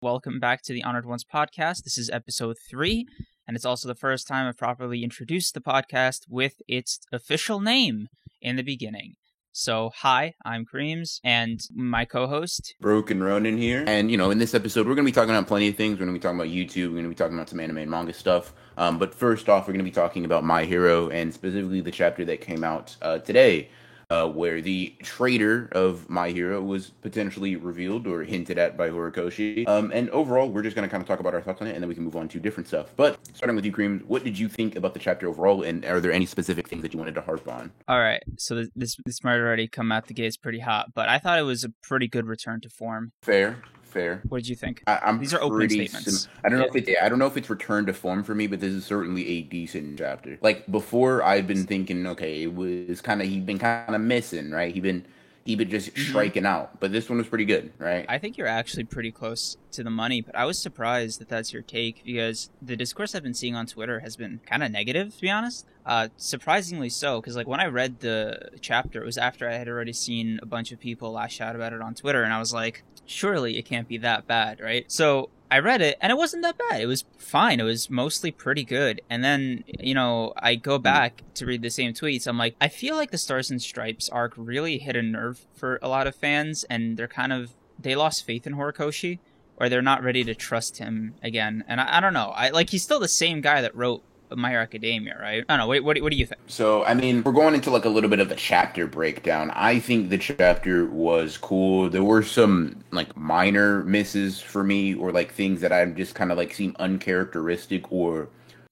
[0.00, 1.82] Welcome back to the Honored Ones podcast.
[1.82, 3.04] This is episode three,
[3.48, 8.06] and it's also the first time I've properly introduced the podcast with its official name
[8.40, 9.14] in the beginning.
[9.50, 13.82] So, hi, I'm Kreams, and my co-host Broken Ronin here.
[13.88, 15.98] And you know, in this episode, we're gonna be talking about plenty of things.
[15.98, 16.90] We're gonna be talking about YouTube.
[16.90, 18.54] We're gonna be talking about some anime and manga stuff.
[18.76, 22.24] Um, but first off, we're gonna be talking about My Hero and specifically the chapter
[22.26, 23.68] that came out uh, today,
[24.10, 29.68] uh, where the traitor of My Hero was potentially revealed or hinted at by Horikoshi.
[29.68, 31.74] Um, and overall, we're just going to kind of talk about our thoughts on it,
[31.74, 32.92] and then we can move on to different stuff.
[32.96, 36.00] But starting with you, Cream, what did you think about the chapter overall, and are
[36.00, 37.70] there any specific things that you wanted to harp on?
[37.86, 41.18] All right, so this this, might already come out the gates pretty hot, but I
[41.18, 43.12] thought it was a pretty good return to form.
[43.22, 44.22] Fair, fair.
[44.28, 44.82] What did you think?
[44.86, 46.22] I, am These are open statements.
[46.22, 46.96] Sim- I don't know if it.
[47.02, 49.42] I don't know if it's returned to form for me, but this is certainly a
[49.42, 50.38] decent chapter.
[50.40, 54.50] Like before, I've been thinking, okay, it was kind of he'd been kind of missing,
[54.50, 54.72] right?
[54.72, 55.04] He'd been
[55.48, 56.08] he been just Mhm.
[56.10, 58.04] striking out, but this one was pretty good, right?
[58.06, 61.54] I think you're actually pretty close to the money, but I was surprised that that's
[61.54, 65.14] your take because the discourse I've been seeing on Twitter has been kind of negative,
[65.14, 65.64] to be honest.
[65.86, 69.68] Uh, surprisingly so, because like when I read the chapter, it was after I had
[69.68, 72.52] already seen a bunch of people lash out about it on Twitter, and I was
[72.52, 74.84] like, surely it can't be that bad, right?
[74.92, 76.80] So I read it, and it wasn't that bad.
[76.80, 77.60] It was fine.
[77.60, 79.00] It was mostly pretty good.
[79.08, 80.82] And then, you know, I go hmm.
[80.82, 82.26] back to read the same tweets.
[82.26, 85.78] I'm like, I feel like the Stars and Stripes arc really hit a nerve for
[85.82, 89.18] a lot of fans, and they're kind of they lost faith in Horikoshi,
[89.56, 91.64] or they're not ready to trust him again.
[91.68, 92.32] And I, I don't know.
[92.34, 94.02] I like he's still the same guy that wrote
[94.34, 95.44] My Hero Academia, right?
[95.48, 95.66] I don't know.
[95.68, 96.40] What, what, do you think?
[96.46, 99.50] So, I mean, we're going into like a little bit of a chapter breakdown.
[99.54, 101.88] I think the chapter was cool.
[101.88, 106.30] There were some like minor misses for me, or like things that I'm just kind
[106.30, 108.28] of like seem uncharacteristic or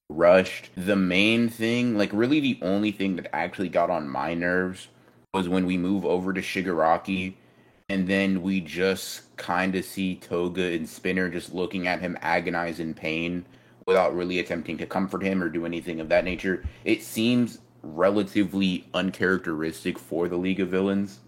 [0.09, 0.69] rushed.
[0.75, 4.87] The main thing, like really the only thing that actually got on my nerves
[5.33, 7.35] was when we move over to Shigaraki
[7.89, 12.79] and then we just kind of see Toga and Spinner just looking at him agonize
[12.81, 13.45] in pain
[13.87, 16.63] without really attempting to comfort him or do anything of that nature.
[16.83, 21.19] It seems relatively uncharacteristic for the League of Villains.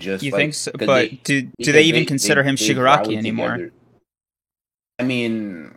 [0.00, 0.72] Just You like, think so?
[0.72, 3.52] But they- do do they even consider him they Shigaraki anymore?
[3.52, 3.72] together.
[4.98, 5.74] I mean,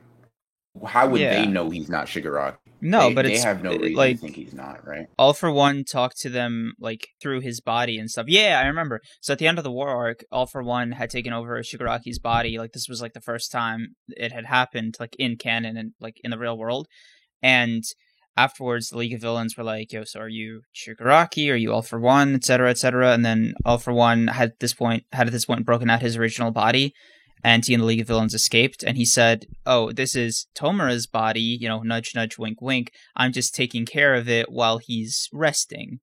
[0.85, 1.35] how would Yeah.
[1.41, 2.57] they know he's not Shigaraki?
[2.81, 5.07] No, They- but they it's have no uh, reason like to think he's not, right?
[5.17, 8.25] All for One talked to them like through his body and stuff.
[8.28, 9.01] Yeah, I remember.
[9.22, 12.19] So at the end of the war arc, All for One had taken over Shigaraki's
[12.19, 12.57] body.
[12.57, 16.18] Like this was like the first time it had happened, like in canon and like
[16.23, 16.88] in the real world.
[17.41, 17.84] And
[18.38, 21.51] afterwards, the League of Villains were like, "Yo, so are you Shigaraki?
[21.51, 24.73] Are you All for One, etc., etc." And then All for One had at this
[24.73, 26.94] point had at this point broken out his original body.
[27.44, 31.07] And he and the League of Villains escaped, and he said, "Oh, this is Tomura's
[31.07, 31.41] body.
[31.41, 32.91] You know, nudge, nudge, wink, wink.
[33.16, 36.00] I'm just taking care of it while he's resting,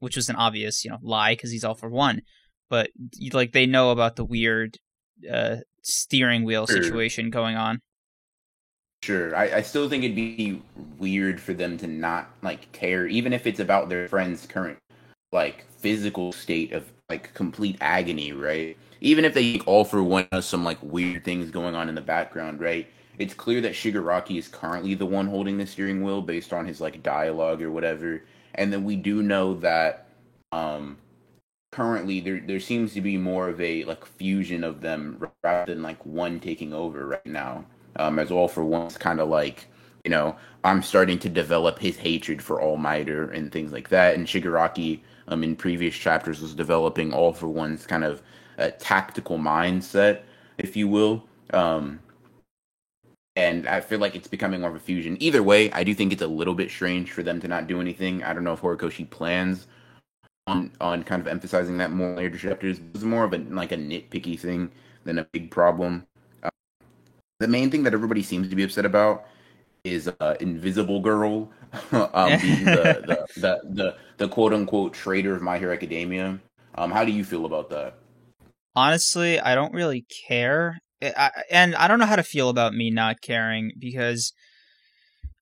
[0.00, 2.22] which was an obvious, you know, lie because he's all for one.
[2.68, 2.90] But
[3.32, 4.78] like they know about the weird
[5.30, 6.82] uh, steering wheel Sure.
[6.82, 7.80] situation going on.
[9.02, 10.60] Sure, I, I still think it'd be
[10.98, 14.78] weird for them to not like care, even if it's about their friend's current
[15.32, 18.76] like physical state of like complete agony, right?
[19.00, 22.00] Even if they all for one has some like weird things going on in the
[22.00, 22.86] background, right?
[23.18, 26.80] It's clear that Shigaraki is currently the one holding the steering wheel based on his
[26.80, 28.24] like dialogue or whatever,
[28.54, 30.08] and then we do know that
[30.52, 30.98] um
[31.72, 35.82] currently there there seems to be more of a like fusion of them rather than
[35.82, 37.64] like one taking over right now
[37.96, 39.68] um, as all for once kind of like
[40.04, 40.34] you know
[40.64, 45.00] i'm starting to develop his hatred for all mighter and things like that and shigaraki
[45.28, 48.20] um, in previous chapters was developing all for one's kind of
[48.60, 50.22] uh, tactical mindset
[50.58, 51.98] if you will um,
[53.36, 56.12] and i feel like it's becoming more of a fusion either way i do think
[56.12, 58.60] it's a little bit strange for them to not do anything i don't know if
[58.60, 59.66] horikoshi plans
[60.46, 63.76] on on kind of emphasizing that more later chapters it's more of a like a
[63.76, 64.70] nitpicky thing
[65.04, 66.06] than a big problem
[67.40, 69.26] the main thing that everybody seems to be upset about
[69.82, 71.50] is uh, Invisible Girl
[71.92, 76.38] um, being the, the, the, the, the quote unquote traitor of My Hero Academia.
[76.74, 77.94] Um, how do you feel about that?
[78.74, 82.74] Honestly, I don't really care, I, I- and I don't know how to feel about
[82.74, 84.32] me not caring because,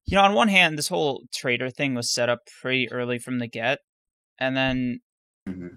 [0.07, 3.39] you know, on one hand, this whole traitor thing was set up pretty early from
[3.39, 3.79] the get,
[4.39, 5.01] and then
[5.49, 5.77] Mhm.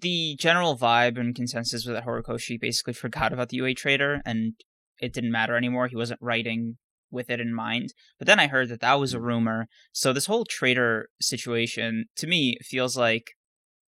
[0.00, 4.54] the general vibe and consensus was that Horikoshi basically forgot about the UA traitor and
[5.00, 5.88] it didn't matter anymore.
[5.88, 6.76] He wasn't writing
[7.10, 7.92] with it in mind.
[8.18, 9.66] But then I heard that that was a rumor.
[9.92, 13.32] So this whole traitor situation to me feels like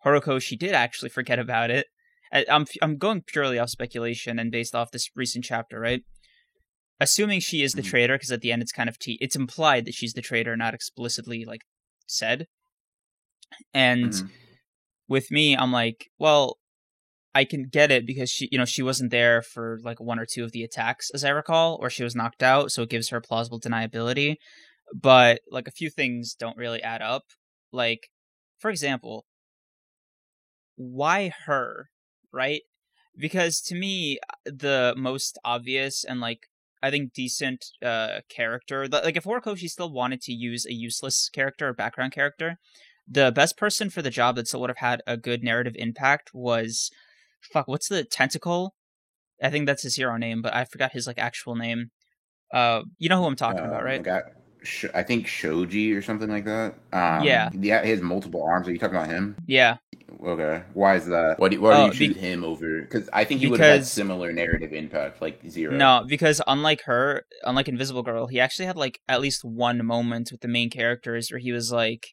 [0.05, 1.87] Horikoshi did actually forget about it.
[2.33, 6.03] I- I'm I'm going purely off speculation and based off this recent chapter, right?
[7.01, 7.91] Assuming she is the Mhm.
[7.91, 10.57] traitor, because at the end it's kind of te- it's implied that she's the traitor,
[10.57, 11.63] not explicitly like
[12.07, 12.47] said.
[13.75, 14.31] And Mhm.
[15.09, 16.59] with me, I'm like, well,
[17.35, 20.27] I can get it because she, you know, she wasn't there for like one or
[20.27, 23.09] two of the attacks, as I recall, or she was knocked out, so it gives
[23.11, 24.37] her plausible deniability.
[24.95, 27.23] But like a few things don't really add up.
[27.73, 28.09] Like,
[28.59, 29.25] for example,
[30.81, 31.91] why her,
[32.33, 32.63] right?
[33.17, 36.47] Because to me, the most obvious and like
[36.83, 41.69] I think decent uh character, like if Horikoshi still wanted to use a useless character
[41.69, 42.57] or background character,
[43.07, 46.31] the best person for the job that still would have had a good narrative impact
[46.33, 46.91] was
[47.53, 48.75] fuck what's the tentacle?
[49.43, 51.91] I think that's his hero name but i forgot his like actual name.
[52.53, 54.03] Uh you know who i'm talking uh, about right
[54.95, 56.75] I think Shoji or something like that.
[56.93, 58.69] Um, yeah, yeah, he has multiple arms.
[58.69, 59.37] Are you talking about him?
[59.47, 59.77] Yeah.
[60.23, 60.63] Okay.
[60.75, 61.39] Why is that?
[61.39, 62.83] Why do, why do oh, you choose be- him over?
[62.83, 65.75] Because I think he would have had similar narrative impact, like zero.
[65.75, 70.31] No, because unlike her, unlike Invisible Girl, he actually had like at least one moment
[70.31, 72.09] with the main characters where he was like,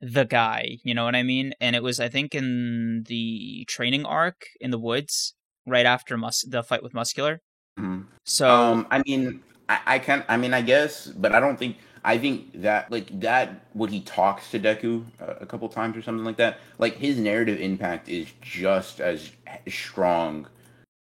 [0.00, 1.54] the guy, you know what I mean?
[1.60, 5.34] And it was I think in the training arc in the woods
[5.66, 7.40] right after mus- the fight with Muscular.
[7.78, 8.02] Mm-hmm.
[8.24, 11.76] So um, I mean, I, I can I mean I guess, but I don't think
[12.04, 16.02] I think that like that when he talks to Deku uh, a couple times or
[16.02, 19.30] something like that, like his narrative impact is just as
[19.68, 20.46] strong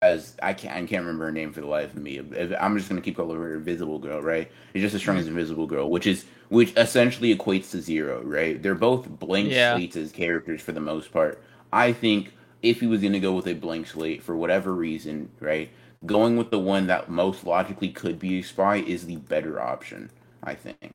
[0.03, 2.19] as I can't I can't remember her name for the life of me.
[2.59, 4.51] I'm just gonna keep calling her Invisible Girl, right?
[4.73, 8.61] It's just as strong as Invisible Girl, which is which essentially equates to zero, right?
[8.61, 9.75] They're both blank yeah.
[9.75, 11.41] slates as characters for the most part.
[11.73, 15.69] I think if he was gonna go with a blank slate for whatever reason, right?
[16.05, 20.09] Going with the one that most logically could be a spy is the better option,
[20.43, 20.91] I think.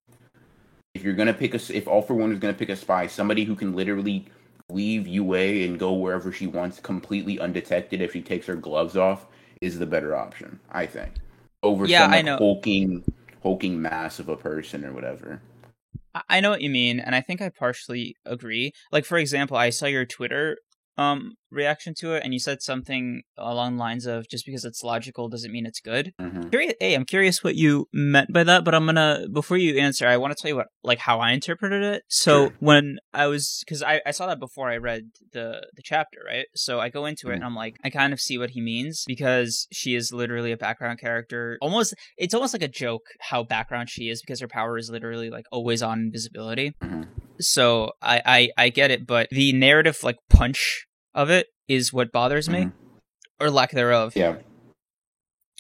[0.95, 3.45] If you're gonna pick a, if All for One is gonna pick a spy, somebody
[3.45, 4.27] who can literally
[4.69, 9.27] leave UA and go wherever she wants completely undetected if she takes her gloves off
[9.61, 11.13] is the better option, I think.
[11.63, 12.37] Over yeah, some like, I know.
[12.37, 13.05] hulking
[13.43, 15.41] hulking mass of a person or whatever.
[16.29, 18.73] I know what you mean, and I think I partially agree.
[18.91, 20.59] Like for example, I saw your Twitter
[20.99, 24.83] um reaction to it and you said something along the lines of just because it's
[24.83, 26.49] logical doesn't mean it's good mm-hmm.
[26.49, 30.07] curious hey i'm curious what you meant by that but i'm gonna before you answer
[30.07, 32.55] i want to tell you what like how i interpreted it so sure.
[32.59, 36.47] when i was because I, I saw that before i read the the chapter right
[36.55, 37.33] so i go into mm-hmm.
[37.33, 40.53] it and i'm like i kind of see what he means because she is literally
[40.53, 44.49] a background character almost it's almost like a joke how background she is because her
[44.49, 47.03] power is literally like always on invisibility mm-hmm.
[47.39, 50.86] so I, I i get it but the narrative like punch
[51.17, 53.45] of it is what bothers me, mm-hmm.
[53.45, 54.13] or lack thereof.
[54.15, 54.37] Yeah.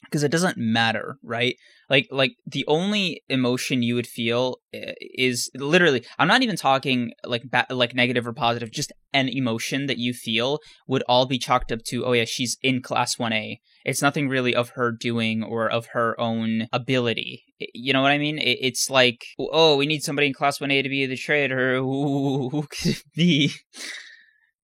[0.04, 1.56] Because it doesn't matter, right?
[1.90, 6.04] Like, like the only emotion you would feel eh, is literally.
[6.18, 8.70] I'm not even talking like ba- like negative or positive.
[8.70, 12.56] Just an emotion that you feel would all be chalked up to, oh yeah, she's
[12.62, 13.60] in class one A.
[13.84, 17.44] It's nothing really of her doing or of her own ability.
[17.58, 18.38] You know what I mean?
[18.40, 21.78] It's like, oh, we need somebody in class one A to be the traitor.
[21.78, 23.52] Who, who could it be?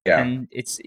[0.07, 0.81] Yeah, and it's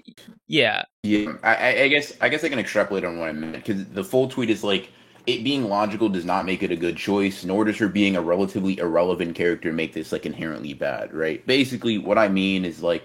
[0.47, 0.83] yeah.
[1.03, 4.03] Yeah, I, I guess I guess I can extrapolate on what I meant because the
[4.03, 4.89] full tweet is like
[5.27, 8.21] it being logical does not make it a good choice, nor does her being a
[8.21, 11.45] relatively irrelevant character make this like inherently bad, right?
[11.47, 13.03] Basically, what I mean is like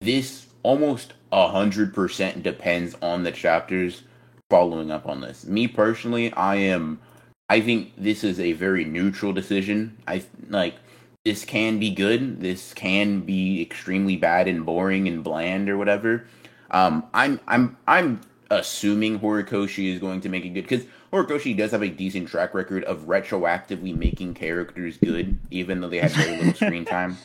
[0.00, 4.02] this almost a hundred percent depends on the chapters
[4.48, 5.44] following up on this.
[5.46, 7.00] Me personally, I am.
[7.48, 9.98] I think this is a very neutral decision.
[10.06, 10.76] I like
[11.24, 12.40] this can be good.
[12.40, 16.24] This can be extremely bad and boring and bland or whatever.
[16.70, 18.20] Um, I'm I'm I'm
[18.50, 22.54] assuming Horikoshi is going to make it good because Horikoshi does have a decent track
[22.54, 27.18] record of retroactively making characters good, even though they had very little screen time.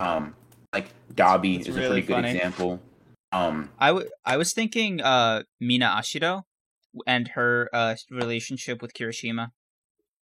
[0.00, 0.34] Um,
[0.72, 2.28] like Dabi is really a pretty funny.
[2.28, 2.80] good example.
[3.32, 6.42] Um, I, w- I was thinking uh, Mina Ashido
[7.06, 9.48] and her uh, relationship with Kirishima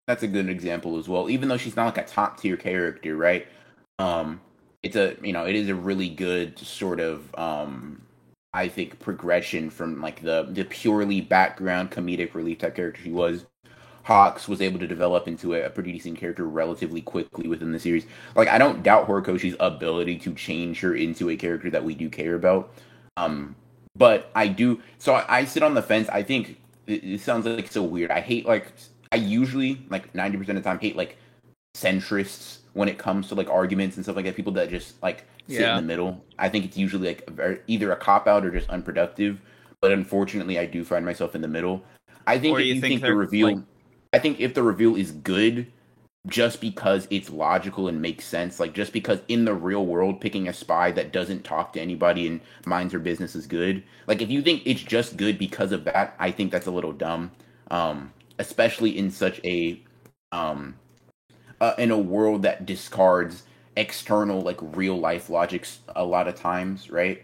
[0.08, 1.30] that's a good example as well.
[1.30, 3.48] Even though she's not like a top tier character, right?
[4.00, 4.42] Um,
[4.84, 8.02] it's a you know it is a really good sort of um,
[8.54, 13.46] I think progression from like the the purely background comedic relief type character she was.
[14.04, 18.06] Hawks was able to develop into a, pretty decent character relatively quickly within the series.
[18.36, 22.08] Like I don't doubt Horikoshi's ability to change her into a character that we do
[22.08, 22.72] care about.
[23.18, 23.56] Um,
[23.98, 24.80] but I do.
[25.00, 26.08] So I, I sit on the fence.
[26.10, 28.12] I think it, it sounds like so weird.
[28.12, 28.74] I hate like
[29.12, 31.18] I usually like ninety percent of the time hate like
[31.76, 34.36] centrists when it comes to like arguments and stuff like that.
[34.36, 35.78] People that just like sit yeah.
[35.78, 36.24] in the middle.
[36.40, 39.40] I think it's usually like a, either a cop out or just unproductive.
[39.82, 41.84] But unfortunately, I do find myself in the middle.
[42.26, 43.58] I think if you, think, think the reveal, like...
[44.14, 45.72] I think if the reveal is good,
[46.28, 50.48] just because it's logical and makes sense, like just because in the real world, picking
[50.48, 53.84] a spy that doesn't talk to anybody and minds her business is good.
[54.08, 56.94] Like if you think it's just good because of that, I think that's a little
[56.94, 57.32] dumb.
[57.70, 59.82] Um, especially in such a
[60.32, 60.76] um
[61.62, 63.44] uh, in a world that discards
[63.78, 67.22] external like real life logics a lot of times right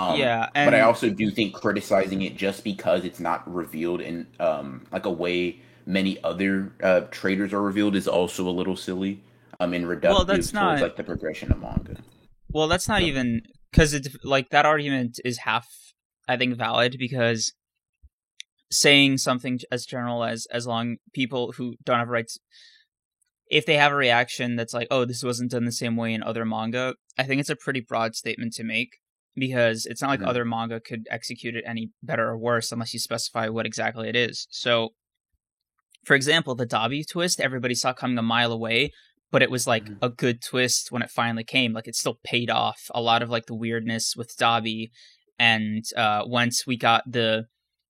[0.00, 4.26] Um, yeah, but I also do think criticizing it just because it's not revealed in
[4.40, 9.20] um like a way many other uh traitors are revealed is also a little silly.
[9.60, 11.96] Um, in reductive Well, that's towards not- like the progression of manga.
[12.50, 15.68] Well, that's not So- even because it's like that argument is half,
[16.28, 17.52] I think, valid because
[18.72, 22.38] saying something as general as as long people who don't have rights,
[23.48, 26.22] if they have a reaction that's like, oh, this wasn't done the same way in
[26.22, 28.88] other manga, I think it's a pretty broad statement to make
[29.36, 30.26] because it's not like Mhm.
[30.28, 34.16] other manga could execute it any better or worse unless you specify what exactly it
[34.16, 34.46] is.
[34.50, 34.90] So,
[36.04, 38.90] for example, the Dabi twist, everybody saw coming a mile away,
[39.30, 39.98] but it was like Mhm.
[40.02, 41.72] a good twist when it finally came.
[41.72, 44.90] Like it still paid off a lot of like the weirdness with Dabi,
[45.38, 47.46] and uh, once we got the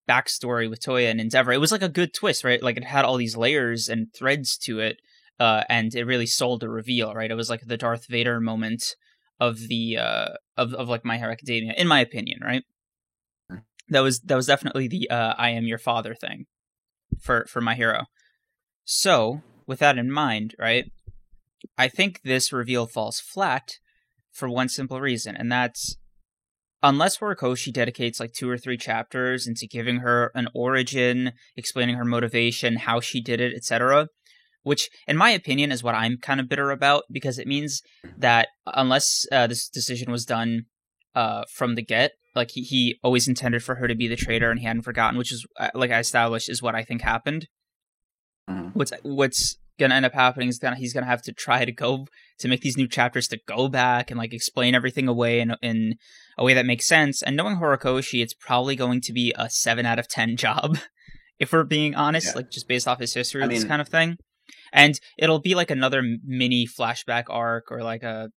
[0.08, 2.62] backstory with Toya and Endeavor, it was like a good twist, right?
[2.62, 5.00] Like it had all these layers and threads to it,
[5.38, 7.30] uh, and it really sold the reveal, right?
[7.30, 8.96] It was like the Darth Vader moment
[9.40, 12.64] of the uh, of of like My Hero Academia, in my opinion, right?
[13.50, 13.62] Mhm.
[13.88, 16.46] That was that was definitely the uh, I am your father thing
[17.20, 18.06] for for my hero.
[18.84, 20.90] So, with that in mind, right?
[21.78, 23.78] I think this reveal falls flat
[24.32, 25.96] for one simple reason, and that's
[26.82, 32.04] unless Horikoshi dedicates like two or three chapters into giving her an origin, explaining her
[32.04, 34.08] motivation, how she did it, etc.,
[34.64, 37.82] which, in my opinion, is what I'm kind of bitter about because it means
[38.16, 40.66] that unless uh, this decision was done
[41.16, 44.50] uh, from the get, like he, he always intended for her to be the traitor
[44.50, 47.48] and he hadn't forgotten, which is uh, like I established is what I think happened.
[48.48, 48.74] Mhm.
[48.74, 52.06] What's what's gonna end up happening is gonna he's gonna have to try to go
[52.38, 55.94] to make these new chapters to go back and like explain everything away in in
[56.38, 57.22] a way that makes sense.
[57.22, 60.78] And knowing Horikoshi, it's probably going to be a seven out of ten job,
[61.38, 62.32] if we're being honest, Yeah.
[62.36, 64.16] like just based off his history I this mean- kind of thing.
[64.72, 68.30] And it'll be like another mini flashback arc or like a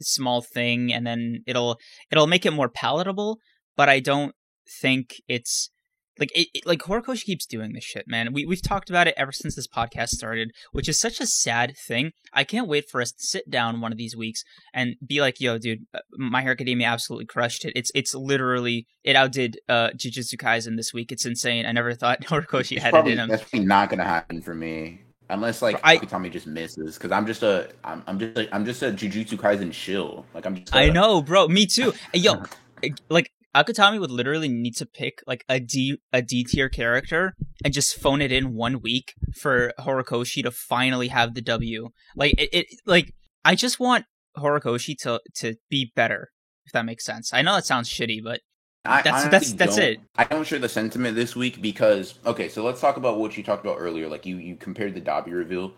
[0.00, 1.78] small thing, and then it'll
[2.10, 3.38] it'll make it more palatable.
[3.76, 4.34] But I don't
[4.80, 5.70] think it's
[6.18, 8.32] like it, it- like Horikoshi keeps doing this shit, man.
[8.32, 11.76] We we've talked about it ever since this podcast started, which is such a sad
[11.76, 12.12] thing.
[12.32, 14.42] I can't wait for us to sit down one of these weeks
[14.74, 17.72] and be like, "Yo, dude, uh, My Hero Academia absolutely crushed it.
[17.76, 21.10] It's it's literally it outdid uh, Jujutsu Kaisen this week.
[21.12, 21.64] It's insane.
[21.66, 23.28] I never thought Horikoshi It's had probably, it in him.
[23.28, 25.02] That's probably not gonna happen for me.
[25.30, 28.64] Unless like I- Akutami just misses, because I'm just a I'm, I'm just a, I'm
[28.64, 30.26] just a Jujutsu Kaisen shill.
[30.34, 30.74] Like I'm just.
[30.74, 31.46] I a- know, bro.
[31.46, 31.94] Me too.
[32.12, 32.42] Yo,
[33.08, 37.74] like Akutami would literally need to pick like a D a D tier character and
[37.74, 41.88] just phone it in one week for Horikoshi to finally have the W.
[42.14, 43.14] Like it, it like
[43.44, 44.04] I just want
[44.36, 46.28] Horikoshi to to be better.
[46.66, 47.32] If that makes sense.
[47.32, 48.40] I know that sounds shitty, but
[48.84, 49.98] I That's- honestly that's- that's it.
[50.16, 53.42] I don't share the sentiment this week because okay, so let's talk about what you
[53.42, 54.08] talked about earlier.
[54.08, 55.72] Like you you compared the Dabi reveal.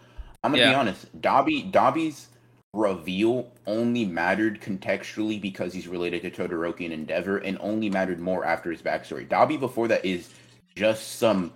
[0.45, 1.21] I'm gonna be honest.
[1.21, 2.29] Dabi Dabi's
[2.75, 8.45] reveal only mattered contextually because he's related to Todoroki and Endeavor, and only mattered more
[8.45, 9.29] after his backstory.
[9.29, 10.31] Dabi before that is
[10.75, 11.53] just some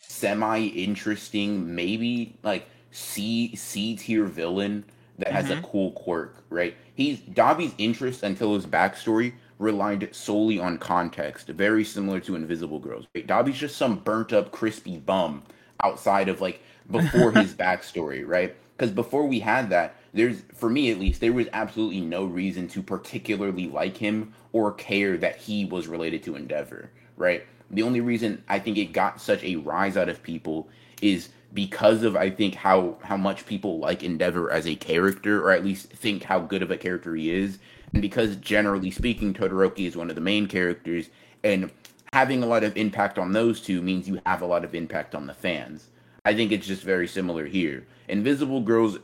[0.00, 4.84] semi interesting, maybe like C C tier villain
[5.18, 5.64] that has a mm-hmm.
[5.64, 6.76] cool quirk, right?
[6.94, 13.06] He's Dabi's interest until his backstory relied solely on context, very similar to Invisible Girls.
[13.14, 13.26] Right?
[13.26, 15.42] Dabi's just some burnt up, crispy bum
[15.82, 16.60] outside of like
[16.90, 18.54] before his backstory, right?
[18.76, 22.68] Because before we had that, there's for me at least, there was absolutely no reason
[22.68, 27.44] to particularly like him or care that he was related to Endeavor, right?
[27.70, 30.68] The only reason I think it got such a rise out of people
[31.02, 35.52] is because of I think how how much people like Endeavor as a character, or
[35.52, 37.58] at least think how good of a character he is,
[37.92, 41.10] and because generally speaking, Todoroki is one of the main characters,
[41.44, 41.70] and
[42.12, 45.14] having a lot of impact on those two means you have a lot of impact
[45.14, 45.88] on the fans.
[46.24, 47.86] I think it's just very similar here.
[48.08, 48.98] Invisible Girls,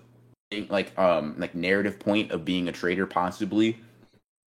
[0.69, 3.79] like um like narrative point of being a traitor possibly,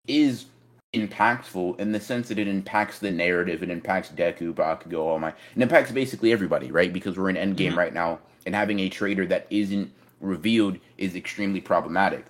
[0.06, 0.46] is
[0.94, 5.28] impactful in the sense that it impacts the narrative, it impacts Deku, Bakugo, All my,
[5.28, 6.92] it impacts basically everybody, right?
[6.92, 7.76] Because we're in Endgame Mhm.
[7.76, 12.24] right now, and having a traitor that isn't revealed is extremely problematic.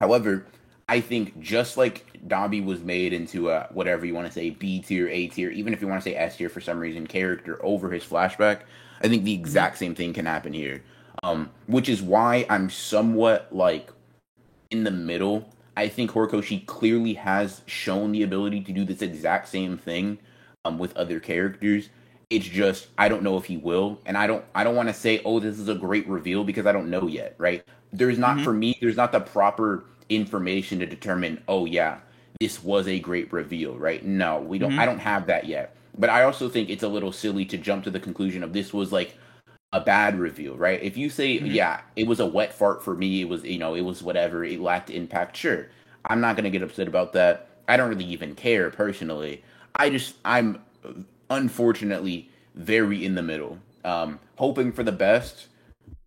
[0.00, 0.46] However,
[0.88, 4.80] I think just like Dabi was made into a whatever you want to say B
[4.80, 7.64] tier, A tier, even if you want to say S tier for some reason character
[7.64, 8.60] over his flashback,
[9.02, 10.82] I think the exact same thing can happen here.
[11.24, 13.90] Um, which is why I'm somewhat like
[14.70, 15.48] in the middle.
[15.76, 20.18] I think Horikoshi clearly has shown the ability to do this exact same thing
[20.64, 21.88] um, with other characters.
[22.30, 24.94] It's just I don't know if he will, and I don't I don't want to
[24.94, 27.34] say oh this is a great reveal because I don't know yet.
[27.38, 27.64] Right?
[27.92, 28.44] There's not Mhm.
[28.44, 28.76] for me.
[28.80, 31.98] There's not the proper information to determine oh yeah
[32.40, 33.76] this was a great reveal.
[33.78, 34.04] Right?
[34.04, 34.74] No, we don't.
[34.74, 34.78] Mhm.
[34.78, 35.74] I don't have that yet.
[35.96, 38.72] But I also think it's a little silly to jump to the conclusion of this
[38.74, 39.16] was like
[39.74, 40.80] a bad review, right?
[40.82, 41.52] If you say, Mhm.
[41.52, 44.44] yeah, it was a wet fart for me, it was, you know, it was whatever,
[44.44, 45.66] it lacked impact, sure.
[46.06, 47.48] I'm not going to get upset about that.
[47.66, 49.42] I don't really even care personally.
[49.74, 50.60] I just I'm
[51.28, 55.48] unfortunately very in the middle, um, hoping for the best.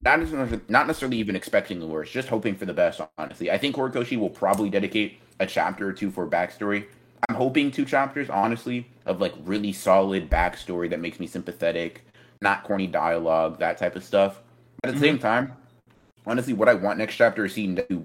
[0.02, 3.02] Not necessarily, not necessarily even expecting the worst, just hoping for the best.
[3.18, 6.86] Honestly, I think Horikoshi will probably dedicate a chapter or two for backstory.
[7.28, 12.04] I'm hoping two chapters, honestly, of like really solid backstory that makes me sympathetic,
[12.42, 14.42] not corny dialogue, that type of stuff.
[14.82, 15.16] But at the mm-hmm.
[15.16, 15.54] same time,
[16.26, 18.04] honestly, what I want next chapter is seeing Deku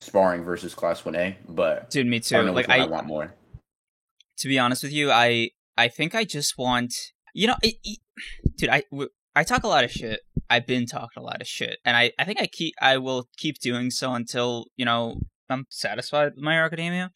[0.00, 1.36] sparring versus Class One A.
[1.48, 2.36] But dude, me too.
[2.36, 3.34] I like I, I, want more.
[4.38, 6.94] To be honest with you, I I think I just want
[7.34, 7.98] you know, it, it,
[8.56, 8.70] dude.
[8.70, 8.82] I
[9.34, 10.20] I talk a lot of shit.
[10.48, 13.28] I've been talking a lot of shit, and I I think I keep I will
[13.36, 17.10] keep doing so until you know I'm satisfied with My Academia.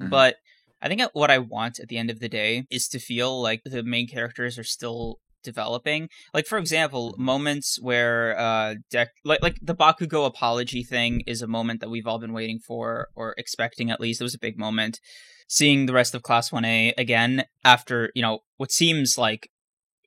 [0.00, 0.10] Mm-hmm.
[0.10, 0.36] But
[0.80, 3.62] I think what I want at the end of the day is to feel like
[3.64, 6.08] the main characters are still developing.
[6.32, 11.46] Like for example, moments where uh Dek like like the Bakugo apology thing is a
[11.46, 14.20] moment that we've all been waiting for or expecting at least.
[14.20, 15.00] It was a big moment.
[15.48, 19.48] Seeing the rest of Class 1A again after, you know, what seems like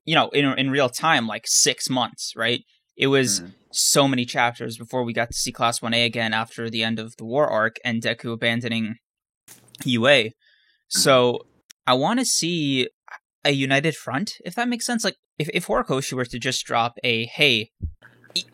[0.05, 2.61] you know, in in real time like 6 months, right?
[2.95, 3.53] It was mm.
[3.71, 7.15] so many chapters before we got to see Class 1A again after the end of
[7.17, 8.95] the war arc and Deku abandoning
[9.83, 10.31] UA.
[10.89, 11.39] So
[11.87, 12.87] I want to see
[13.45, 15.03] a united front, if that makes sense.
[15.03, 17.71] Like if if Horikoshi were to just drop a hey,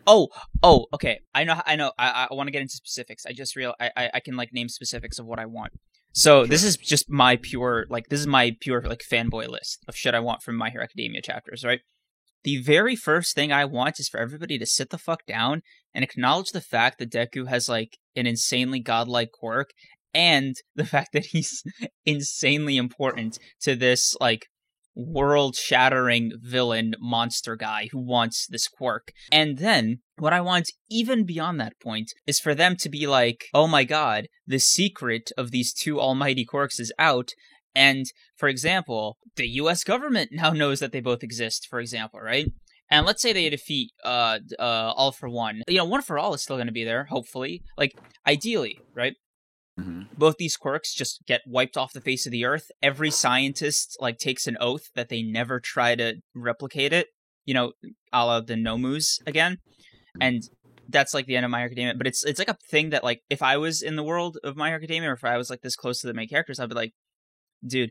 [0.06, 0.28] oh
[0.62, 3.24] oh okay, I know I know I I want to get into specifics.
[3.26, 5.72] I just real I, I I can like name specifics of what I want.
[6.12, 6.48] So sure.
[6.48, 10.14] this is just my pure like this is my pure like fanboy list of shit
[10.14, 11.80] I want from My Hero Academia chapters, right?
[12.42, 15.62] The very first thing I want is for everybody to sit the fuck down
[15.94, 19.70] and acknowledge the fact that Deku has like an insanely godlike quirk
[20.14, 21.62] and the fact that he's
[22.04, 24.46] insanely important to this like
[25.06, 29.12] world shattering villain monster guy who wants this quirk.
[29.32, 33.46] And then what I want even beyond that point is for them to be like,
[33.54, 37.30] oh my god, the secret of these two almighty quirks is out.
[37.74, 42.46] And for example, the US government now knows that they both exist, for example, right?
[42.90, 45.62] And let's say they defeat uh uh all for one.
[45.68, 47.62] You know, one for all is still gonna be there, hopefully.
[47.78, 49.14] Like ideally, right?
[49.80, 50.02] Mm-hmm.
[50.16, 52.70] Both these quirks just get wiped off the face of the earth.
[52.82, 57.08] Every scientist like takes an oath that they never try to replicate it.
[57.46, 57.72] You know,
[58.12, 60.22] a la the Nomus again, mm-hmm.
[60.22, 60.42] and
[60.88, 61.94] that's like the end of My Academia.
[61.94, 64.56] But it's it's like a thing that like if I was in the world of
[64.56, 66.74] My Academia, or if I was like this close to the main characters, I'd be
[66.74, 66.92] like,
[67.66, 67.90] dude,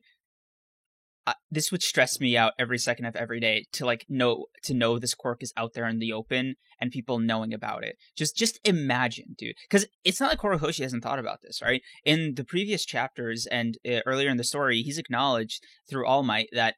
[1.51, 4.97] this would stress me out every second of every day to like know to know
[4.97, 7.97] this quirk is out there in the open and people knowing about it.
[8.15, 11.81] Just just imagine, dude, because it's not like Horikoshi hasn't thought about this, right?
[12.05, 16.49] In the previous chapters and uh, earlier in the story, he's acknowledged through All Might
[16.53, 16.75] that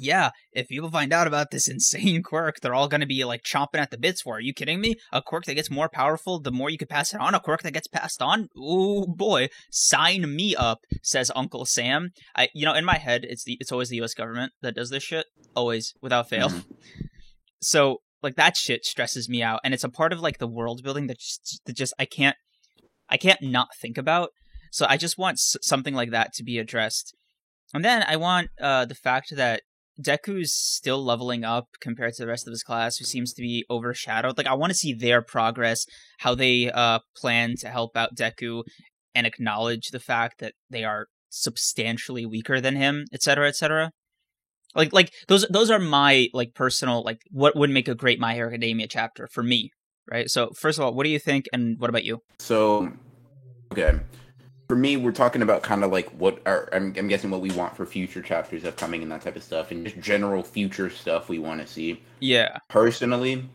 [0.00, 3.42] yeah, if people find out about this insane quirk, they're all going to be like
[3.42, 4.36] chomping at the bits for.
[4.36, 4.96] Are you kidding me?
[5.12, 7.34] A quirk that gets more powerful the more you could pass it on.
[7.34, 8.48] A quirk that gets passed on.
[8.56, 12.10] Oh boy, sign me up, says Uncle Sam.
[12.34, 14.14] I, you know, in my head, it's the it's always the U.S.
[14.14, 16.48] government that does this shit, always without fail.
[16.48, 16.70] Mm-hmm.
[17.60, 20.82] So like that shit stresses me out, and it's a part of like the world
[20.82, 22.36] building that just that just I can't
[23.08, 24.30] I can't not think about.
[24.72, 27.14] So I just want s- something like that to be addressed.
[27.74, 29.62] And then I want uh, the fact that
[30.00, 33.64] Deku's still leveling up compared to the rest of his class, who seems to be
[33.70, 34.38] overshadowed.
[34.38, 35.86] Like I want to see their progress,
[36.18, 38.62] how they uh, plan to help out Deku,
[39.14, 43.90] and acknowledge the fact that they are substantially weaker than him, etc., etc.
[44.74, 48.34] Like like those those are my like personal like what would make a great My
[48.34, 49.70] Hero Academia chapter for me,
[50.10, 50.30] right?
[50.30, 52.18] So first of all, what do you think, and what about you?
[52.38, 52.92] So,
[53.72, 53.98] okay,
[54.70, 57.50] for me, we're talking about kind of like what are I'm, I'm, guessing what we
[57.50, 61.28] want for future chapters upcoming and that type of stuff, and just general future stuff
[61.28, 62.00] we want to see.
[62.20, 62.56] Yeah.
[62.68, 63.50] Personally,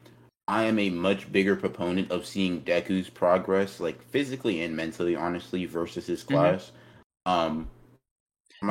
[0.49, 5.63] I am a much bigger proponent of seeing Deku's progress, like physically and mentally, honestly,
[5.63, 6.33] versus his mm-hmm.
[6.33, 6.73] class.
[7.25, 7.31] Mm-hmm.
[7.31, 7.69] Um.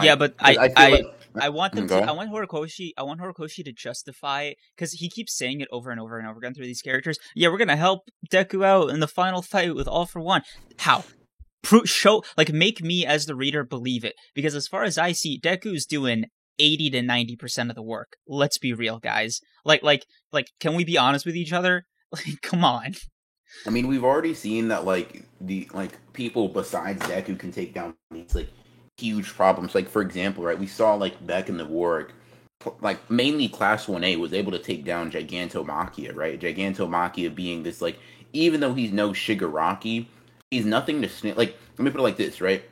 [0.03, 1.07] Yeah, but I I I, like,
[1.41, 1.95] I, want them to.
[1.95, 2.91] I want Horikoshi.
[2.99, 6.41] I want Horikoshi to justify because he keeps saying it over and over and over
[6.41, 7.19] again through these characters.
[7.35, 10.43] Yeah, we're gonna help Deku out in the final fight with All for One.
[10.79, 11.05] How?
[11.65, 15.13] Pro- show like make me as the reader believe it because as far as I
[15.13, 16.27] see, Deku's doing
[16.59, 18.17] 80 to 90% of the work.
[18.29, 19.41] Let's be real, guys.
[19.65, 21.87] Like like like can we be honest with each other?
[22.15, 22.95] Like come on.
[23.67, 27.97] I mean, we've already seen that like the like people besides Deku can take down
[28.13, 28.49] these like
[28.99, 29.75] huge problems.
[29.75, 32.09] Like for example, right, we saw like back in the war
[32.81, 36.41] like mainly class 1A was able to take down Gigantomachia, right?
[36.41, 37.99] Gigantomachia being this like
[38.33, 40.07] even though he's no Shigaraki,
[40.55, 41.37] he's nothing to sniff.
[41.37, 42.63] Like, let me put it like this, right?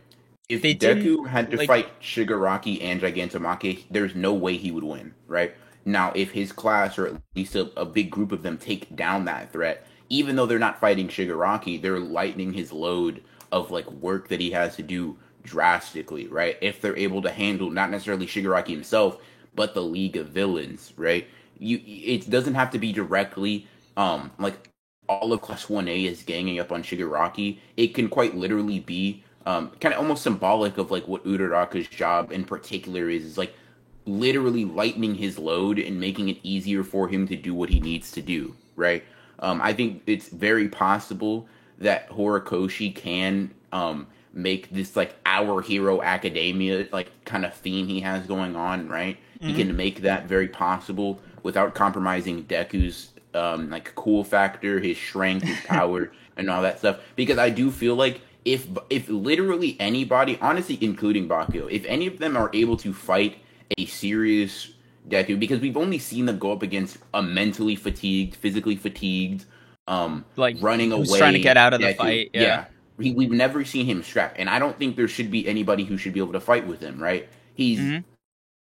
[0.48, 4.84] If they Deku had to like, fight Shigaraki and Gigantomachia, there's no way he would
[4.84, 5.54] win, right?
[5.84, 9.24] Now, if his class or at least a, a big group of them take down
[9.24, 14.28] that threat, even though they're not fighting Shigaraki, they're lightening his load of like work
[14.28, 16.56] that he has to do drastically, right?
[16.60, 19.18] If they're able to handle not necessarily Shigaraki himself,
[19.54, 21.26] but the League of Villains, right?
[21.58, 23.66] You it doesn't have to be directly
[23.96, 24.71] um like
[25.20, 27.58] all of class 1A is ganging up on Shigaraki.
[27.76, 32.30] It can quite literally be um kind of almost symbolic of like what Uraraka's job
[32.30, 33.54] in particular is, is like
[34.06, 38.10] literally lightening his load and making it easier for him to do what he needs
[38.12, 39.04] to do, right?
[39.38, 41.46] Um, I think it's very possible
[41.78, 48.00] that Horikoshi can um, make this like our hero academia like kind of theme he
[48.00, 49.16] has going on, right?
[49.36, 49.48] Mm-hmm.
[49.48, 55.46] He can make that very possible without compromising Deku's um, like cool factor, his strength,
[55.46, 57.00] his power, and all that stuff.
[57.16, 62.18] Because I do feel like if if literally anybody, honestly, including Bakugo, if any of
[62.18, 63.38] them are able to fight
[63.78, 64.72] a serious
[65.08, 69.46] Deku, because we've only seen them go up against a mentally fatigued, physically fatigued,
[69.88, 72.30] um, like running away, trying to get out of the fight.
[72.32, 72.64] Yeah, yeah.
[73.00, 75.96] He, we've never seen him strapped, and I don't think there should be anybody who
[75.96, 77.02] should be able to fight with him.
[77.02, 77.28] Right?
[77.54, 78.08] He's mm-hmm.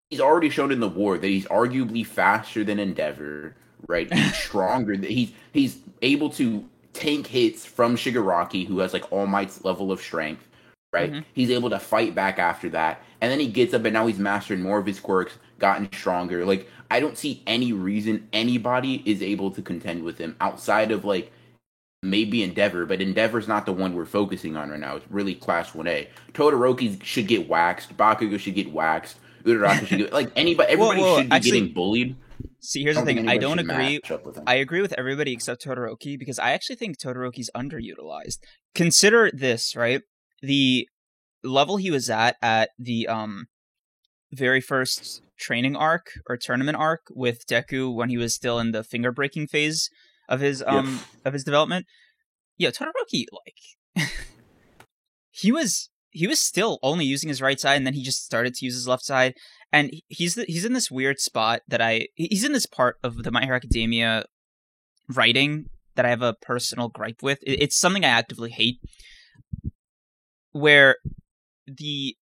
[0.08, 3.56] he's already shown in the war that he's arguably faster than Endeavor.
[3.86, 4.12] Right?
[4.12, 4.94] He's stronger.
[4.94, 10.00] he's he's able to tank hits from Shigaraki, who has like All Might's level of
[10.00, 10.48] strength.
[10.92, 11.10] Right?
[11.10, 11.20] Mm-hmm.
[11.32, 14.18] He's able to fight back after that, and then he gets up, and now he's
[14.18, 16.44] mastered more of his quirks, gotten stronger.
[16.44, 21.06] Like I don't see any reason anybody is able to contend with him outside of
[21.06, 21.32] like
[22.02, 24.96] maybe Endeavor, but Endeavor's not the one we're focusing on right now.
[24.96, 26.08] It's really Class 1A.
[26.34, 27.96] Todoroki should get waxed.
[27.96, 29.18] Bakugo should get waxed.
[29.44, 30.72] Uraraka should get like anybody.
[30.72, 32.16] Everybody whoa, whoa, should be actually, getting bullied.
[32.64, 33.28] See, here's the thing.
[33.28, 34.00] I don't agree.
[34.46, 38.38] I agree with everybody except Todoroki because I actually think Todoroki's underutilized.
[38.72, 40.02] Consider this, right?
[40.42, 40.88] The
[41.42, 43.46] level he was at at the um
[44.32, 48.84] very first training arc or tournament arc with Deku when he was still in the
[48.84, 49.90] finger breaking phase
[50.28, 51.86] of his um of his development.
[52.56, 53.24] Yeah, Todoroki
[53.96, 54.08] like
[55.32, 58.54] he was he was still only using his right side and then he just started
[58.54, 59.34] to use his left side.
[59.72, 63.22] And he's the, he's in this weird spot that I he's in this part of
[63.22, 64.26] the My Hero Academia
[65.08, 67.38] writing that I have a personal gripe with.
[67.42, 68.76] It's something I actively hate.
[70.52, 70.96] Where
[71.66, 72.16] the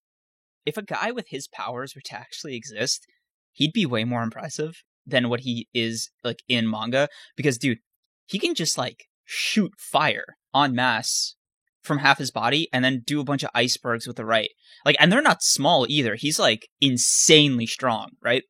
[0.64, 3.07] if a guy with his powers were to actually exist,
[3.53, 7.09] he'd be way more impressive than what he is like in manga.
[7.37, 7.79] Because dude,
[8.26, 11.35] he can just like shoot fire en masse
[11.83, 14.51] from half his body and then do a bunch of icebergs with the right.
[14.85, 16.14] Like and they're not small either.
[16.14, 18.45] He's like insanely strong, right?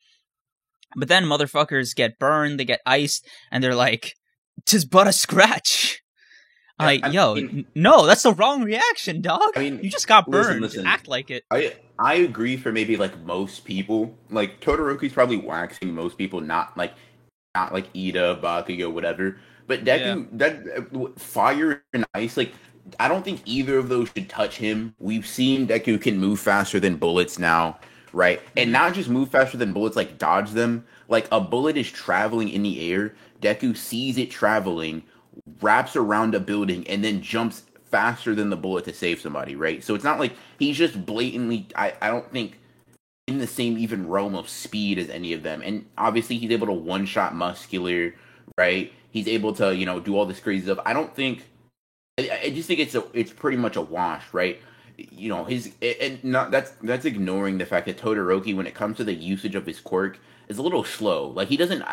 [0.96, 4.14] But then motherfuckers get burned, they get iced, and they're like,
[4.66, 6.02] "Tis but a scratch."
[6.80, 9.50] like, yo, mean, no, that's the wrong reaction, dog.
[9.54, 10.60] I mean, you just got burned.
[10.60, 11.44] Listen, listen, Act like it.
[11.50, 14.16] I I agree for maybe like most people.
[14.30, 16.94] Like Todoroki's probably waxing most people, not like
[17.54, 19.38] not like Iida, Bakugo, whatever.
[19.66, 20.24] But Deku, yeah.
[20.32, 22.52] that uh, fire and ice, like
[22.98, 24.94] I don't think either of those should touch him.
[24.98, 27.78] We've seen Deku can move faster than bullets now,
[28.12, 28.40] right?
[28.56, 28.72] And mm-hmm.
[28.72, 30.84] not just move faster than bullets, like dodge them.
[31.08, 33.14] Like a bullet is traveling in the air.
[33.40, 35.02] Deku sees it traveling,
[35.60, 39.82] wraps around a building and then jumps faster than the bullet to save somebody, right?
[39.82, 42.58] So it's not like he's just blatantly I, I don't think
[43.26, 45.62] in the same even realm of speed as any of them.
[45.62, 48.14] And obviously he's able to one shot muscular,
[48.58, 48.92] right?
[49.10, 50.78] He's able to, you know, do all this crazy stuff.
[50.84, 51.46] I don't think
[52.20, 54.60] I, just think it's a it's pretty much a wash, right?
[54.96, 58.96] You know, his and not that's that's ignoring the fact that Todoroki when it comes
[58.98, 61.28] to the usage of his quirk is a little slow.
[61.28, 61.84] Like he doesn't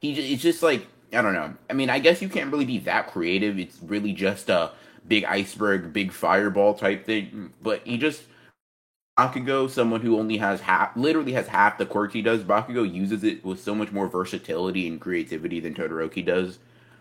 [0.00, 1.54] he it's just like I don't know.
[1.70, 3.58] I mean, I guess you can't really be that creative.
[3.58, 4.72] It's really just a
[5.06, 7.52] big iceberg, big fireball type thing.
[7.62, 8.22] But he just
[9.18, 12.44] Bakugo, someone who only has half, literally has half the quirks he does.
[12.44, 16.60] Bakugo uses it with so much more versatility and creativity than Todoroki does.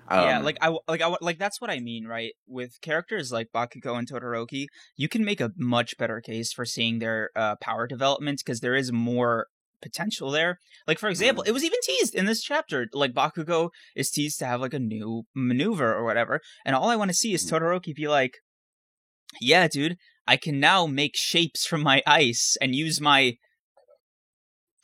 [0.10, 2.34] Um, yeah, like I like I like that's what I mean, right?
[2.48, 7.00] With characters like Bakugo and Todoroki, you can make a much better case for seeing
[7.00, 9.48] their uh, power developments because there is more
[9.82, 10.60] potential there.
[10.88, 11.48] Like for example, mm.
[11.48, 12.88] it was even teased in this chapter.
[12.94, 16.96] Like Bakugo is teased to have like a new maneuver or whatever, and all I
[16.96, 17.52] want to see is mm.
[17.52, 18.38] Todoroki be like,
[19.42, 23.38] "Yeah, dude, I can now make shapes from my ice and use my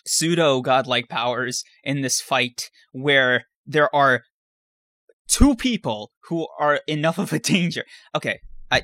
[0.05, 4.23] pseudo godlike powers in this fight where there are
[5.27, 8.39] two people who are enough of a danger." Okay,
[8.71, 8.83] I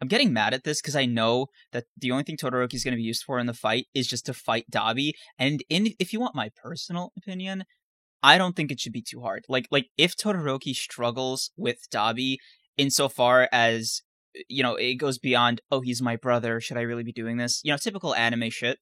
[0.00, 2.92] I'm getting mad at this because I know that the only thing Todoroki is going
[2.92, 5.12] to be used for in the fight is just to fight Dabi.
[5.38, 7.64] And in, if you want my personal opinion,
[8.22, 9.44] I don't think it should be too hard.
[9.48, 12.36] Like, like if Todoroki struggles with Dabi
[12.76, 14.02] insofar as
[14.48, 16.60] you know it goes beyond, oh, he's my brother.
[16.60, 17.60] Should I really be doing this?
[17.64, 18.78] You know, typical anime shit.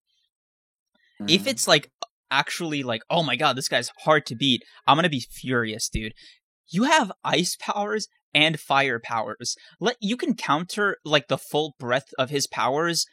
[1.20, 1.30] Mm.
[1.30, 1.90] If it's like
[2.30, 6.12] actually like, oh my god, this guy's hard to beat, I'm gonna be furious, dude.
[6.68, 9.56] You have ice powers and fire powers.
[9.80, 13.06] Let you can counter like the full breadth of his powers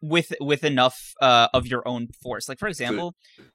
[0.00, 2.48] with with enough uh, of your own force.
[2.48, 3.14] Like for example,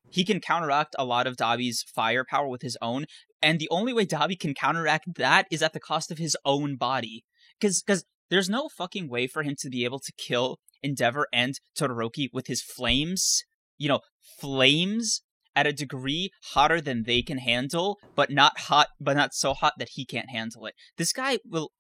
[0.10, 3.06] he can counteract a lot of Dabi's firepower with his own,
[3.42, 6.78] and the only way Dabi can counteract that is at the cost of his own
[6.78, 7.24] body.
[7.60, 11.60] Because because there's no fucking way for him to be able to kill Endeavor and
[11.78, 13.44] Todoroki with his flames.
[13.78, 14.00] You know,
[14.40, 15.22] flames
[15.56, 19.74] at a degree hotter than they can handle, but not hot, but not so hot
[19.80, 20.76] that he can't handle it.
[20.98, 21.72] This guy will.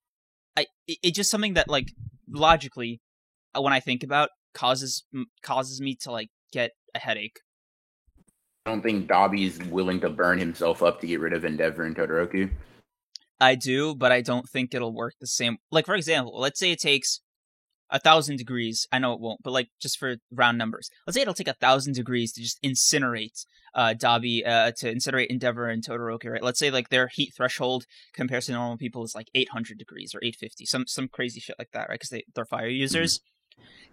[0.56, 0.66] I.
[0.88, 1.92] It's just something that like
[2.28, 3.02] logically,
[3.56, 5.06] uh, when I think about, causes
[5.44, 7.40] causes me to like get a headache.
[8.66, 11.96] I don't think Dabi's willing to burn himself up to get rid of Endeavor and
[11.96, 12.52] Todoroki.
[13.40, 15.58] I do, but I don't think it'll work the same.
[15.72, 17.22] Like for example, let's say it takes
[17.90, 18.88] a thousand degrees.
[18.92, 21.54] I know it won't, but like just for round numbers, let's say it'll take a
[21.54, 23.46] thousand degrees to just incinerate
[23.76, 26.44] uh Dabi, uh, to incinerate Endeavor and Todoroki, right?
[26.44, 30.20] Let's say like their heat threshold compared to normal people is like 800 degrees or
[30.20, 32.00] 850, some some crazy shit like that, right?
[32.00, 33.20] Because they they're fire users.
[33.20, 33.24] Mm-hmm.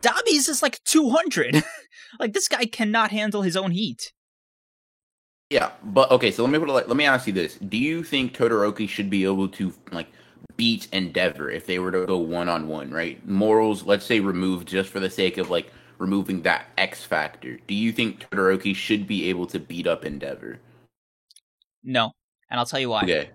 [0.01, 1.65] Dabi's is like 200.
[2.21, 4.13] like this guy cannot handle his own heat.
[5.51, 7.77] Yeah, but okay, so let me put it like, let me ask you this: Do
[7.77, 10.09] you think Todoroki should be able to like
[10.57, 12.91] beat Endeavor if they were to go one on one?
[12.91, 17.59] Right, morals, let's say removed just for the sake of like removing that X factor.
[17.67, 20.59] Do you think Todoroki should be able to beat up Endeavor?
[21.83, 22.13] No,
[22.51, 23.03] and I'll tell you why.
[23.03, 23.31] Okay.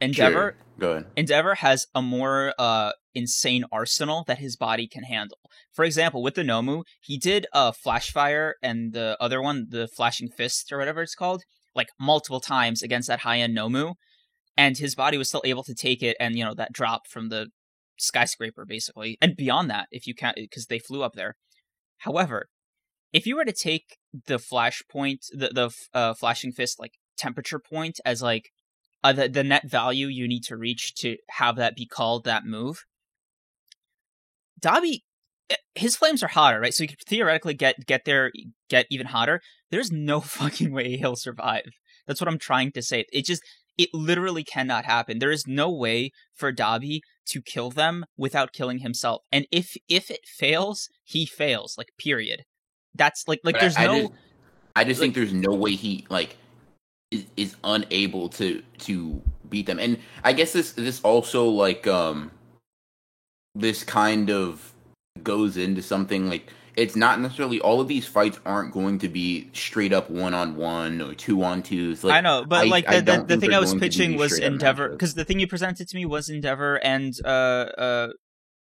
[0.00, 0.32] Endeavor.
[0.32, 0.54] Sure.
[0.78, 1.06] Go ahead.
[1.16, 5.38] Endeavor has a more uh insane arsenal that his body can handle.
[5.72, 9.66] For example, with the Nomu, he did a uh, flash fire and the other one,
[9.70, 11.42] the flashing fist or whatever it's called,
[11.74, 13.94] like multiple times against that high end Nomu,
[14.58, 17.30] and his body was still able to take it and you know that drop from
[17.30, 17.46] the
[17.96, 21.36] skyscraper basically, and beyond that if you can't because they flew up there.
[21.98, 22.48] However,
[23.12, 27.60] if you were to take the flash point, the the uh, flashing fist like temperature
[27.60, 28.50] point as like
[29.04, 32.44] uh, the the net value you need to reach to have that be called that
[32.44, 32.84] move,
[34.60, 35.02] Dabi,
[35.50, 36.74] eh, his flames are hotter, right?
[36.74, 38.32] So he could theoretically get get there,
[38.68, 39.40] get even hotter.
[39.70, 41.70] There's no fucking way he'll survive.
[42.06, 43.04] That's what I'm trying to say.
[43.12, 43.42] It just,
[43.78, 45.20] it literally cannot happen.
[45.20, 49.22] There is no way for Dabi to kill them without killing himself.
[49.32, 51.76] And if if it fails, he fails.
[51.78, 52.42] Like period.
[52.94, 53.92] That's like like but there's I, no.
[53.94, 54.12] I just,
[54.76, 56.36] I just like, think there's no way he like
[57.10, 59.78] is, is unable to to beat them.
[59.78, 62.32] And I guess this this also like um
[63.54, 64.74] this kind of
[65.22, 69.50] goes into something like it's not necessarily all of these fights aren't going to be
[69.52, 72.04] straight up one on one or two on twos.
[72.04, 74.90] Like, I know, but I, like the, the, the thing I was pitching was Endeavor
[74.90, 78.08] because the thing you presented to me was Endeavor and uh uh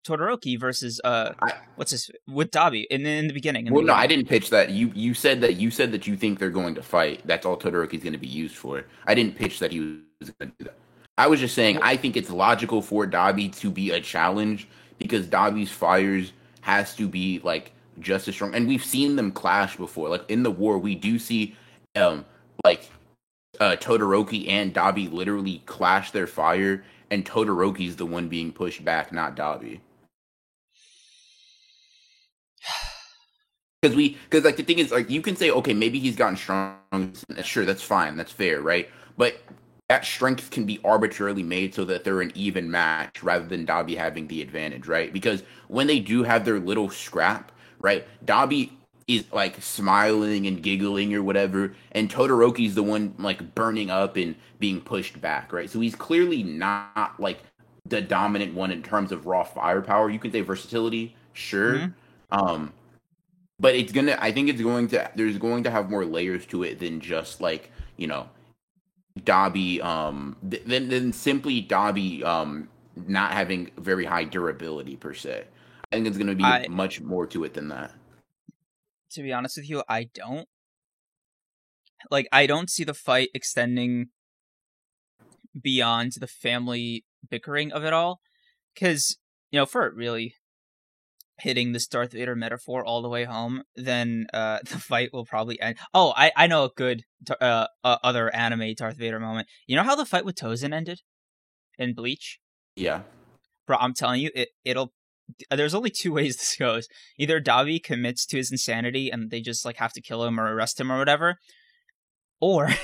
[0.06, 3.66] Todoroki versus uh I, what's this with Dabi in in the beginning.
[3.66, 4.04] In well, the no, beginning.
[4.04, 4.70] I didn't pitch that.
[4.70, 7.22] You you said that you said that you think they're going to fight.
[7.24, 8.84] That's all Todoroki's going to be used for.
[9.06, 9.80] I didn't pitch that he
[10.20, 10.76] was going to do that.
[11.18, 15.26] I was just saying I think it's logical for Dabi to be a challenge because
[15.26, 18.54] Dabi's fires has to be like just as strong.
[18.54, 20.08] And we've seen them clash before.
[20.08, 21.56] Like in the war, we do see
[21.96, 22.24] um
[22.64, 22.88] like
[23.60, 29.12] uh Todoroki and Dabi literally clash their fire, and Todoroki's the one being pushed back,
[29.12, 29.80] not Dabi.
[33.80, 36.36] Because we, because like the thing is, like you can say, okay, maybe he's gotten
[36.36, 37.12] strong.
[37.44, 38.90] Sure, that's fine, that's fair, right?
[39.16, 39.40] But
[39.88, 43.96] that strength can be arbitrarily made so that they're an even match rather than Dabi
[43.96, 45.12] having the advantage, right?
[45.12, 48.70] Because when they do have their little scrap, right, Dabi
[49.06, 54.36] is like smiling and giggling or whatever, and Todoroki's the one like burning up and
[54.58, 55.70] being pushed back, right?
[55.70, 57.38] So he's clearly not like
[57.86, 60.10] the dominant one in terms of raw firepower.
[60.10, 61.74] You can say versatility, sure.
[61.74, 62.38] Mm-hmm.
[62.38, 62.72] Um
[63.58, 66.62] but it's gonna I think it's going to there's going to have more layers to
[66.62, 68.28] it than just like, you know,
[69.20, 72.68] Dabi um than than simply Dabi um
[73.06, 75.44] not having very high durability per se.
[75.90, 77.92] I think it's going to be I, much more to it than that.
[79.12, 80.48] To be honest with you, I don't
[82.10, 84.08] like I don't see the fight extending
[85.60, 88.20] beyond the family bickering of it all
[88.78, 89.18] cuz
[89.50, 90.34] you know for it really
[91.40, 95.60] hitting this Darth Vader metaphor all the way home, then uh, the fight will probably
[95.60, 95.76] end.
[95.94, 97.02] Oh, I, I know a good
[97.40, 99.48] uh, uh, other anime Darth Vader moment.
[99.66, 101.00] You know how the fight with Tosen ended
[101.78, 102.38] in Bleach?
[102.76, 103.02] Yeah.
[103.66, 104.92] Bro, I'm telling you, it it'll.
[105.50, 106.88] There's only two ways this goes.
[107.18, 110.52] Either Dabi commits to his insanity and they just like have to kill him or
[110.54, 111.38] arrest him or whatever,
[112.40, 112.68] or.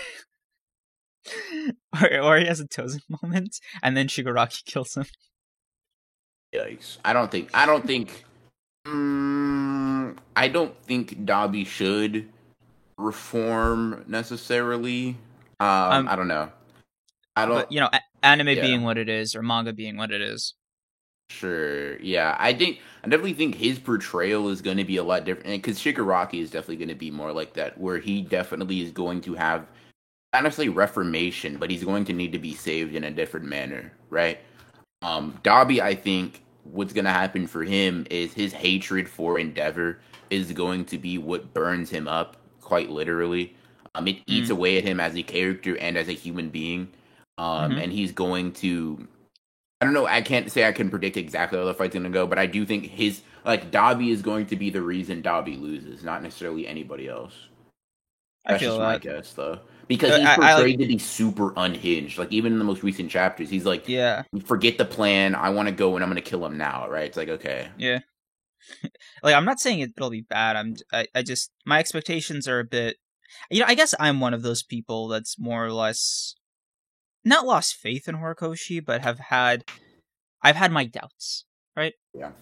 [2.02, 5.06] or, or he has a Tosen moment and then Shigaraki kills him.
[6.54, 6.98] Yikes!
[7.04, 7.50] I don't think.
[7.52, 8.24] I don't think
[8.86, 12.28] Mm, I don't think Dabi should
[12.98, 15.16] reform necessarily.
[15.60, 16.50] Um, um, I don't know.
[17.34, 17.54] I don't.
[17.54, 17.88] But, you know,
[18.22, 18.60] anime Yeah.
[18.60, 20.54] being what it is or manga being what it is.
[21.34, 21.96] Sure.
[22.00, 25.50] Yeah, I think I definitely think his portrayal is going to be a lot different
[25.62, 29.20] because Shigaraki is definitely going to be more like that, where he definitely is going
[29.22, 29.66] to have
[30.32, 33.92] not necessarily reformation, but he's going to need to be saved in a different manner,
[34.10, 34.38] right?
[35.02, 39.98] Um, Dabi, I think what's going to happen for him is his hatred for Endeavor
[40.30, 43.54] is going to be what burns him up, quite literally.
[43.94, 44.52] Um, it eats Mm.
[44.52, 46.88] away at him as a character and as a human being,
[47.38, 47.82] um, Mhm.
[47.84, 49.06] and he's going to
[49.84, 50.06] I don't know.
[50.06, 52.64] I can't say I can predict exactly how the fight's gonna go, but I do
[52.66, 57.08] think his like Dabi is going to be the reason Dabi loses, not necessarily anybody
[57.08, 57.34] else.
[58.46, 60.94] I That's feel just my guess, though, because Uh, he's I- I portrayed like- to
[60.94, 62.18] be super unhinged.
[62.18, 64.22] Like even in the most recent chapters, he's like, Yeah.
[64.44, 65.34] "Forget the plan.
[65.34, 67.04] I want to go, and I'm gonna kill him now." Right?
[67.06, 68.00] It's like, okay, Yeah.
[69.22, 70.56] like I'm not saying it, it'll be bad.
[70.56, 72.96] I'm I, I just my expectations are a bit
[73.50, 76.34] you know, I guess I'm one of those people that's more or less
[77.24, 79.64] not lost faith in Horikoshi, but have had
[80.42, 81.44] I've had my doubts,
[81.76, 81.94] right?
[82.14, 82.32] Yeah.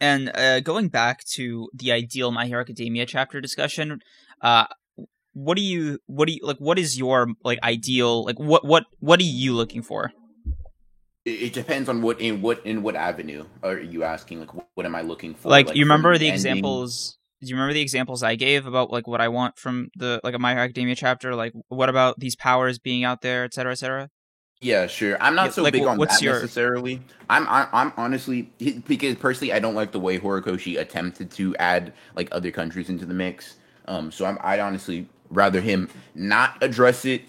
[0.00, 4.00] And uh, going back to the ideal My Hero Academia chapter discussion,
[4.40, 4.66] uh,
[5.32, 6.58] what do you, what do you like?
[6.58, 8.24] What is your like ideal?
[8.24, 10.12] Like, what, what, what are you looking for?
[11.24, 14.40] it, depends on what in what in what avenue are you asking?
[14.40, 15.48] Like, what, what am I looking for?
[15.50, 18.90] like, Like, you remember the ending- examples do you remember the examples i gave about
[18.90, 22.18] like what i want from the like a my Hero academia chapter like what about
[22.18, 24.08] these powers being out there et cetera et cetera
[24.60, 25.16] Yeah, sure.
[25.20, 27.00] I'm not Yeah, so like, big on that your- necessarily.
[27.28, 28.42] I'm I, I'm honestly
[28.86, 33.04] because personally I don't like the way Horikoshi attempted to add like other countries into
[33.04, 33.56] the mix.
[33.88, 37.22] Um, so I'm I'd honestly rather him not address it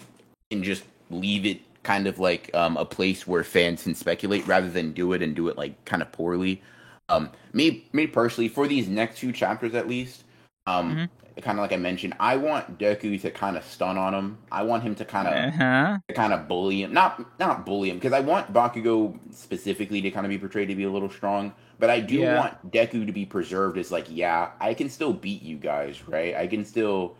[0.52, 4.70] and just leave it kind of like um a place where fans can speculate rather
[4.70, 6.62] than do it and do it like kind of poorly.
[7.08, 10.24] Um, me me personally for these next two chapters at least,
[10.66, 11.42] um, Mhm.
[11.42, 14.38] kind of like I mentioned, I want Deku to kind of stun on him.
[14.50, 16.92] I want him to kind of uh-huh to kind of bully him.
[16.92, 20.74] Not not bully him because I want Bakugo specifically to kind of be portrayed to
[20.74, 22.36] be a little strong, but I do Yeah.
[22.38, 26.34] want Deku to be preserved as like, yeah, I can still beat you guys, right?
[26.34, 27.16] I can still,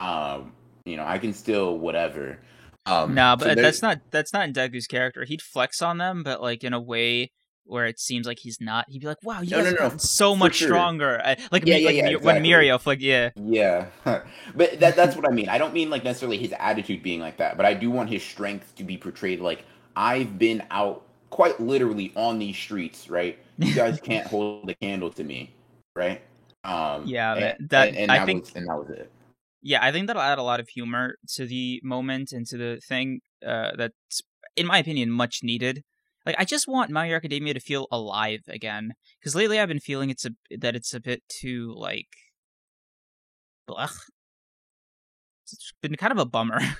[0.00, 0.52] um,
[0.84, 2.38] you know, I can still whatever.
[2.86, 6.22] Um, no but there- that's not that's not in Deku's character he'd flex on them
[6.22, 7.32] but like in a way
[7.66, 9.96] where it seems like he's not he'd be like wow you No, guys no, no,
[9.96, 10.68] so for much sure.
[10.68, 12.50] stronger I- like, Yeah, me, yeah, like yeah, Mi- when exactly.
[12.68, 13.86] Mirio flicked yeah Yeah,
[14.54, 15.48] but that that's what I mean.
[15.48, 18.22] I don't mean like necessarily his attitude being like that, but I do want his
[18.22, 19.64] strength to be portrayed like
[19.96, 23.38] I've been out quite literally on these streets, right?
[23.58, 25.52] You guys can't hold a candle to me,
[25.94, 26.20] right?
[26.64, 29.10] Um, Yeah, and, that- that- and, and I that think- was, and that was it.
[29.62, 32.80] yeah i think that'll add a lot of humor to the moment and to the
[32.88, 34.20] thing uh that's
[34.56, 35.82] in my opinion much needed
[36.26, 39.80] like i just want my Hero academia to feel alive again because lately i've been
[39.80, 42.08] feeling it's a that it's a bit too like
[43.68, 43.96] blech.
[45.44, 46.60] it's been kind of a bummer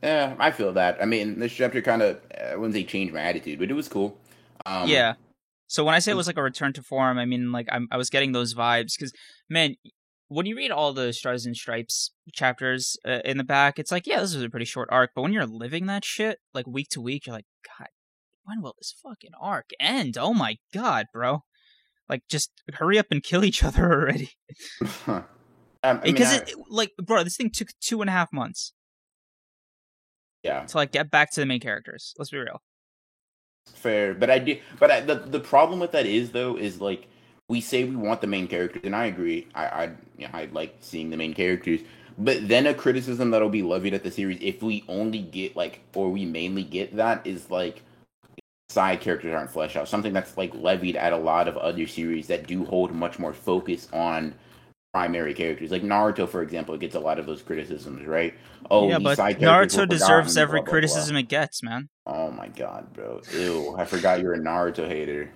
[0.00, 1.02] Yeah, I feel that.
[1.02, 3.88] I mean, this chapter kind of I wouldn't say changed my attitude, but it was
[3.88, 4.16] cool.
[4.64, 5.14] Um, yeah
[5.68, 7.86] so when i say it was like a return to form i mean like I'm,
[7.92, 9.12] i was getting those vibes because
[9.48, 9.76] man
[10.26, 14.06] when you read all the stars and stripes chapters uh, in the back it's like
[14.06, 16.88] yeah this was a pretty short arc but when you're living that shit like week
[16.88, 17.46] to week you're like
[17.78, 17.88] god
[18.48, 21.42] when will this fucking arc end oh my god bro
[22.08, 24.30] like just hurry up and kill each other already
[25.06, 25.24] um,
[25.82, 28.72] I mean, because I- it like bro this thing took two and a half months
[30.44, 32.62] yeah, to like get back to the main characters let's be real
[33.74, 34.14] fair.
[34.14, 34.58] But I do.
[34.78, 37.06] But I, the the problem with that is though is like
[37.48, 39.46] we say we want the main characters, and I agree.
[39.54, 39.84] I I
[40.16, 41.80] you know, I like seeing the main characters.
[42.20, 45.80] But then a criticism that'll be levied at the series if we only get like,
[45.94, 47.82] or we mainly get that is like
[48.68, 49.88] side characters aren't fleshed out.
[49.88, 53.32] Something that's like levied at a lot of other series that do hold much more
[53.32, 54.34] focus on
[54.92, 55.70] primary characters.
[55.70, 58.34] Like Naruto, for example, gets a lot of those criticisms, right?
[58.70, 60.70] Oh, yeah but side characters naruto deserves forgotten, every blah, blah, blah.
[60.70, 63.20] criticism it gets man Oh my god, bro.
[63.34, 65.30] Ew, I forgot you're a Naruto hater.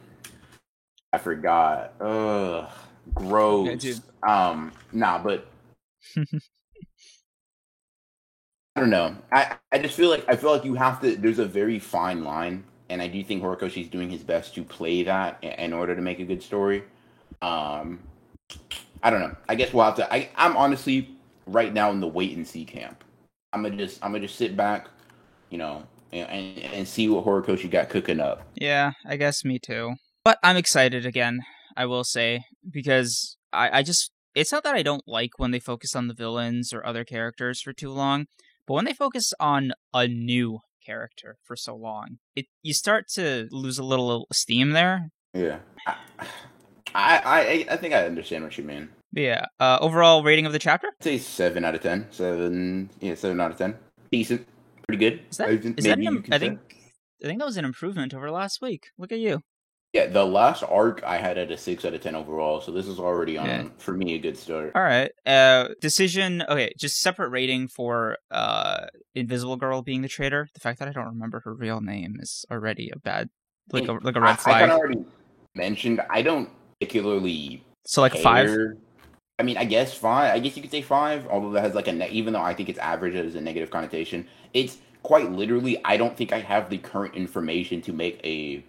[1.12, 1.92] I forgot.
[2.00, 2.70] Ugh.
[3.14, 3.68] Gross.
[3.68, 4.00] Yeah, dude.
[4.26, 5.46] Um, nah, but
[6.16, 6.24] I
[8.80, 9.14] don't know.
[9.30, 12.24] I, I just feel like I feel like you have to there's a very fine
[12.24, 16.02] line and I do think Horikoshi's doing his best to play that in, order to
[16.02, 16.84] make a good story.
[17.40, 18.00] Um
[19.02, 19.34] I don't know.
[19.48, 21.16] I guess we'll have to I, I'm honestly
[21.46, 23.02] right now in the wait and see camp.
[23.52, 24.88] I'm gonna just I'm gonna just sit back,
[25.50, 28.42] you know, and, and, and see what Horikoshi got cooking up.
[28.54, 29.94] Yeah, I guess me too.
[30.24, 31.40] But I'm excited again,
[31.76, 35.60] I will say, because I, I just it's not that I don't like when they
[35.60, 38.26] focus on the villains or other characters for too long,
[38.66, 43.48] but when they focus on a new character for so long, it you start to
[43.50, 45.10] lose a little steam there.
[45.34, 45.58] Yeah.
[45.86, 45.96] I
[46.94, 48.90] I I, think I understand what you mean.
[49.12, 49.46] Yeah.
[49.60, 50.88] Uh, overall rating of the chapter?
[51.00, 52.06] I'd say seven out of ten.
[52.10, 53.76] Seven yeah, seven out of ten.
[54.10, 54.46] Decent.
[54.86, 55.20] pretty good.
[55.30, 56.58] Is that, is that an, you im- can I think
[57.22, 58.88] I think that was an improvement over last week.
[58.98, 59.40] Look at you.
[59.92, 62.86] Yeah, the last arc I had at a six out of ten overall, so this
[62.86, 63.64] is already on Yeah.
[63.76, 64.72] for me a good start.
[64.74, 65.10] All right.
[65.26, 66.42] Uh, decision.
[66.48, 70.48] Okay, just separate rating for uh, Invisible Girl being the traitor.
[70.54, 73.28] The fact that I don't remember her real name is already a bad,
[73.70, 74.60] like a like a I, red I flag.
[74.60, 75.04] kind of already
[75.54, 76.48] mentioned I don't
[76.80, 78.48] particularly so like five.
[79.38, 80.34] I mean, I guess five.
[80.34, 82.54] I guess you could say five, although that has like a ne- even though I
[82.54, 84.26] think it's average as a negative connotation.
[84.54, 85.78] It's quite literally.
[85.84, 88.64] I don't think I have the current information to make a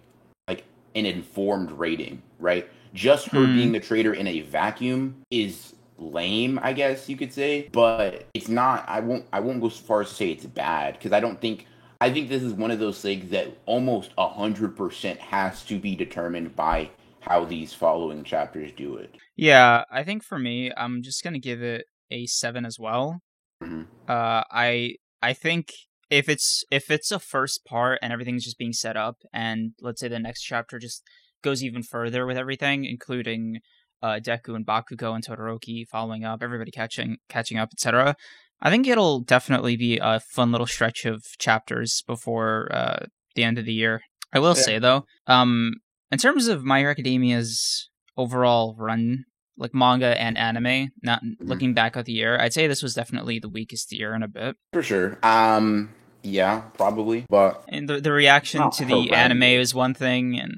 [0.94, 2.22] an informed rating.
[2.38, 2.68] Right?
[2.94, 3.54] Just her Hmm.
[3.54, 6.58] being the traitor in a vacuum is lame.
[6.62, 8.84] I guess you could say, but it's not.
[8.88, 9.24] I won't.
[9.32, 11.66] I won't go so far as to say it's bad because I don't think.
[12.00, 15.78] I think this is one of those things that almost a hundred percent has to
[15.78, 16.90] be determined by
[17.20, 19.14] how these following chapters do it.
[19.36, 23.20] Yeah, I think for me, I'm just gonna give it a seven as well.
[23.62, 23.86] Mhm.
[24.06, 25.72] Uh, I I think
[26.18, 30.00] if it's if it's a first part and everything's just being set up, and let's
[30.00, 31.02] say the next chapter just
[31.42, 33.58] goes even further with everything, including
[34.02, 38.16] uh, Deku and Bakugo and Todoroki following up, everybody catching catching up, etc.
[38.62, 43.58] I think it'll definitely be a fun little stretch of chapters before uh, the end
[43.58, 44.00] of the year.
[44.32, 44.62] I will Yeah.
[44.62, 45.72] say though, um,
[46.10, 49.24] in terms of My Hero Academia's overall run,
[49.56, 53.38] like manga and anime, not looking back at the year, I'd say this was definitely
[53.38, 54.56] the weakest year in a bit.
[54.72, 55.18] For sure.
[55.22, 55.90] Um.
[56.24, 57.26] Yeah, probably.
[57.28, 60.54] But And the the reaction to the anime is one thing, and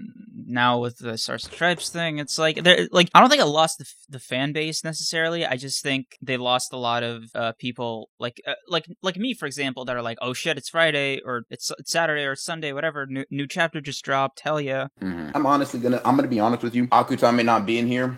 [0.48, 3.46] now with the Stars and Stripes thing, it's like they're like I don't think I
[3.46, 5.44] lost the f- the fan base necessarily.
[5.44, 9.34] I just think they lost a lot of uh, people like uh, like like me
[9.34, 12.72] for example that are like, oh shit, it's Friday or it's, it's Saturday or Sunday,
[12.72, 13.06] whatever.
[13.06, 14.40] New, new chapter just dropped.
[14.40, 15.32] Hell yeah, mhm.
[15.34, 16.00] I'm honestly gonna.
[16.04, 16.86] I'm gonna be honest with you.
[16.88, 18.16] Akutami not being here.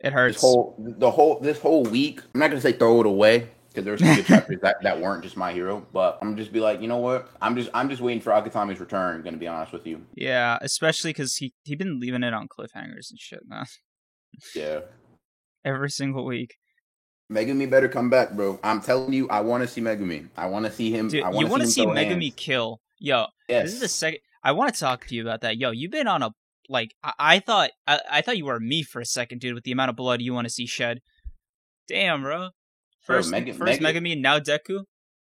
[0.00, 0.36] it hurts.
[0.36, 2.20] This whole the whole this whole week.
[2.32, 3.48] I'm not gonna say throw it away
[3.78, 5.86] because there's some good chapters that, that weren't just my hero.
[5.92, 7.28] But I'm just be like, you know what?
[7.40, 9.22] I'm just I'm just waiting for Akutami's return.
[9.22, 10.04] Gonna be honest with you.
[10.14, 13.66] yeah, especially because he he been leaving it on cliffhangers and shit, man.
[14.54, 14.80] Yeah.
[15.64, 16.56] Every single week.
[17.30, 18.58] Megumi better come back, bro.
[18.64, 20.28] I'm telling you, I want to see Megumi.
[20.36, 21.08] I want to see him.
[21.08, 22.34] Dude, I you want to see throw Megumi hands.
[22.36, 22.80] kill.
[22.98, 23.66] Yo, Yes.
[23.66, 24.20] This is the second.
[24.42, 25.58] I want to talk to you about that.
[25.58, 26.30] Yo, you've been on a
[26.68, 26.94] like.
[27.02, 27.70] I, I thought.
[27.86, 29.54] I, I thought you were me for a second, dude.
[29.54, 31.00] With the amount of blood you want to see shed.
[31.86, 32.50] Damn, bro.
[33.08, 34.84] Bro, First, Meg- first Meg- Megumi, now Deku.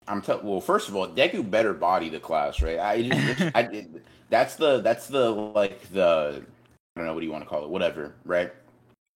[0.07, 2.79] I'm tell well, first of all, Deku better body the class, right?
[2.79, 6.43] I just, I, it- that's the that's the like the
[6.97, 8.53] I don't know what do you want to call it, whatever, right?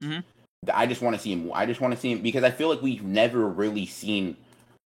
[0.02, 0.24] Mhm.
[0.72, 1.50] I just want to see him.
[1.54, 4.36] I just want to see him because I feel like we've never really seen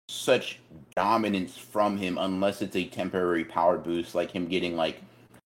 [0.09, 0.59] such
[0.97, 4.97] dominance from him unless it's a temporary power boost, like him getting like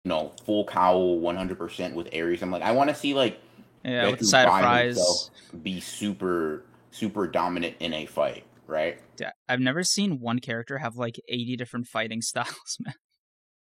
[0.05, 2.43] you know full cowl 100 percent with Eri's.
[2.43, 3.41] I'm like, I want to see like
[3.85, 4.97] Yeah, with the side of fries.
[4.97, 5.31] himself
[5.63, 8.99] be super super dominant in a fight, right?
[9.19, 12.95] Yeah, I've never seen one character have like 80 different fighting styles, man.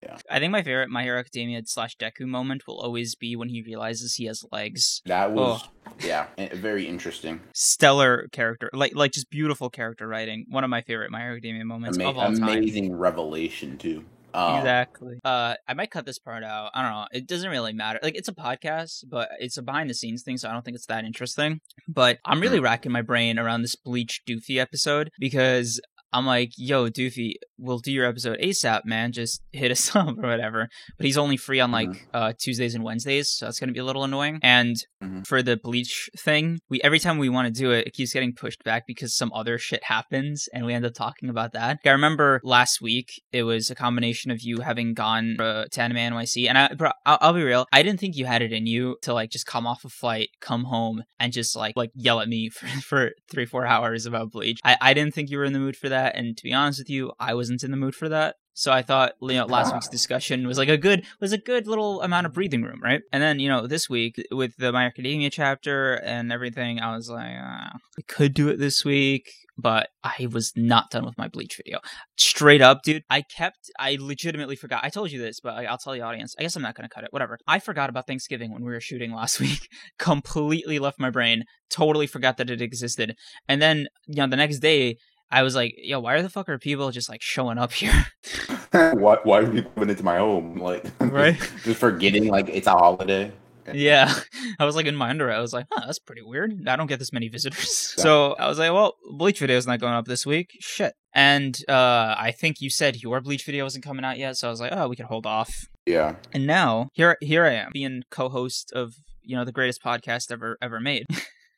[0.02, 0.16] Yeah.
[0.30, 3.60] I think my favorite My Hero Academia slash Deku moment will always be when he
[3.60, 5.02] realizes he has legs.
[5.04, 5.92] That was Oh.
[6.02, 7.40] yeah, eh, very interesting.
[7.52, 10.46] Stellar character, like like just beautiful character writing.
[10.48, 12.42] One of my favorite My Hero Academia moments Ama- of all time.
[12.42, 14.06] amazing revelation too.
[14.34, 15.18] Um, Exactly.
[15.24, 16.70] Uh, I might cut this part out.
[16.74, 17.06] I don't know.
[17.12, 17.98] It doesn't really matter.
[18.02, 20.76] Like, it's a podcast, but it's a behind the scenes thing, so I don't think
[20.76, 21.60] it's that interesting.
[21.88, 25.80] But I'm really racking my brain around this Bleach Doofy episode because
[26.12, 29.12] I'm like, yo, Doofy, we'll do your episode ASAP, man.
[29.12, 30.68] Just hit us up or whatever.
[30.96, 32.00] But he's only free on like Mhm.
[32.14, 34.38] uh, Tuesdays and Wednesdays, so that's gonna be a little annoying.
[34.42, 35.26] And Mhm.
[35.26, 38.34] for the Bleach thing, we every time we want to do it, it keeps getting
[38.34, 41.78] pushed back because some other shit happens, and we end up talking about that.
[41.84, 45.98] I remember last week it was a combination of you having gone uh, to Anime
[45.98, 48.66] NYC, and I, bro, I'll, I'll be real, I didn't think you had it in
[48.66, 52.20] you to like just come off a flight, come home, and just like like yell
[52.20, 54.58] at me for, for three four hours about Bleach.
[54.64, 56.78] I I didn't think you were in the mood for that, and to be honest
[56.78, 58.36] with you, I wasn't in the mood for that.
[58.60, 61.66] So I thought, you know, last week's discussion was like a good was a good
[61.66, 63.00] little amount of breathing room, right?
[63.10, 67.08] And then you know this week with the My Academia chapter and everything, I was
[67.08, 71.28] like, uh, I could do it this week, but I was not done with my
[71.28, 71.78] Bleach video.
[72.16, 74.84] Straight up, dude, I kept, I legitimately forgot.
[74.84, 76.34] I told you this, but I'll tell the audience.
[76.38, 77.12] I guess I'm not gonna cut it.
[77.12, 77.38] Whatever.
[77.46, 79.68] I forgot about Thanksgiving when we were shooting last week.
[79.98, 81.44] Completely left my brain.
[81.70, 83.16] Totally forgot that it existed.
[83.48, 84.98] And then you know the next day.
[85.30, 88.06] I was like, yo, why are the fuck are people just like showing up here?
[88.72, 90.56] why why are people coming into my home?
[90.56, 91.38] Like Right.
[91.64, 93.32] just, forgetting like it's a holiday.
[93.72, 94.12] Yeah,
[94.58, 95.34] I was like in my underwear.
[95.36, 96.66] I was like, huh, that's pretty weird.
[96.66, 97.70] I don't get this many visitors.
[97.70, 100.56] So I was like, well, Bleach video is not going up this week.
[100.58, 100.94] Shit.
[101.14, 104.36] And uh, I think you said your Bleach video wasn't coming out yet.
[104.36, 105.68] So I was like, oh, we could hold off.
[105.86, 106.16] Yeah.
[106.32, 110.58] And now here, here I am, being co-host of you know the greatest podcast ever
[110.60, 111.06] ever made.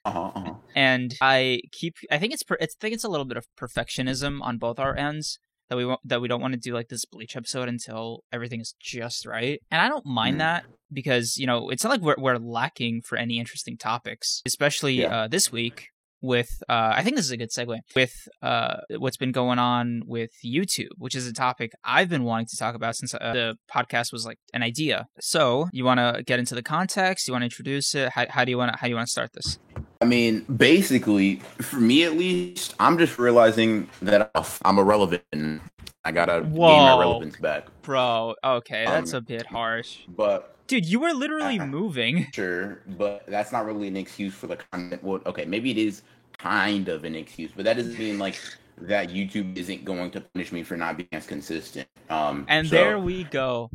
[0.04, 0.54] Uh-huh, uh-huh.
[0.74, 1.94] and I keep.
[2.10, 4.96] I think it's, it's, I think it's a little bit of perfectionism on both our
[4.96, 5.38] ends.
[5.70, 8.74] that we that we don't want to do like this Bleach episode until everything is
[8.80, 10.40] just right, and I don't mind Mhm.
[10.40, 14.94] that because you know it's not like we're we're lacking for any interesting topics, especially
[15.02, 15.14] Yeah.
[15.22, 15.86] uh, this week
[16.20, 20.02] with uh, I think this is a good segue with uh, what's been going on
[20.06, 23.56] with YouTube, which is a topic I've been wanting to talk about since uh, the
[23.74, 25.06] podcast was like an idea.
[25.20, 27.26] So you want to get into the context?
[27.26, 28.10] You want to introduce it?
[28.10, 29.58] How, how do you want to how do you want to start this?
[30.02, 34.32] I mean, basically, for me at least, I'm just realizing that
[34.64, 35.22] I'm irrelevant.
[35.32, 35.60] and
[36.04, 37.66] I gotta gain my relevance back.
[37.82, 39.98] Bro, okay, that's Um, a bit harsh.
[40.08, 42.26] But Dude, you were literally Uh, moving.
[42.34, 45.04] sure, but that's not really an excuse for the content.
[45.04, 46.02] Well, okay, maybe it is
[46.36, 48.40] kind of an excuse, but that doesn't mean like
[48.78, 51.86] that YouTube isn't going to punish me for not being as consistent.
[52.10, 53.70] Um, And so- there we go.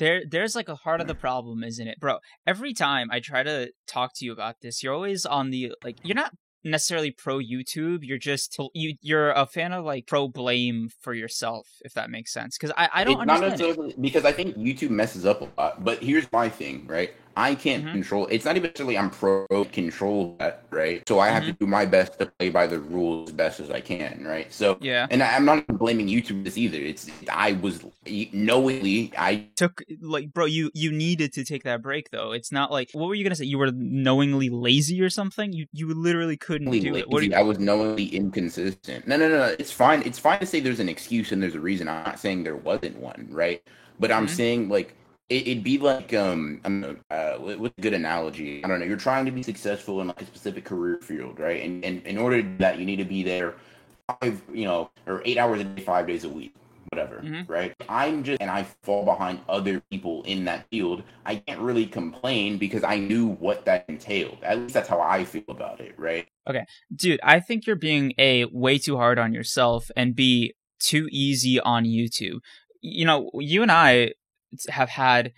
[0.00, 2.00] There there's like a heart of the problem, isn't it?
[2.00, 5.72] Bro, every time I try to talk to you about this, you're always on the
[5.84, 6.32] like you're not
[6.64, 11.68] necessarily pro YouTube, you're just you you're a fan of like pro blame for yourself,
[11.82, 12.58] if that makes sense.
[12.58, 13.60] Cuz I I don't it's not understand.
[13.60, 13.66] it.
[13.66, 15.84] necessarily because I think YouTube messes up a lot.
[15.84, 17.14] But here's my thing, right?
[17.40, 17.92] I can't Mhm.
[17.92, 18.26] control.
[18.30, 21.02] It's not even necessarily I'm pro control that, right?
[21.08, 23.70] So I have to do my best to play by the rules as best as
[23.70, 24.52] I can, right?
[24.52, 25.06] So Yeah.
[25.10, 26.78] and I- I'm not blaming YouTube this either.
[26.78, 27.84] It's I was
[28.32, 32.32] knowingly I Took like bro, you you needed to take that break though.
[32.32, 33.44] It's not like what were you to say?
[33.44, 35.52] You were knowingly lazy or something?
[35.52, 37.08] You you literally couldn't do it.
[37.08, 39.06] What you, I was knowingly inconsistent.
[39.06, 39.56] No, no, no, no.
[39.58, 40.02] It's fine.
[40.04, 41.88] It's fine to say there's an excuse and there's a reason.
[41.88, 43.62] I'm not saying there wasn't one, right?
[43.98, 44.30] But I'm Mhm.
[44.30, 44.94] saying like
[45.30, 48.64] it, it'd be like um, um uh with a good analogy.
[48.64, 48.86] I don't know.
[48.86, 51.62] You're trying to be successful in like a specific career field, right?
[51.62, 53.54] And and in order to do that, you need to be there
[54.20, 56.54] five, you know, or eight hours a day, five days a week.
[56.92, 57.48] Whatever, Mhm.
[57.48, 57.72] right?
[57.88, 61.04] I'm just, and I fall behind other people in that field.
[61.24, 64.38] I can't really complain because I knew what that entailed.
[64.42, 66.26] At least that's how I feel about it, right?
[66.48, 66.64] Okay,
[66.96, 71.60] dude i think you're being a way too hard on yourself and b too easy
[71.60, 72.40] on youtube
[72.80, 74.10] you know you and i
[74.68, 75.32] have had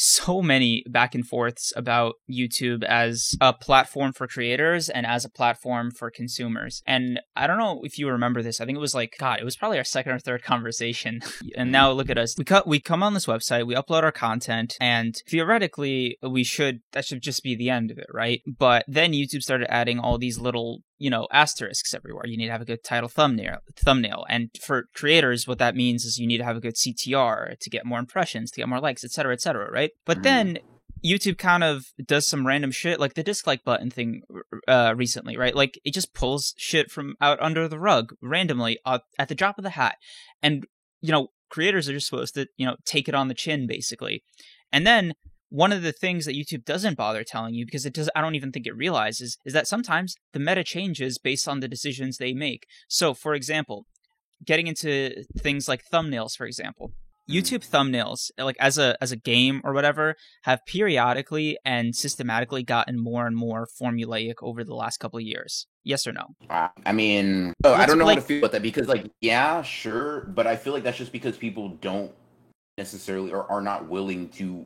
[0.00, 5.28] so many back and forths about youtube as a platform for creators and as a
[5.28, 6.82] platform for consumers.
[6.86, 9.44] And i don't know if you remember this i think it was like god it
[9.44, 11.20] was probably our second or third conversation.
[11.56, 12.36] And now look at us.
[12.38, 16.80] We cut we come on this website we upload our content and theoretically we should
[16.92, 18.40] that should just be the end of it right?
[18.46, 22.26] But then youtube started adding all these little you know asterisks everywhere.
[22.26, 24.26] You need to have a good title thumbnail thumbnail.
[24.28, 27.70] And for creators what that means is you need to have a good ctr to
[27.70, 29.90] get more impressions to get more likes etc etc right?
[30.04, 30.22] But Mhm.
[30.22, 30.58] then
[31.04, 34.22] youtube kind of does some random shit like the dislike button thing
[34.66, 35.54] uh recently right?
[35.54, 39.58] Like it just pulls shit from out under the rug randomly uh, at the drop
[39.58, 39.96] of the hat.
[40.42, 40.66] And
[41.00, 44.24] you know creators are just supposed to you know take it on the chin basically.
[44.72, 45.14] And then
[45.50, 48.34] one of the things that YouTube doesn't bother telling you because it does I don't
[48.34, 52.34] even think it realizes is that sometimes the meta changes based on the decisions they
[52.34, 52.66] make.
[52.88, 53.86] So, for example,
[54.44, 56.92] getting into things like thumbnails, for example.
[57.28, 57.34] Hmm.
[57.34, 62.98] YouTube thumbnails, like as a as a game or whatever, have periodically and systematically gotten
[62.98, 65.66] more and more formulaic over the last couple of years.
[65.84, 66.26] Yes or no?
[66.50, 69.10] I I mean, oh, I don't know like- how to feel about that because, like,
[69.20, 72.12] yeah, sure, but I feel like that's just because people don't
[72.76, 74.64] necessarily or are not willing to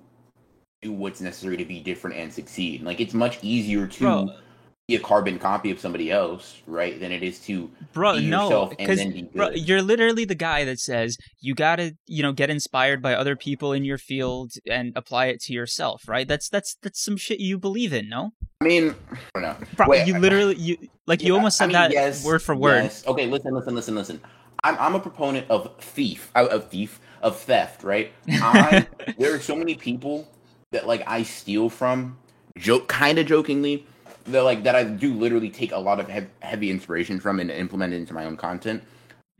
[0.83, 2.83] do what's necessary to be different and succeed.
[2.83, 4.30] Like, it's much easier to Bro.
[4.89, 8.43] be a carbon copy of somebody else, right, than it is to Bro, be no,
[8.43, 12.33] yourself and because then be you're literally the guy that says you gotta, you know,
[12.33, 16.26] get inspired by other people in your field and apply it to yourself, right?
[16.26, 18.33] That's that's that's some shit you believe in, no?
[18.61, 19.57] I mean, I don't know.
[19.76, 20.76] Bro, Wait, you I- literally, you
[21.07, 22.83] like you Yeah, almost I said mean, that yes, word for word.
[22.85, 23.07] yes.
[23.07, 24.20] Okay, listen, listen, listen, listen.
[24.64, 28.12] I'm I'm a proponent of thief, uh, of thief, of theft, right?
[28.28, 30.28] I there are so many people
[30.73, 32.18] that like I steal from,
[32.59, 33.87] joke kind of jokingly,
[34.25, 36.09] that like that I do literally take a lot of
[36.41, 38.83] heavy inspiration from and implement it into my own content.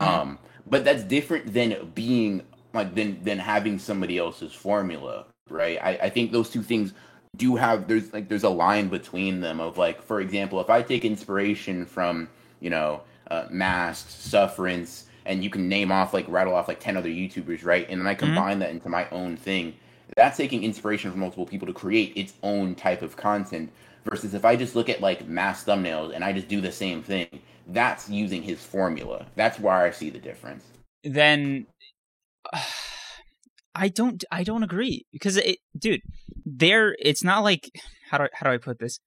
[0.01, 0.07] Mhm.
[0.07, 2.41] Um, but that's different than being
[2.73, 5.77] like than than having somebody else's formula, right?
[5.81, 6.93] I, I think those two things
[7.35, 10.81] do have there's like there's a line between them of like for example if i
[10.81, 12.29] take inspiration from
[12.59, 16.95] you know uh, masks sufferance and you can name off like rattle off like 10
[16.95, 19.73] other youtubers right and then i combine that into my own thing
[20.15, 23.71] that's taking inspiration from multiple people to create its own type of content
[24.05, 27.01] versus if i just look at like mass thumbnails and i just do the same
[27.01, 27.27] thing
[27.67, 29.25] that's using his formula.
[29.35, 30.65] That's where i see the difference.
[31.03, 31.67] Then
[33.75, 36.01] I don't I don't agree because it dude
[36.45, 37.71] there it's not like
[38.11, 38.99] how do I, how do I put this?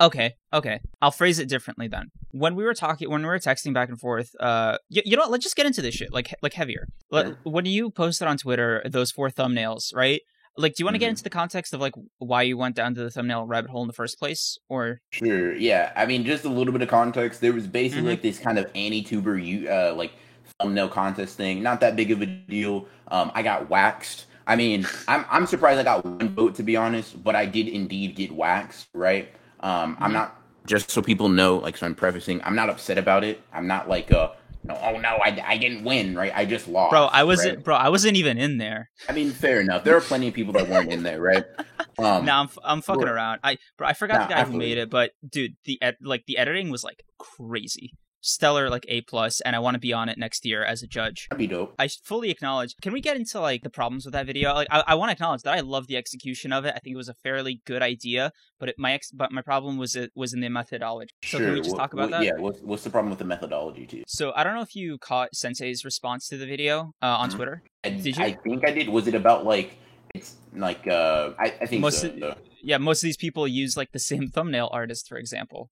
[0.00, 2.08] Okay okay I'll phrase it differently then.
[2.32, 5.22] When we were talking when we were texting back and forth uh you, you know
[5.22, 6.86] what let's just get into this shit like like heavier.
[7.10, 7.36] Let- Sure.
[7.44, 10.20] when you posted on Twitter those four thumbnails right
[10.56, 11.10] like do you want to get Mhm.
[11.10, 13.86] into the context of like why you went down to the thumbnail rabbit hole in
[13.86, 15.54] the first place or Sure.
[15.54, 15.92] Yeah.
[15.96, 17.40] I mean, just a little bit of context.
[17.40, 18.10] There was basically Mhm.
[18.10, 20.12] like this kind of AniTuber, you uh, like
[20.60, 21.62] thumbnail contest thing.
[21.62, 22.86] Not that big of a deal.
[23.08, 24.26] Um, I got waxed.
[24.46, 27.68] I mean, I'm I'm surprised I got one vote to be honest, but I did
[27.68, 29.28] indeed get waxed, right?
[29.60, 30.36] Um, I'm not
[30.66, 33.40] just so people know, like so I'm prefacing, I'm not upset about it.
[33.52, 34.30] I'm not like uh
[34.62, 36.32] no, oh no, I, I didn't win, right?
[36.34, 36.90] I just lost.
[36.90, 37.64] Bro, I wasn't right?
[37.64, 38.90] bro, I wasn't even in there.
[39.08, 39.84] I mean, fair enough.
[39.84, 41.44] There are plenty of people that weren't in there, right?
[41.98, 43.40] Um, no, I'm I'm fucking bro- around.
[43.42, 45.98] I bro, I forgot Nah, the guy I who made it, but dude, the ed-
[46.00, 47.92] like the editing was like crazy.
[48.20, 50.86] Stellar like A plus and I want to be on it next year as a
[50.86, 51.26] judge.
[51.30, 51.74] that'd be dope.
[51.78, 52.74] I fully acknowledge.
[52.82, 54.52] Can we get into like the problems with that video?
[54.54, 56.74] Like, I, I want to acknowledge that I love the execution of it.
[56.76, 59.78] I think it was a fairly good idea, but it, my ex, but my problem
[59.78, 61.10] was it was in the methodology.
[61.22, 61.46] So sure.
[61.46, 62.24] can we just what- talk about what- that?
[62.24, 62.32] Yeah.
[62.38, 64.02] What's what's the problem with the methodology too?
[64.06, 67.36] So I don't know if you caught Sensei's response to the video uh, on Mhm.
[67.36, 67.62] Twitter.
[67.84, 68.24] I, Did you?
[68.24, 68.88] I think I did.
[68.88, 69.76] Was it about like
[70.14, 72.08] it's like uh I, I think Most so.
[72.08, 75.70] of- Yeah, most of these people use like the same thumbnail artist, for example.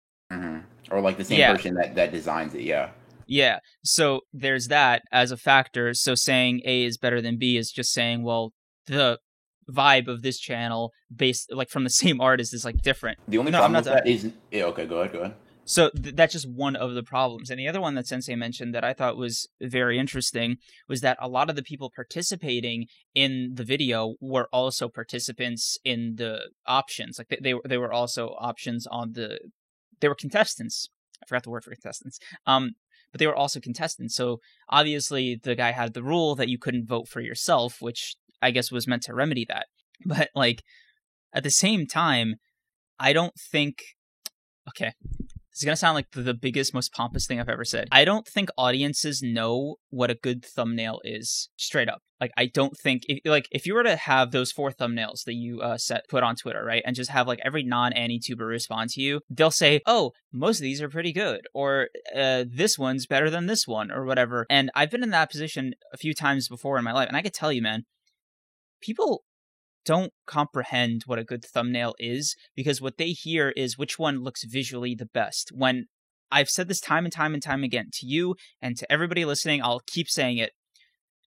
[0.92, 1.52] Or like the same Yeah.
[1.54, 2.62] person that that designs it.
[2.62, 2.90] Yeah.
[3.26, 5.94] Yeah, so there's that as a factor.
[5.94, 8.52] So saying A is better than B is just saying, well,
[8.86, 9.18] the
[9.70, 13.18] vibe of this channel based like from the same artist is like different.
[13.28, 14.64] The only No, I'm problem not with that is yeah.
[14.64, 15.12] Okay, go ahead.
[15.12, 15.34] Go ahead.
[15.64, 17.48] So th- that's just one of the problems.
[17.48, 20.56] And the other one that Sensei mentioned that I thought was very interesting
[20.88, 26.16] was that a lot of the people participating in the video were also participants in
[26.16, 27.16] the options.
[27.18, 29.38] Like they they, were- they were also options on the
[30.02, 30.90] they were contestants.
[31.22, 32.18] I forgot the word for contestants.
[32.46, 32.72] Um
[33.10, 34.14] but they were also contestants.
[34.14, 38.50] So obviously the guy had the rule that you couldn't vote for yourself, which I
[38.50, 39.66] guess was meant to remedy that.
[40.04, 40.62] But like
[41.32, 42.36] at the same time,
[42.98, 43.82] I don't think
[44.68, 44.92] okay,
[45.52, 47.88] this is gonna sound like the, biggest, most pompous thing I've ever said.
[47.92, 51.50] I don't think audiences know what a good thumbnail is.
[51.56, 54.70] Straight up, like I don't think if, like if you were to have those four
[54.70, 57.92] thumbnails that you uh, set put on Twitter, right, and just have like every non
[58.22, 62.44] tuber respond to you, they'll say, "Oh, most of these are pretty good," or uh,
[62.48, 64.46] "This one's better than this one," or whatever.
[64.48, 67.22] And I've been in that position a few times before in my life, and I
[67.22, 67.84] could tell you, man,
[68.80, 69.24] people
[69.84, 74.44] don't comprehend what a good thumbnail is because what they hear is which one looks
[74.44, 75.50] visually the best.
[75.52, 75.86] When
[76.30, 79.62] I've said this time and time and time again to you and to everybody listening,
[79.62, 80.52] I'll keep saying it.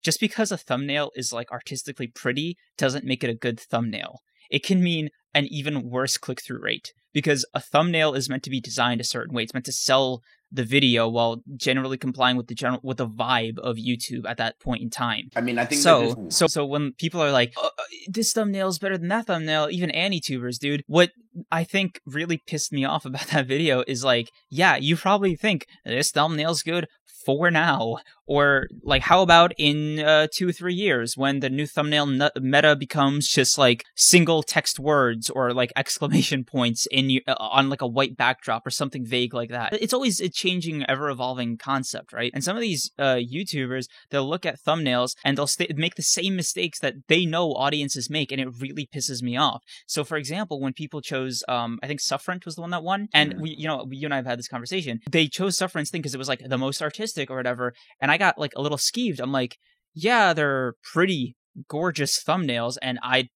[0.03, 4.19] Just because a thumbnail is like artistically pretty doesn't make it a good thumbnail.
[4.49, 8.49] It can mean an even worse click through rate because a thumbnail is meant to
[8.49, 9.43] be designed a certain way.
[9.43, 13.57] It's meant to sell the video while generally complying with the general with the vibe
[13.59, 15.29] of YouTube at that point in time.
[15.35, 18.67] I mean, I think So, so, so when people are like, oh, uh, "This thumbnail
[18.69, 20.83] is better than that thumbnail," even AniTubers, dude.
[20.87, 21.11] What
[21.51, 25.67] I think really pissed me off about that video is like, yeah, you probably think
[25.83, 26.87] this thumbnail's good
[27.25, 27.97] for now,
[28.27, 32.29] or like, how about in uh, two or three years when the new thumbnail nu-
[32.39, 37.81] meta becomes just like single text words or like exclamation points in uh, on like
[37.81, 39.73] a white backdrop or something vague like that.
[39.73, 42.31] It's always a changing, ever evolving concept, right?
[42.33, 46.03] And some of these uh, YouTubers they'll look at thumbnails and they'll sta make the
[46.03, 49.63] same mistakes that they know audiences make, and it really pisses me off.
[49.87, 53.07] So, for example, when people chose, um, I think Suffrant was the one that won,
[53.13, 55.01] and we, you know, you and I have had this conversation.
[55.09, 58.17] They chose Suffrant's thing because it was like the most artistic or whatever, and I
[58.17, 59.19] got like a little skeeved.
[59.19, 59.57] I'm like,
[59.93, 61.35] yeah, they're pretty
[61.69, 63.29] gorgeous thumbnails, and I,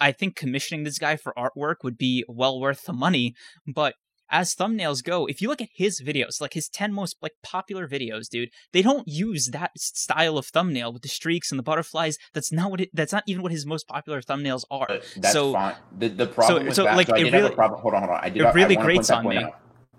[0.00, 3.34] I think commissioning this guy for artwork would be well worth the money,
[3.66, 3.94] but.
[4.34, 7.86] As thumbnails go, if you look at his videos, like his 10 most like popular
[7.86, 12.16] videos, dude, they don't use that style of thumbnail with the streaks and the butterflies.
[12.32, 14.86] That's not what it, that's not even what his most popular thumbnails are.
[14.88, 15.74] but that's so- fine.
[15.98, 17.82] The the problem with so, that, like, so I it really- a problem.
[17.82, 18.20] Hold on, hold on.
[18.24, 18.40] I did.
[18.40, 19.36] it really wanna grates on me.
[19.36, 19.52] out.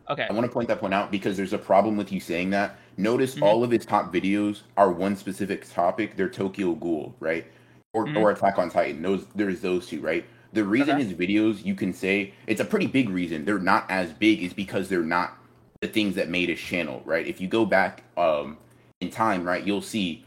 [0.10, 0.28] Okay.
[0.30, 2.78] I want to point that point out because there's a problem with you saying that.
[2.98, 3.44] Notice Mhm.
[3.44, 6.16] all of his top videos are one specific topic.
[6.16, 7.46] They're Tokyo Ghoul, right?
[7.94, 8.18] Or Mhm.
[8.18, 9.02] or Attack on Titan.
[9.02, 10.26] Those there's those two, right?
[10.52, 11.04] The reason Okay.
[11.04, 14.54] his videos you can say it's a pretty big reason they're not as big is
[14.54, 15.38] because they're not
[15.82, 17.26] the things that made his channel, right?
[17.26, 18.58] If you go back um
[19.02, 20.26] in time, right, you'll see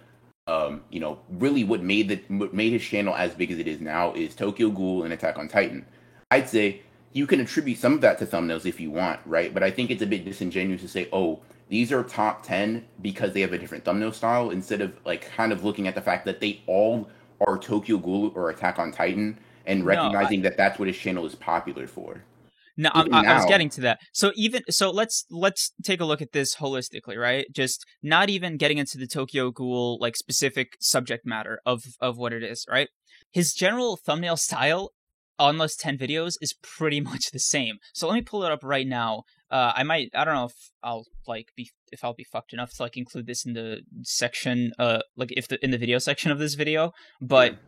[0.49, 3.67] um, you know, really what made the what made his channel as big as it
[3.67, 5.85] is now is Tokyo Ghoul and Attack on Titan.
[6.31, 6.83] I'd say
[7.17, 9.55] you can attribute some of that to thumbnails if you want, right?
[9.55, 11.41] But I think it's a bit disingenuous to say, oh,
[11.71, 15.51] these are top 10 because they have a different thumbnail style instead of like kind
[15.51, 17.09] of looking at the fact that they all
[17.41, 20.99] are Tokyo Ghoul or Attack on Titan and No, I- recognizing that that's what his
[20.99, 22.23] channel is popular for.
[22.77, 24.01] No, I, I, I was getting to that.
[24.13, 27.47] So even so, let's let's take a look at this holistically, right?
[27.51, 32.35] Just not even getting into the Tokyo Ghoul like specific subject matter of of what
[32.35, 32.89] it is, right?
[33.33, 34.91] His general thumbnail style
[35.39, 37.77] those ten videos is pretty much the same.
[37.95, 39.23] So let me pull it up right now.
[39.51, 42.71] Uh, I might I don't know if I'll like be if I'll be fucked enough
[42.77, 46.31] to like include this in the section, uh, like if the in the video section
[46.31, 47.59] of this video, but Yeah.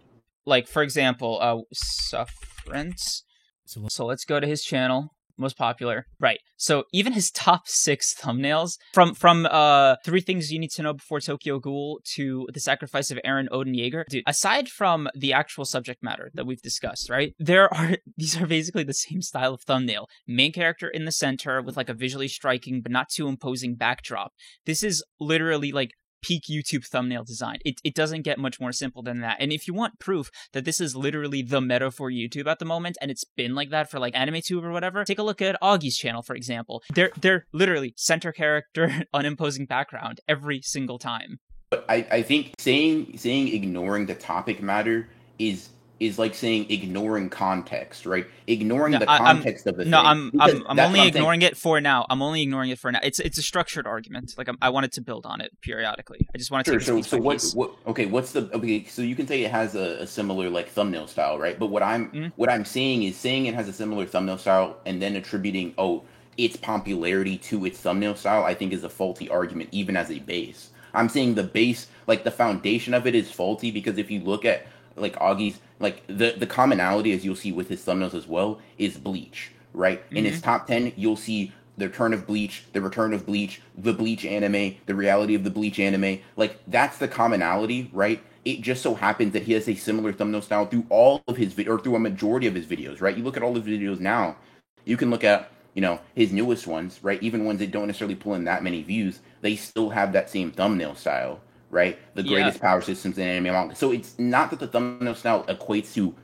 [0.46, 3.24] like for example, uh, sufferance.
[3.66, 5.14] So So let's go to his channel.
[5.38, 6.06] Most popular.
[6.18, 6.40] Right.
[6.56, 10.92] So even his top six thumbnails from from uh three things you need to know
[10.92, 14.04] before Tokyo Ghoul to the sacrifice of Eren Odin Jaeger.
[14.08, 17.34] Dude, aside from the actual subject matter that we've discussed, right?
[17.38, 20.08] There are these are basically the same style of thumbnail.
[20.26, 24.32] Main character in the center with like a visually striking but not too imposing backdrop.
[24.66, 25.92] This is literally like
[26.22, 27.58] peak YouTube thumbnail design.
[27.64, 29.36] It, it doesn't get much more simple than that.
[29.40, 32.64] And if you want proof that this is literally the meta for YouTube at the
[32.64, 35.60] moment, and it's been like that for like AnimeTube or whatever, take a look at
[35.62, 36.82] Augie's channel, for example.
[36.94, 41.40] They're they're literally center character, unimposing background every single time.
[41.70, 45.08] But I, I think saying saying ignoring the topic matter
[45.38, 45.68] is
[46.00, 48.26] is like saying ignoring context, right?
[48.46, 50.00] Ignoring no, the context I'm, of the no.
[50.00, 51.52] I'm I'm, I'm only I'm ignoring saying.
[51.52, 52.06] it for now.
[52.08, 53.00] I'm only ignoring it for now.
[53.02, 54.34] It's it's a structured argument.
[54.38, 56.28] Like I'm, i wanted to build on it periodically.
[56.34, 56.84] I just wanted sure, to.
[56.84, 57.74] So so what, what?
[57.86, 58.84] Okay, what's the okay?
[58.84, 61.58] So you can say it has a, a similar like thumbnail style, right?
[61.58, 62.26] But what I'm mm-hmm.
[62.36, 66.04] what I'm saying is saying it has a similar thumbnail style and then attributing oh
[66.36, 68.44] its popularity to its thumbnail style.
[68.44, 70.70] I think is a faulty argument even as a base.
[70.94, 74.44] I'm saying the base, like the foundation of it, is faulty because if you look
[74.44, 74.66] at
[75.00, 78.96] like Augie's like the the commonality as you'll see with his thumbnails as well is
[78.96, 80.04] Bleach, right?
[80.06, 80.16] Mm-hmm.
[80.16, 80.44] In his mm-hmm.
[80.44, 84.76] top ten, you'll see the return of Bleach, the return of Bleach, the Bleach anime,
[84.86, 86.18] the reality of the Bleach anime.
[86.36, 88.22] Like that's the commonality, right?
[88.44, 91.52] It just so happens that he has a similar thumbnail style through all of his
[91.52, 93.16] vid- or through a majority of his videos, right?
[93.16, 94.36] You look at all his videos now,
[94.84, 97.22] you can look at you know his newest ones, right?
[97.22, 100.50] Even ones that don't necessarily pull in that many views, they still have that same
[100.50, 101.40] thumbnail style,
[101.70, 101.98] right?
[102.14, 102.62] The greatest yeah.
[102.62, 103.74] power systems in anime manga.
[103.74, 106.14] So it's not that the thumbnail style equates to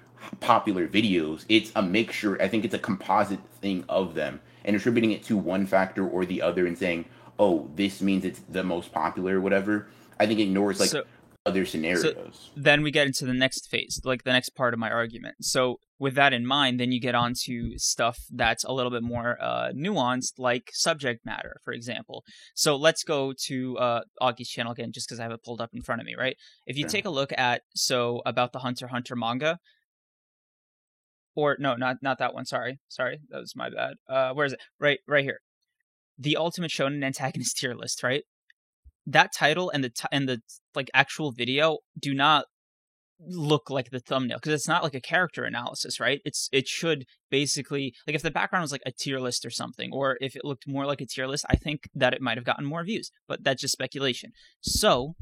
[0.41, 1.45] popular videos.
[1.49, 2.41] It's a mixture.
[2.41, 6.25] I think it's a composite thing of them, and attributing it to one factor or
[6.25, 7.07] the other and saying,
[7.39, 9.89] "Oh, this means it's the most popular," or whatever.
[10.19, 11.05] I think ignores like so,
[11.47, 12.03] other scenarios.
[12.03, 15.37] So then we get into the next phase, like the next part of my argument.
[15.41, 19.03] So with that in mind, then you get on to stuff that's a little bit
[19.03, 22.25] more uh, nuanced, like subject matter, for example.
[22.55, 25.71] So let's go to uh, Augie's channel again, just because I have it pulled up
[25.73, 26.37] in front of me, right?
[26.67, 26.91] If you sure.
[26.91, 29.59] take a look at so about the Hunter Hunter manga,
[31.35, 32.45] or no, not not that one.
[32.45, 33.95] Sorry, sorry, that was my bad.
[34.07, 34.61] Uh, where is it?
[34.79, 35.41] Right, right here.
[36.19, 38.25] The Ultimate Shonen Antagonist tier list, right?
[39.07, 40.43] That title and the t- and the
[40.75, 42.45] like actual video do not
[43.27, 46.21] look like the thumbnail because it's not like a character analysis, right?
[46.25, 49.91] It's it should basically like if the background was like a tier list or something,
[49.93, 52.45] or if it looked more like a tier list, I think that it might have
[52.45, 54.33] gotten more views, but that's just speculation.
[54.61, 55.15] So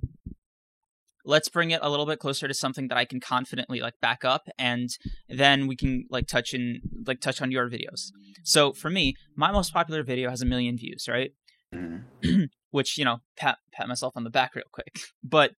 [1.25, 4.25] let's bring it a little bit closer to something that I can confidently like back
[4.25, 4.91] up, and
[5.29, 8.11] then we can like touch in like touch on your videos.
[8.43, 11.33] So for me, my most popular video has a million views, right?
[11.75, 12.45] Mm-hmm.
[12.71, 15.53] Which you know, pat pat myself on the back real quick, but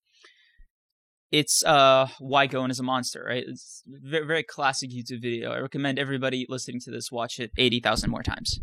[1.31, 3.45] it's uh why Gon is a monster, right?
[3.47, 5.53] It's very very classic YouTube video.
[5.53, 8.61] I recommend everybody listening to this watch it eighty thousand more times.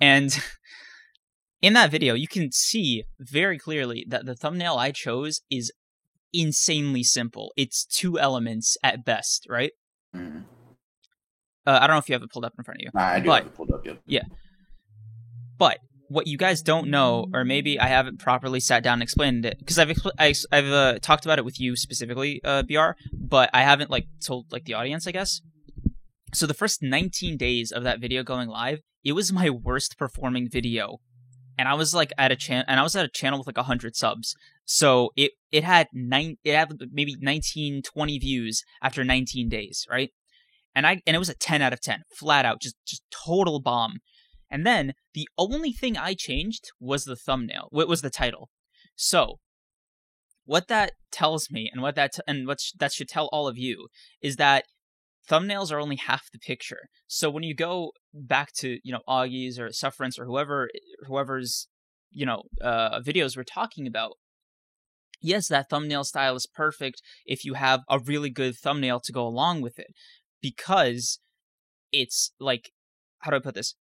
[0.00, 0.36] And
[1.62, 5.72] in that video, you can see very clearly that the thumbnail I chose is
[6.32, 7.52] insanely simple.
[7.56, 9.72] It's two elements at best, right?
[10.14, 10.40] Mm-hmm.
[11.66, 12.90] Uh, I don't know if you have it pulled up in front of you.
[12.94, 13.84] Nah, I do but, have it pulled up.
[13.84, 14.00] Yep.
[14.06, 14.22] Yeah.
[15.58, 19.44] But what you guys don't know, or maybe I haven't properly sat down and explained
[19.44, 22.90] it, because I've expl- I, have uh, talked about it with you specifically, uh, Br,
[23.12, 25.40] but I haven't like told like the audience, I guess.
[26.34, 30.48] So the first 19 days of that video going live, it was my worst performing
[30.50, 31.00] video,
[31.58, 33.56] and I was like at a channel, and I was at a channel with like
[33.56, 34.34] 100 subs.
[34.64, 40.10] So it it had nine, it had maybe 19, 20 views after 19 days, right?
[40.74, 43.60] And I and it was a 10 out of 10, flat out, just just total
[43.60, 43.98] bomb.
[44.50, 47.68] And then the only thing I changed was the thumbnail.
[47.70, 48.50] What was the title?
[48.96, 49.38] So,
[50.44, 53.46] what that tells me, and what that t- and what sh- that should tell all
[53.46, 53.88] of you,
[54.22, 54.64] is that
[55.28, 56.88] thumbnails are only half the picture.
[57.06, 60.70] So when you go back to you know Augie's or Sufferance or whoever
[61.06, 61.68] whoever's
[62.10, 64.12] you know uh, videos we're talking about,
[65.20, 69.26] yes, that thumbnail style is perfect if you have a really good thumbnail to go
[69.26, 69.88] along with it,
[70.40, 71.18] because
[71.92, 72.70] it's like
[73.20, 73.74] how do I put this?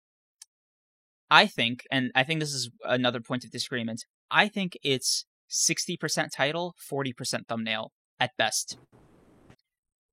[1.30, 6.30] I think, and I think this is another point of disagreement, I think it's 60%
[6.36, 8.78] title, 40% thumbnail at best.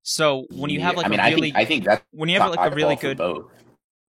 [0.03, 2.39] So when you have like I mean, a really, I think, I think when you
[2.39, 3.45] have like a really good, both.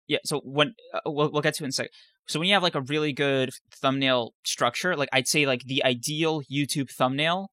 [0.08, 0.18] yeah.
[0.24, 1.92] So when uh, we'll, we'll get to it in a second.
[2.26, 5.84] So when you have like a really good thumbnail structure, like I'd say like the
[5.84, 7.50] ideal YouTube thumbnail,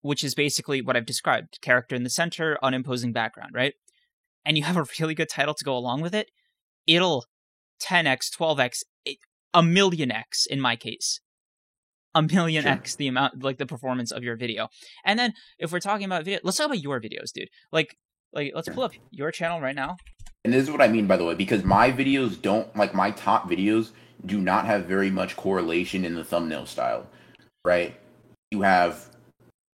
[0.00, 3.74] which is basically what I've described: character in the center, unimposing background, right?
[4.44, 6.30] And you have a really good title to go along with it,
[6.84, 7.26] it'll
[7.80, 9.14] 10x, 12x, eh,
[9.54, 11.20] a million x in my case.
[12.14, 12.72] A million sure.
[12.72, 14.68] x the amount, like the performance of your video.
[15.04, 17.48] And then if we're talking about video, let's talk about your videos, dude.
[17.70, 17.96] Like,
[18.32, 19.96] like let's pull up your channel right now.
[20.44, 23.10] and this is what I mean by the way, because my videos don't like my
[23.10, 23.90] top videos
[24.24, 27.06] do not have very much correlation in the thumbnail style,
[27.64, 27.94] right?
[28.50, 29.08] You have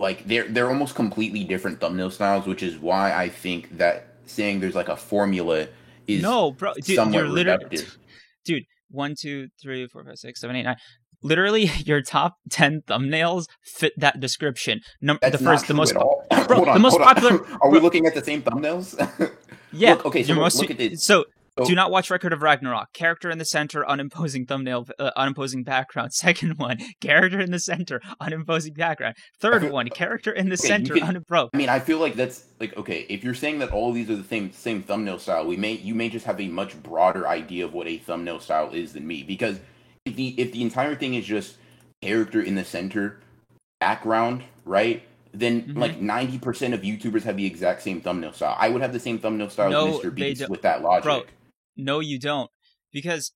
[0.01, 4.61] like they're they're almost completely different thumbnail styles, which is why I think that saying
[4.61, 5.69] there's like a formula
[6.07, 7.97] is no, bro, dude, somewhat you're literally, reductive.
[8.45, 8.65] dude.
[8.91, 10.77] One, two, three, four, five, six, seven, eight, nine.
[11.23, 14.81] Literally, your top ten thumbnails fit that description.
[15.01, 18.07] Num- That's the first, the most, bro, Hold the most popular- Are we bro- looking
[18.07, 18.95] at the same thumbnails?
[19.73, 19.93] yeah.
[19.95, 21.03] Look, okay, so look, most, look at this.
[21.05, 21.25] So,
[21.59, 22.93] So- do not watch Record of Ragnarok.
[22.93, 26.13] Character in the center, unimposing thumbnail, uh, unimposing background.
[26.15, 29.15] Second one, character in the center, unimposing background.
[29.39, 31.51] Third one, character in the Okay, center, unimposing.
[31.55, 33.07] I mean, I feel like that's like okay.
[33.09, 35.95] If you're saying that all these are the same same thumbnail style, we may you
[35.95, 39.23] may just have a much broader idea of what a thumbnail style is than me.
[39.23, 39.61] Because
[40.05, 41.57] if the if the entire thing is just
[42.03, 43.21] character in the center,
[43.81, 45.03] background, right?
[45.33, 45.79] Then Mhm.
[45.79, 48.57] like ninety percent of YouTubers have the exact same thumbnail style.
[48.59, 50.15] I would have the same thumbnail style No, as Mr.
[50.15, 51.05] Beast with that logic.
[51.05, 51.23] Bro,
[51.77, 52.51] No, you don't,
[52.93, 53.33] because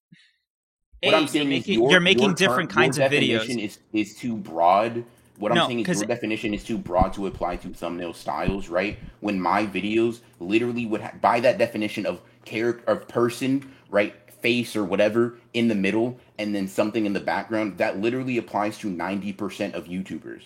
[1.02, 3.12] what I'm saying you're is making, your, you're making your different term- kinds your of
[3.12, 3.58] videos.
[3.58, 5.04] Is is too broad.
[5.38, 8.68] What No, I'm saying is your definition is too broad to apply to thumbnail styles,
[8.68, 8.98] right?
[9.20, 14.74] When my videos literally would ha- by that definition of character of person, right, face
[14.74, 18.88] or whatever in the middle, and then something in the background, that literally applies to
[18.88, 20.42] ninety percent of YouTubers.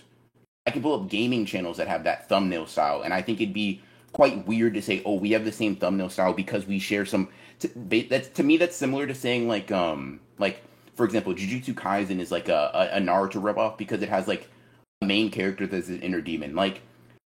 [0.67, 3.55] I can pull up gaming channels that have that thumbnail style, and I think it'd
[3.55, 3.81] be
[4.13, 7.29] quite weird to say, "Oh, we have the same thumbnail style because we share some."
[7.63, 10.63] T- ba- that's to me, that's similar to saying like, um, like
[10.95, 14.49] for example, Jujutsu Kaisen is like a, a, a Naruto ripoff because it has like
[15.01, 16.55] a main character that's an inner demon.
[16.55, 16.81] Like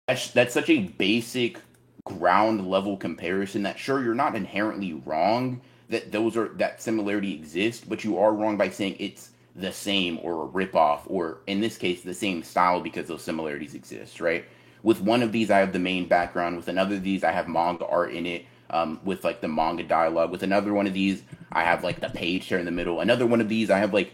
[0.07, 1.59] that's that's such a basic
[2.05, 5.59] ground level comparison that sure you're not inherently wrong
[5.89, 10.19] that those are that similarity exists, but you are wrong by saying it's the same
[10.21, 14.45] or a ripoff or in this case the same style because those similarities exist, right?
[14.83, 17.47] With one of these I have the main background, with another of these I have
[17.47, 18.45] manga art in it.
[18.69, 22.09] Um, with like the manga dialogue, with another one of these, I have like the
[22.09, 22.99] page here in the middle.
[22.99, 24.13] Another one of these, I have like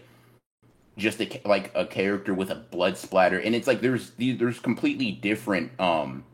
[0.98, 4.60] just a like a character with a blood splatter, and it's like there's these there's
[4.60, 6.24] completely different um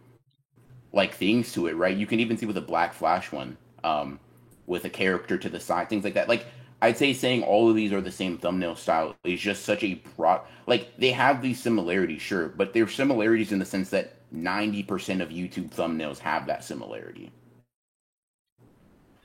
[0.93, 1.97] like things to it, right?
[1.97, 4.19] You can even see with a Black Flash one, um,
[4.66, 6.29] with a character to the side, things like that.
[6.29, 6.47] Like
[6.81, 9.95] I'd say saying all of these are the same thumbnail style is just such a
[10.16, 10.43] broad.
[10.66, 15.23] Like they have these similarities, sure, but they're similarities in the sense that ninety percent
[15.23, 17.31] of YouTube thumbnails have that similarity.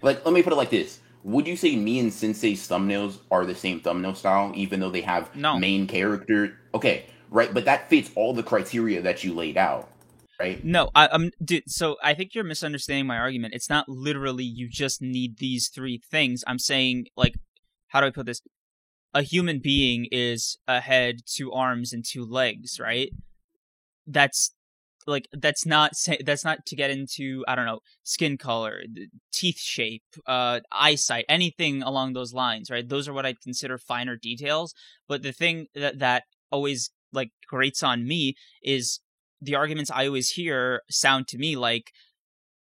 [0.04, 3.46] Like, let me put it like this: Would you say me and Sensei's thumbnails are
[3.46, 5.58] the same thumbnail style, even though they have No.
[5.58, 6.60] main character?
[6.76, 9.90] Okay, right, but that fits all the criteria that you laid out,
[10.40, 10.64] right?
[10.64, 11.64] No, I, I'm dude.
[11.68, 13.54] So I think you're misunderstanding my argument.
[13.54, 16.44] It's not literally you just need these three things.
[16.46, 17.36] I'm saying like,
[17.88, 18.42] how do I put this?
[19.14, 23.12] A human being is a head, two arms, and two legs, right?
[24.08, 24.54] That's
[25.08, 28.82] like that's not say, that's not to get into I don't know skin color,
[29.32, 32.88] teeth shape, uh, eyesight, anything along those lines, right?
[32.88, 34.74] Those are what I'd consider finer details.
[35.08, 39.00] But the thing that that always like grates on me is
[39.42, 41.92] the arguments I always hear sound to me like,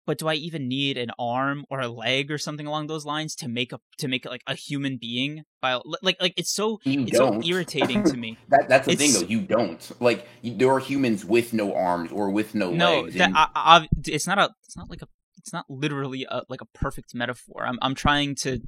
[0.07, 3.35] but do I even need an arm or a leg or something along those lines
[3.37, 5.45] to make a to make it like a human being?
[5.61, 7.43] By like like it's so You it's don't.
[7.43, 8.37] so irritating to me.
[8.49, 9.29] That that's the It's- thing, though.
[9.29, 13.15] You don't like you, there are humans with no arms or with no, no, legs.
[13.15, 16.43] that and- I, I, it's not a it's not like a it's not literally a
[16.49, 17.65] like a perfect metaphor.
[17.67, 18.61] I'm I'm trying to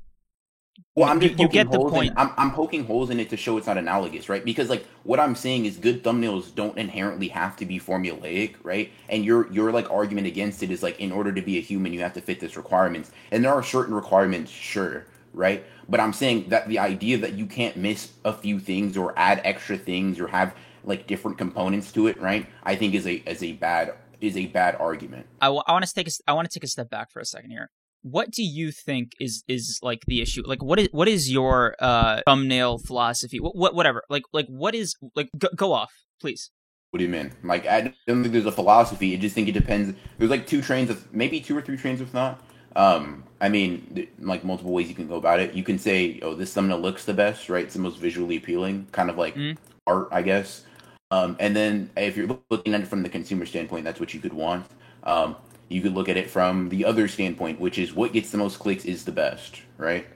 [0.96, 2.14] Well, I'm just you poking get the holes in- point.
[2.16, 4.44] I'm I'm poking holes in it to show it's not analogous, right?
[4.44, 8.92] Because like what I'm saying is good thumbnails don't inherently have to be formulaic, right?
[9.08, 11.92] And your your like argument against it is like in order to be a human,
[11.92, 15.64] you have to fit this requirements, and there are certain requirements, sure, right?
[15.88, 19.40] But I'm saying that the idea that you can't miss a few things or add
[19.44, 20.54] extra things or have
[20.84, 22.46] like different components to it, right?
[22.62, 25.26] I think is a is a bad is a bad argument.
[25.40, 27.18] I, w- I want to take a, I want to take a step back for
[27.20, 27.70] a second here.
[28.04, 30.42] What do you think is is like the issue?
[30.44, 33.40] Like what is what is your uh thumbnail philosophy?
[33.40, 34.02] What, what whatever.
[34.10, 36.50] Like like what is like go, go off, please.
[36.90, 37.32] What do you mean?
[37.42, 39.14] Like, I don't think there's a philosophy.
[39.14, 39.96] I just think it depends.
[40.16, 42.40] There's like two trains of maybe two or three trains of thought.
[42.76, 45.54] Um, I mean, like multiple ways you can go about it.
[45.54, 47.64] You can say, "Oh, this thumbnail looks the best, right?
[47.64, 49.56] It's the most visually appealing, kind of like Mm.
[49.88, 50.62] art, I guess."
[51.10, 54.20] Um, and then if you're looking at it from the consumer standpoint, that's what you
[54.20, 54.66] could want.
[55.02, 55.34] Um,
[55.68, 58.58] you could look at it from the other standpoint, which is what gets the most
[58.58, 60.06] clicks is the best, right?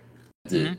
[0.45, 0.67] That's it.
[0.69, 0.79] Mhm.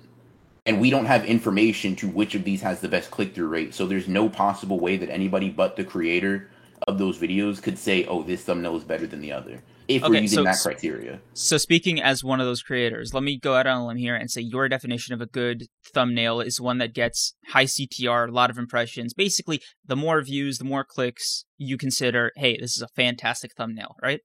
[0.65, 3.73] And we don't have information to which of these has the best click through rate.
[3.73, 6.49] So there's no possible way that anybody but the creator
[6.87, 9.63] of those videos could say, oh, this thumbnail is better than the other.
[9.87, 11.19] If we're using so- that criteria.
[11.33, 14.15] So speaking as one of those creators, let me go out on a limb here
[14.15, 18.31] and say your definition of a good thumbnail is one that gets high CTR, a
[18.31, 19.15] lot of impressions.
[19.15, 23.95] Basically, the more views, the more clicks you consider, hey, this is a fantastic thumbnail,
[24.03, 24.21] right?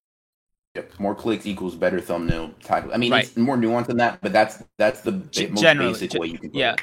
[0.75, 0.99] Yep.
[0.99, 2.93] More clicks equals better thumbnail title.
[2.93, 3.25] I mean, Right.
[3.25, 6.27] it's more nuanced than that, but that's that's the G- most generally, basic ge- way
[6.29, 6.51] you can.
[6.53, 6.73] Yeah.
[6.73, 6.81] It.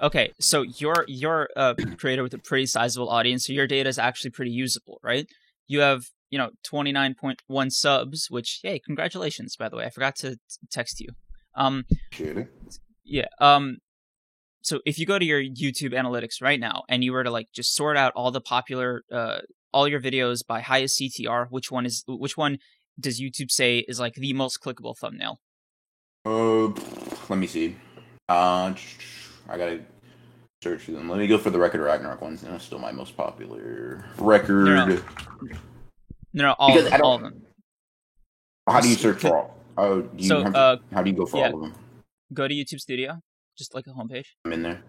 [0.00, 3.98] Okay, so you're you're a creator with a pretty sizable audience, so your data is
[3.98, 5.26] actually pretty usable, right?
[5.66, 9.84] You have you know 29.1 subs, which hey, congratulations by the way.
[9.86, 10.38] I forgot to t-
[10.70, 11.08] text you.
[11.56, 11.84] Um,
[13.04, 13.26] yeah.
[13.40, 13.78] Um,
[14.62, 17.48] so if you go to your YouTube analytics right now and you were to like
[17.52, 19.38] just sort out all the popular uh
[19.72, 22.58] all your videos by highest CTR, which one is which one
[22.98, 25.40] does YouTube say is like the most clickable thumbnail?
[26.24, 26.66] Uh,
[27.28, 27.76] let me see.
[28.28, 28.74] Uh,
[29.48, 29.80] I gotta
[30.62, 31.08] search them.
[31.08, 32.42] Let me go for the record Ragnarok ones.
[32.42, 34.66] That's still my most popular record.
[34.66, 35.02] No, no.
[36.34, 37.42] No, no, all of all of them.
[38.68, 39.58] How do you search for all?
[39.76, 41.48] Oh, do you So, uh, how do you go for yeah.
[41.48, 41.74] all of them?
[42.32, 43.20] Go to YouTube Studio,
[43.58, 44.26] just like a homepage.
[44.44, 44.82] I'm in there.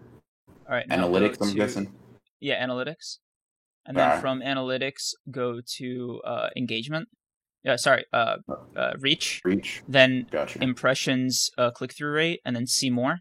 [0.66, 0.88] All right.
[0.88, 1.42] Analytics.
[1.42, 1.92] I'm to- guessing.
[2.40, 3.18] Yeah, analytics.
[3.86, 4.20] And then Alright.
[4.22, 7.08] from analytics, go to uh, engagement.
[7.64, 8.36] Yeah, sorry, uh,
[8.76, 9.40] uh, reach.
[9.44, 9.82] Reach.
[9.88, 10.62] Then Gotcha.
[10.62, 13.20] impressions, uh, click through rate, and then see more.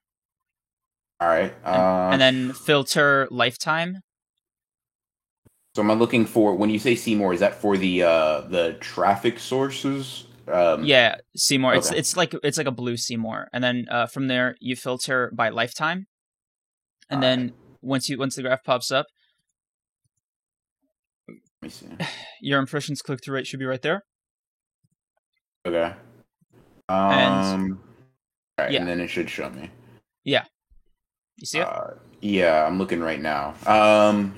[1.21, 1.53] all right.
[1.63, 4.01] And, Uh, and then filter lifetime.
[5.75, 7.33] so am I looking for when you say see more?
[7.33, 10.25] Is that for the uh the traffic sources?
[10.47, 11.73] Um, Yeah, see more.
[11.73, 11.97] It's okay.
[11.99, 13.47] it's like it's like a blue see more.
[13.53, 16.07] And then uh, from there, you filter by lifetime.
[17.09, 19.05] And then once you once the graph pops up,
[21.29, 21.87] Let me see.
[22.41, 24.03] your impressions click through rate should be right there.
[25.65, 25.93] Okay.
[26.89, 27.11] Um.
[27.11, 27.77] And-
[28.59, 28.79] right, yeah.
[28.79, 29.69] and then it should show me.
[30.23, 30.45] Yeah.
[31.37, 31.67] You see it?
[31.67, 31.91] Uh,
[32.21, 33.55] yeah, I'm looking right now.
[33.65, 34.35] Um,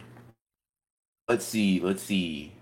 [1.27, 1.79] let's see.
[1.79, 2.53] Let's see.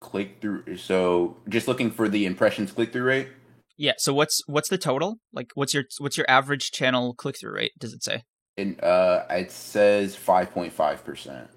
[0.00, 0.76] Click through.
[0.76, 3.28] So just looking for the impressions click through rate.
[3.76, 3.92] Yeah.
[3.98, 5.18] So what's what's the total?
[5.32, 7.72] Like, what's your what's your average channel click through rate?
[7.78, 8.22] Does it say?
[8.56, 11.48] And uh, it says five point five percent.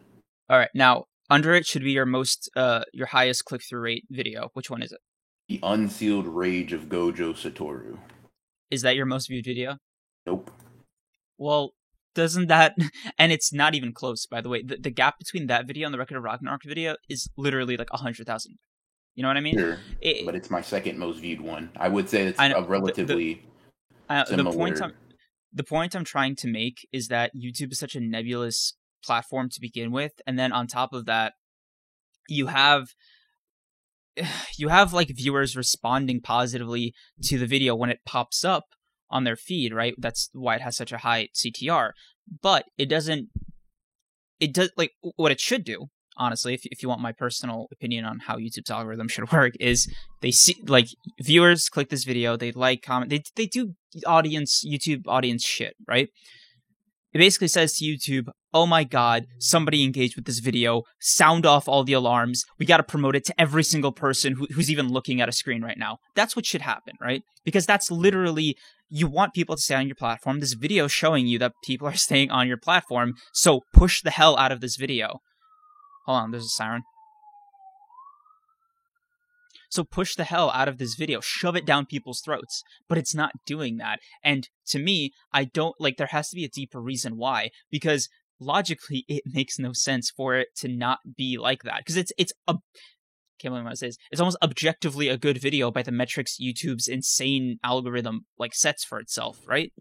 [0.50, 0.70] All right.
[0.74, 4.50] Now under it should be your most uh your highest click through rate video.
[4.54, 5.00] Which one is it?
[5.48, 7.98] The unsealed rage of Gojo Satoru.
[8.70, 9.78] Is that your most viewed video?
[10.26, 10.52] Nope.
[11.38, 11.72] Well,
[12.16, 12.76] doesn't that
[13.18, 14.62] and it's not even close by the way.
[14.62, 17.90] The, the gap between that video and the record of Ragnarok video is literally like
[17.94, 18.58] a hundred thousand.
[19.16, 19.58] You know what I mean?
[19.58, 21.72] Sure, It- but it's my second most viewed one.
[21.78, 23.44] I would say it's know, a the- the- relatively
[24.10, 24.94] uh, the point I'm
[25.54, 28.74] the point I'm trying to make is that YouTube is such a nebulous
[29.04, 31.34] platform to begin with, and then on top of that,
[32.28, 32.90] you have
[34.58, 36.94] you have like viewers responding positively
[37.24, 38.66] to the video when it pops up
[39.10, 39.94] on their feed, right?
[39.98, 41.92] That's why it has such a high CTR.
[42.42, 43.30] But it doesn't
[44.40, 45.88] it does like what it should do,
[46.18, 49.92] honestly, if if you want my personal opinion on how YouTube's algorithm should work, is
[50.22, 50.88] they see like
[51.22, 53.74] viewers click this video, they like, comment, they they do
[54.06, 56.10] audience YouTube audience shit, right?
[57.18, 60.84] It basically says to YouTube, "Oh my god, somebody engaged with this video.
[61.00, 62.46] Sound off all the alarms.
[62.60, 65.32] We got to promote it to every single person who, who's even looking at a
[65.32, 67.24] screen right now." That's what should happen, right?
[67.44, 68.56] Because that's literally
[68.88, 70.42] you want people to stay on your platform.
[70.42, 74.38] This video showing you that people are staying on your platform, so push the hell
[74.38, 75.18] out of this video.
[76.06, 76.84] Hold on, there's a siren.
[79.78, 82.64] So push the hell out of this video, shove it down people's throats.
[82.90, 84.00] But it's not doing that.
[84.24, 87.52] And to me, I don't like there has to be a deeper reason why.
[87.70, 88.10] Because
[88.40, 91.82] logically it makes no sense for it to not be like that.
[91.82, 92.56] Because it's it's a
[93.38, 94.00] can't believe what I say this.
[94.10, 99.00] It's almost objectively a good video by the metrics YouTube's insane algorithm like sets for
[99.00, 99.72] itself, right?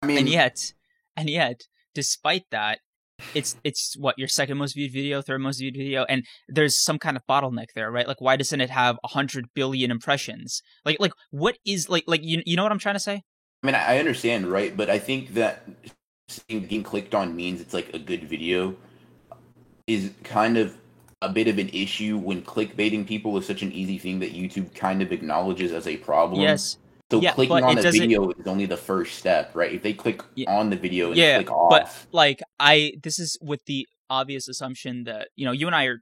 [0.00, 0.72] I mean, and yet
[1.14, 1.60] and yet
[1.94, 2.78] despite that
[3.34, 6.98] it's it's what your second most viewed video third most viewed video and there's some
[6.98, 11.12] kind of bottleneck there right like why doesn't it have 100 billion impressions like like
[11.30, 13.22] what is like like you, you know what i'm trying to say
[13.64, 14.76] I mean, I understand, right?
[14.76, 15.66] But I think that
[16.28, 18.76] seeing being clicked on means it's like a good video
[19.86, 20.76] is kind of
[21.22, 24.74] a bit of an issue when clickbaiting people is such an easy thing that YouTube
[24.74, 26.42] kind of acknowledges as a problem.
[26.42, 26.76] yes
[27.10, 29.72] So yeah, clicking on a video is only the first step, right?
[29.72, 30.50] If they click Yeah.
[30.56, 34.48] on the video and Yeah, click off, but like i this is with the obvious
[34.48, 35.98] assumption that you know you and i are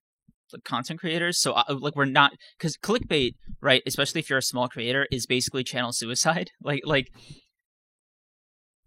[0.53, 3.33] like content creators so uh, like we're not because clickbait
[3.63, 7.09] right especially if you're a small creator is basically channel suicide like like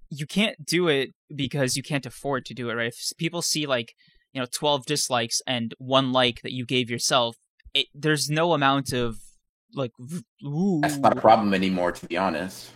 [0.10, 3.66] you can't do it because you can't afford to do it right if people see
[3.66, 3.94] like
[4.34, 7.36] you know 12 dislikes and one like that you gave yourself
[7.74, 9.18] it, there's no amount of
[9.76, 9.92] like
[10.46, 12.72] ooh, that's not a problem anymore, to be honest.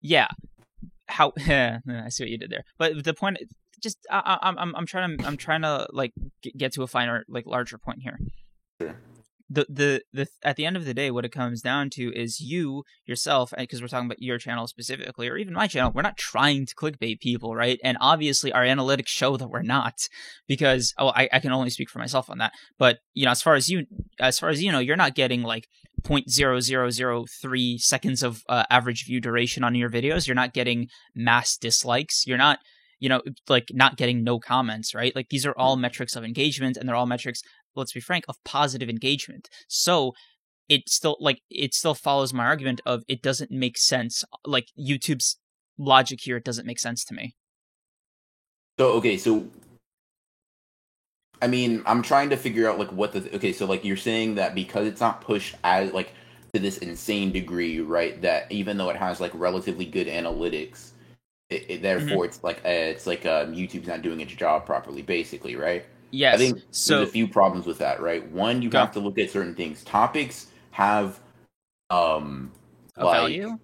[0.00, 0.28] yeah.
[1.06, 2.64] How i see what you did there.
[2.78, 3.38] But the point
[3.82, 6.12] just I, I, i'm i'm trying to i'm trying to like
[6.56, 8.18] get to a finer like larger point here.
[8.80, 8.96] Sure.
[9.50, 12.40] the the the at the end of the day what it comes down to is
[12.40, 16.02] you yourself eh, because we're talking about your channel specifically or even my channel we're
[16.02, 17.78] not trying to clickbait people right?
[17.84, 20.08] And obviously our analytics show that we're not
[20.48, 22.52] because oh I, I can only speak for myself on that.
[22.78, 23.84] But you know as far as you
[24.18, 25.68] as far as you know you're not getting like
[26.04, 30.26] 0.0003 seconds of uh, average view duration on your videos.
[30.26, 32.26] You're not getting mass dislikes.
[32.26, 32.58] You're not,
[33.00, 35.14] you know, like not getting no comments, right?
[35.14, 37.42] Like these are all metrics of engagement and they're all metrics,
[37.74, 39.48] let's be frank, of positive engagement.
[39.68, 40.12] So
[40.68, 44.24] it still like it still follows my argument of it doesn't make sense.
[44.44, 45.38] Like YouTube's
[45.78, 47.34] logic here, it doesn't make sense to me.
[48.78, 49.46] So okay, so
[51.42, 53.52] I mean, I'm trying to figure out like what the okay.
[53.52, 56.12] So like you're saying that because it's not pushed as like
[56.54, 58.20] to this insane degree, right?
[58.22, 60.90] That even though it has like relatively good analytics,
[61.50, 62.24] it, it, therefore mm-hmm.
[62.24, 65.84] it's like uh, it's like um, YouTube's not doing its job properly, basically, right?
[66.10, 66.36] Yes.
[66.36, 68.26] I think so, there's a few problems with that, right?
[68.30, 68.78] One, you go.
[68.78, 69.82] have to look at certain things.
[69.84, 71.18] Topics have
[71.90, 72.52] um
[72.96, 73.58] a like, value.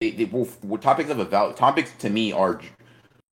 [0.00, 0.46] They, they, well,
[0.78, 1.54] topics of a value.
[1.54, 2.60] Topics to me are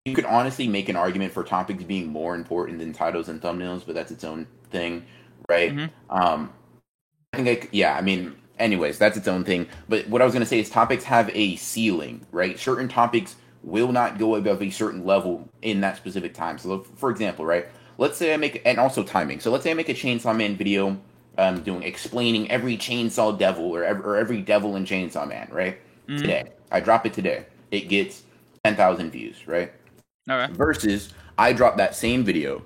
[0.04, 3.86] you could honestly make an argument for topics being more important than titles and thumbnails,
[3.86, 5.04] but that's its own thing,
[5.48, 5.72] right?
[5.74, 6.16] Mm-hmm.
[6.16, 6.52] Um,
[7.32, 9.68] I think, I, yeah, I mean, anyways, that's its own thing.
[9.88, 12.58] But what I was going to say is topics have a ceiling, right?
[12.58, 16.58] Certain topics will not go above a certain level in that specific time.
[16.58, 17.68] So, for example, right?
[17.96, 19.38] Let's say I make, and also timing.
[19.38, 20.98] So, let's say I make a Chainsaw Man video
[21.38, 25.78] um, doing explaining every Chainsaw Devil or, or every devil in Chainsaw Man, right?
[26.08, 26.18] Mm-hmm.
[26.18, 26.44] Today.
[26.72, 27.46] I drop it today.
[27.70, 28.24] It gets
[28.64, 29.72] 10,000 views, right?
[30.30, 30.52] Okay.
[30.52, 32.62] Versus I drop that same video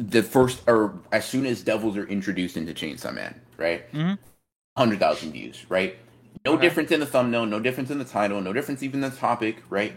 [0.00, 3.90] the first or as soon as devils are introduced into Chainsaw Man, right?
[3.92, 4.14] Mm-hmm.
[4.76, 5.96] Hundred thousand views, right?
[6.46, 6.62] No okay.
[6.62, 9.62] difference in the thumbnail, no difference in the title, no difference even in the topic,
[9.68, 9.92] right?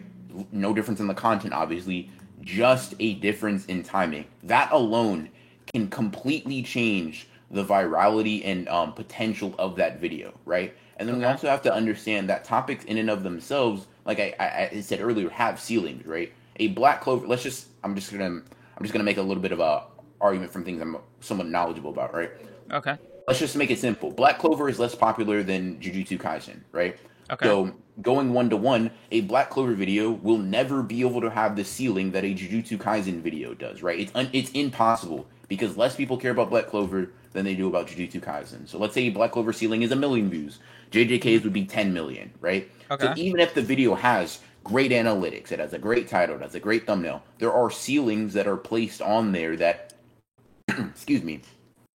[0.51, 2.11] No difference in the content, obviously.
[2.41, 4.25] Just a difference in timing.
[4.43, 5.29] That alone
[5.71, 10.75] can completely change the virality and um, potential of that video, right?
[10.97, 11.25] And then okay.
[11.25, 15.01] we also have to understand that topics in and of themselves like I, I, said
[15.01, 16.31] earlier, have ceilings, right?
[16.57, 17.27] A black clover.
[17.27, 17.67] Let's just.
[17.83, 18.25] I'm just gonna.
[18.25, 19.83] I'm just gonna make a little bit of a
[20.21, 22.31] argument from things I'm somewhat knowledgeable about, right?
[22.71, 22.97] Okay.
[23.27, 24.11] Let's just make it simple.
[24.11, 26.97] Black Clover is less popular than Jujutsu Kaisen, right?
[27.31, 27.45] Okay.
[27.45, 31.55] So going one to one, a Black Clover video will never be able to have
[31.55, 33.99] the ceiling that a Jujutsu Kaisen video does, right?
[33.99, 37.87] It's un- it's impossible because less people care about Black Clover than they do about
[37.87, 38.67] Jujutsu Kaisen.
[38.67, 40.59] So let's say Black Clover ceiling is a million views.
[40.93, 42.69] JJK's would be 10 million, right?
[42.91, 43.05] Okay.
[43.05, 46.53] So even if the video has great analytics, it has a great title, it has
[46.53, 49.93] a great thumbnail, there are ceilings that are placed on there that,
[50.67, 51.41] excuse me,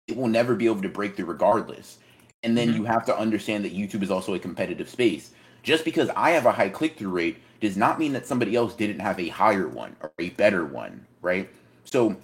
[0.07, 1.97] it will never be able to break through regardless.
[2.43, 2.77] And then mm-hmm.
[2.77, 5.31] you have to understand that YouTube is also a competitive space.
[5.61, 8.75] Just because I have a high click through rate does not mean that somebody else
[8.75, 11.49] didn't have a higher one or a better one, right?
[11.83, 12.15] So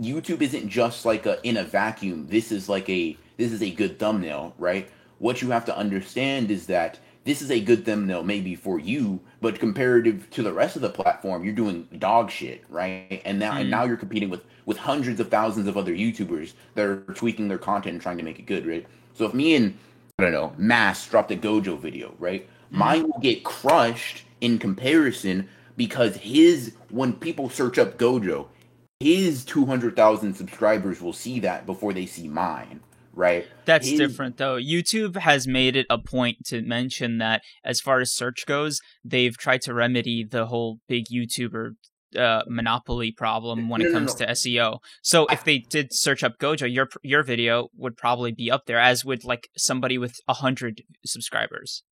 [0.00, 2.26] YouTube isn't just like a in a vacuum.
[2.26, 4.90] This is like a this is a good thumbnail, right?
[5.18, 9.20] What you have to understand is that this is a good thumbnail maybe for you,
[9.40, 13.20] but comparative to the rest of the platform, you're doing dog shit, right?
[13.24, 13.62] And now mm.
[13.62, 17.48] and now you're competing with with hundreds of thousands of other YouTubers that are tweaking
[17.48, 18.86] their content and trying to make it good, right?
[19.14, 19.76] So if me and
[20.18, 22.48] I don't know, Mass dropped a Gojo video, right?
[22.72, 22.78] Mm.
[22.78, 28.46] Mine will get crushed in comparison because his when people search up Gojo,
[29.00, 32.80] his 200,000 subscribers will see that before they see mine,
[33.16, 33.48] right?
[33.64, 33.98] That's his...
[33.98, 34.56] different though.
[34.56, 39.36] YouTube has made it a point to mention that as far as search goes, they've
[39.36, 41.72] tried to remedy the whole big YouTuber
[42.16, 44.26] uh, monopoly problem when no, it comes no, no.
[44.26, 44.78] to SEO.
[45.02, 48.78] So if they did search up Gojo, your your video would probably be up there,
[48.78, 51.82] as would like somebody with a hundred subscribers.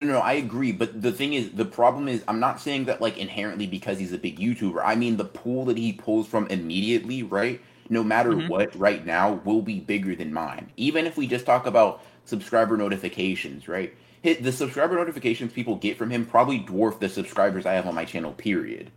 [0.00, 3.18] No, I agree, but the thing is, the problem is, I'm not saying that like
[3.18, 4.80] inherently because he's a big YouTuber.
[4.84, 7.60] I mean, the pool that he pulls from immediately, right?
[7.90, 8.48] No matter mm-hmm.
[8.48, 10.70] what, right now will be bigger than mine.
[10.76, 13.94] Even if we just talk about subscriber notifications, right?
[14.22, 18.04] the subscriber notifications people get from him probably dwarf the subscribers I have on my
[18.04, 18.32] channel.
[18.32, 18.90] Period.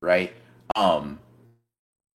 [0.00, 0.32] Right?
[0.74, 1.20] Um,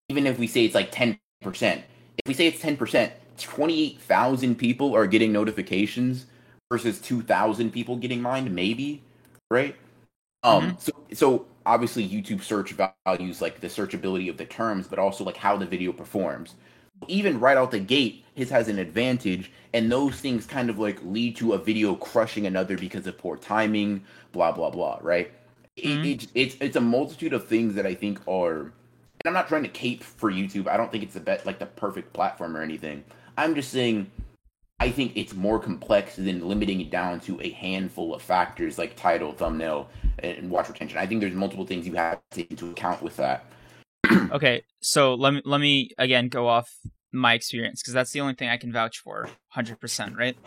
[0.10, 1.84] even if we say it's like ten percent,
[2.18, 6.26] if we say it's ten percent, twenty-eight thousand people are getting notifications
[6.72, 9.02] versus 2000 people getting mined maybe
[9.50, 9.76] right
[10.44, 10.78] um mm-hmm.
[10.78, 12.76] so so obviously youtube search
[13.06, 16.56] values like the searchability of the terms but also like how the video performs.
[17.08, 21.00] Even right out the gate his has an advantage and those things kind of like
[21.04, 25.32] lead to a video crushing another because of poor timing blah blah blah right?
[25.78, 26.04] Mm-hmm.
[26.04, 28.74] it, it, it's it's a multitude of things that i think are
[29.20, 30.68] and i'm not trying to cape for youtube.
[30.68, 33.04] I don't think it's the best, like the perfect platform or anything.
[33.38, 34.10] I'm just saying
[34.82, 38.96] I think it's more complex than limiting it down to a handful of factors like
[38.96, 39.90] title, thumbnail,
[40.20, 40.98] and watch retention.
[40.98, 43.44] I think there's multiple things you have to take into account with that.
[44.32, 46.70] okay, so let me let me again go off
[47.12, 50.38] my experience because that's the only thing I can vouch for, hundred percent, right?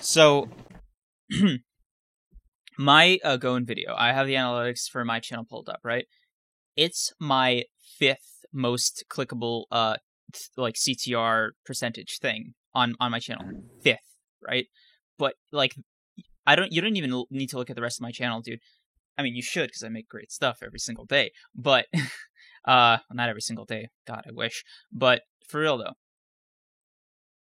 [0.00, 0.48] So,
[2.78, 6.06] my uh, Gon video, I have the analytics for my channel pulled up, right?
[6.76, 7.64] It's my
[7.98, 9.96] fifth most clickable, uh,
[10.56, 13.44] like CTR percentage thing on on my channel.
[13.82, 13.98] Fifth.
[14.42, 14.66] right?
[15.18, 15.74] But like,
[16.46, 16.72] I don't.
[16.72, 18.60] You don't even need to look at the rest of my channel, dude.
[19.16, 21.32] I mean, you should because I make great stuff every single day.
[21.52, 21.86] But,
[22.64, 23.88] uh, not every single day.
[24.06, 24.62] God, I wish.
[24.92, 25.94] But for real though,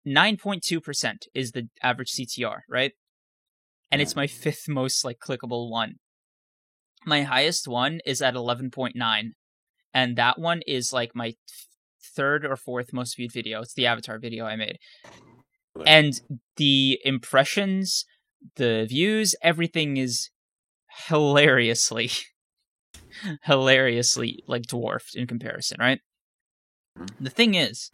[0.06, 2.93] nine point two percent is the average CTR, right?
[3.91, 5.95] And it's my fifth most like clickable one.
[7.06, 9.34] My highest one is at eleven point nine,
[9.93, 11.34] and that one is like my
[12.15, 13.61] third or fourth most viewed video.
[13.61, 14.77] It's the Avatar video I made.
[15.85, 16.21] And
[16.55, 18.05] the impressions,
[18.55, 20.29] the views, everything is
[21.07, 22.11] hilariously,
[23.43, 25.99] hilariously like dwarfed in comparison, right?
[26.97, 27.23] Mm-hmm.
[27.23, 27.91] The thing is,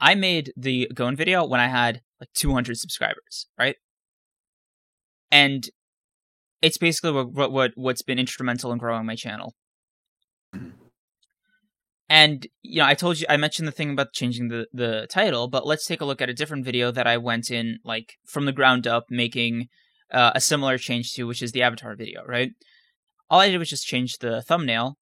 [0.00, 3.76] I made the Gon video when I had like 200 subscribers, right?
[5.30, 5.68] And
[6.62, 9.54] it's basically what what what's been instrumental in growing my channel.
[12.08, 15.48] And you know, I told you I mentioned the thing about changing the the title,
[15.48, 18.46] but let's take a look at a different video that I went in like from
[18.46, 19.68] the ground up making
[20.10, 22.50] uh, a similar change to, which is the Avatar video, right?
[23.28, 24.96] All I did was just change the thumbnail,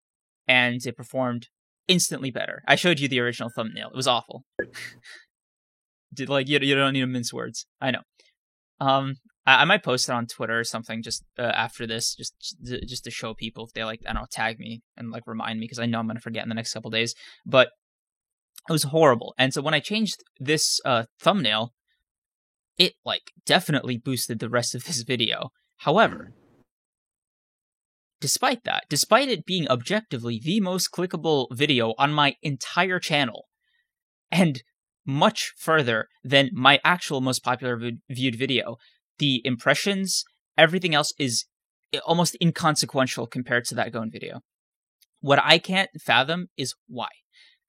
[0.49, 1.47] and it performed
[1.87, 2.63] instantly better.
[2.67, 4.45] I showed you the original thumbnail; it was awful.
[6.13, 7.67] did like you you don't need to mince words.
[7.81, 8.03] I know.
[8.81, 9.17] Um,
[9.47, 13.05] I, I might post it on Twitter or something just uh, after this, just just
[13.05, 15.65] to show people if they like I don't know tag me and like remind me
[15.65, 17.15] because I know I'm gonna forget in the next couple days.
[17.45, 17.69] But
[18.69, 21.73] it was horrible, and so when I changed this uh, thumbnail,
[22.79, 25.51] it like definitely boosted the rest of this video.
[25.79, 26.33] However,
[28.21, 33.47] despite that, despite it being objectively the most clickable video on my entire channel,
[34.33, 34.63] and
[35.07, 37.79] much further than my actual most popular
[38.11, 38.77] viewed video,
[39.19, 40.25] the impressions,
[40.57, 41.45] everything else is
[42.05, 44.41] almost inconsequential compared to that Gon video.
[45.21, 47.09] What I can't fathom is why.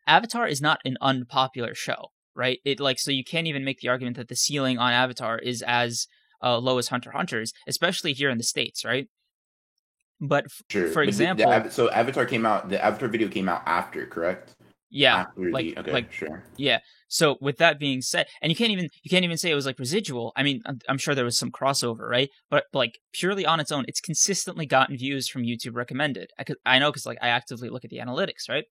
[0.05, 2.59] Avatar is not an unpopular show, right?
[2.65, 5.61] It like so you can't even make the argument that the ceiling on Avatar is
[5.61, 6.07] as
[6.43, 9.07] uh, low as Hunter Hunters, especially here in the states, right?
[10.19, 10.87] But f- sure.
[10.87, 12.69] for But the- example, the Av- so Avatar came out.
[12.69, 14.55] The Avatar video came out after, correct?
[14.89, 16.43] Yeah, like okay, like sure.
[16.55, 16.79] Yeah.
[17.09, 19.65] So with that being said, and you can't even you can't even say it was
[19.65, 20.31] like residual.
[20.35, 22.29] I mean, I'm, I'm sure there was some crossover, right?
[22.49, 26.31] But like purely on its own, it's consistently gotten views from YouTube recommended.
[26.39, 28.65] I could, I know because like I actively look at the analytics, right?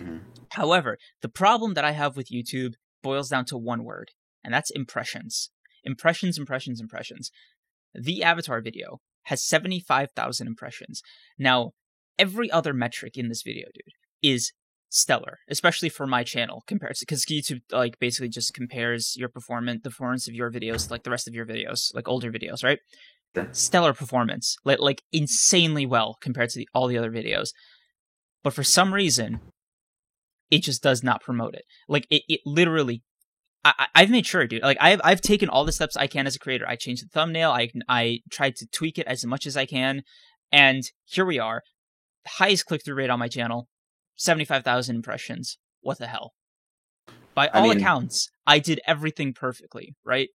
[0.00, 0.22] Mhm.
[0.50, 4.10] However, the problem that I have with YouTube boils down to one word,
[4.42, 5.50] and that's impressions.
[5.84, 7.30] Impressions, impressions, impressions.
[7.94, 11.02] The Avatar video has 75,000 impressions.
[11.38, 11.72] Now,
[12.18, 14.52] every other metric in this video, dude, is
[14.94, 19.90] stellar, especially for my channel compared because YouTube like basically just compares your performance, the
[19.90, 22.78] performance of your videos, to, like the rest of your videos, like older videos, right?
[23.50, 27.48] Stellar performance, like like insanely well compared to the, all the other videos.
[28.44, 29.40] But for some reason,
[30.52, 31.64] it just does not promote it.
[31.88, 33.02] Like it, it literally.
[33.64, 34.62] I, I- I've made sure, dude.
[34.62, 36.66] Like I've I've taken all the steps I can as a creator.
[36.68, 37.50] I changed the thumbnail.
[37.50, 40.02] I I tried to tweak it as much as I can,
[40.52, 41.62] and here we are.
[42.26, 43.66] Highest click through rate on my channel,
[44.16, 45.58] 75,000 impressions.
[45.80, 46.34] What the hell?
[47.34, 50.28] By I all mean- accounts, I did everything perfectly, right?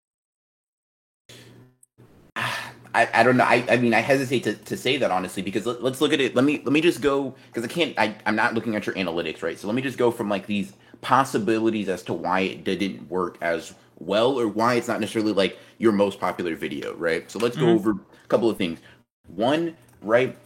[2.95, 3.45] I, I don't know.
[3.45, 6.21] I, I mean, I hesitate to, to say that honestly because let, us look at
[6.21, 6.35] it.
[6.35, 7.95] Let me let me just go because I can't.
[7.99, 9.59] I, I'm not looking at your analytics, right?
[9.59, 13.37] So let me just go from like these possibilities as to why it didn't work
[13.41, 17.31] as well or why it's not necessarily like your most popular video, right?
[17.31, 17.75] So let's go Mhm.
[17.75, 18.81] over a couple of things.
[19.27, 20.37] One, right?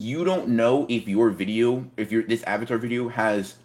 [0.00, 3.56] You don't know if your video, if your this avatar video has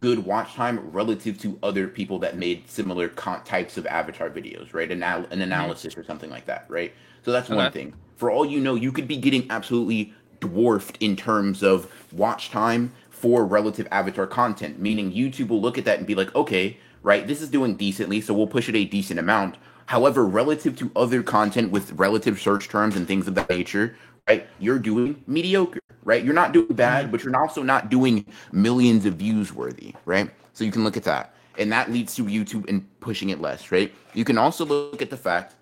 [0.00, 4.74] good watch time relative to other people that made similar con- types of avatar videos,
[4.74, 4.90] right?
[4.90, 5.42] Anal- an mm-hmm.
[5.42, 6.92] analysis or something like that, right?
[7.24, 7.94] So that's one thing.
[8.16, 12.92] For all you know, you could be getting absolutely dwarfed in terms of watch time
[13.08, 17.28] for relative avatar content, meaning YouTube will look at that and be like, okay, right,
[17.28, 19.54] this is doing decently, so we'll push it a decent amount.
[19.86, 23.96] However, relative to other content with relative search terms and things of that nature,
[24.28, 26.24] right, you're doing mediocre, right?
[26.24, 27.12] You're not doing bad, mm-hmm.
[27.12, 30.30] but you're also not doing millions of views worthy, right?
[30.52, 31.34] So you can look at that.
[31.58, 33.92] And that leads to YouTube and pushing it less, right?
[34.14, 35.54] You can also look at the fact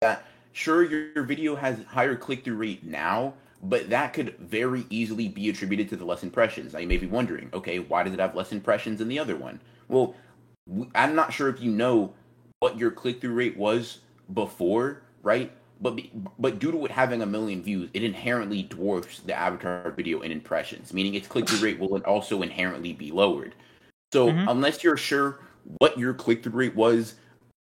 [0.00, 5.28] that sure your, your video has higher click-through rate now, but that could very easily
[5.28, 6.72] be attributed to the less impressions.
[6.72, 9.36] Now you may be wondering, okay, why does it have less impressions than the other
[9.36, 9.60] one?
[9.88, 10.14] Well,
[10.94, 12.12] I'm not sure if you know
[12.58, 14.00] what your click-through rate was
[14.34, 15.52] before, right?
[15.82, 15.98] But
[16.38, 20.30] but due to it having a million views, it inherently dwarfs the Avatar video in
[20.30, 23.54] impressions, meaning its click-through rate will also inherently be lowered.
[24.12, 24.48] So Mhm.
[24.48, 25.40] unless you're sure
[25.78, 27.16] what your click-through rate was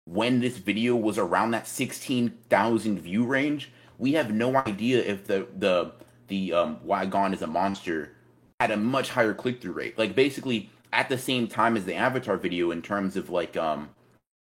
[0.07, 5.47] when this video was around that 16,000 view range, we have no idea if the
[5.59, 5.93] the
[6.29, 8.13] the um why Gon is a monster
[8.61, 9.99] had a much higher click through rate.
[9.99, 13.91] Like basically at the same time as the Avatar video in terms of like um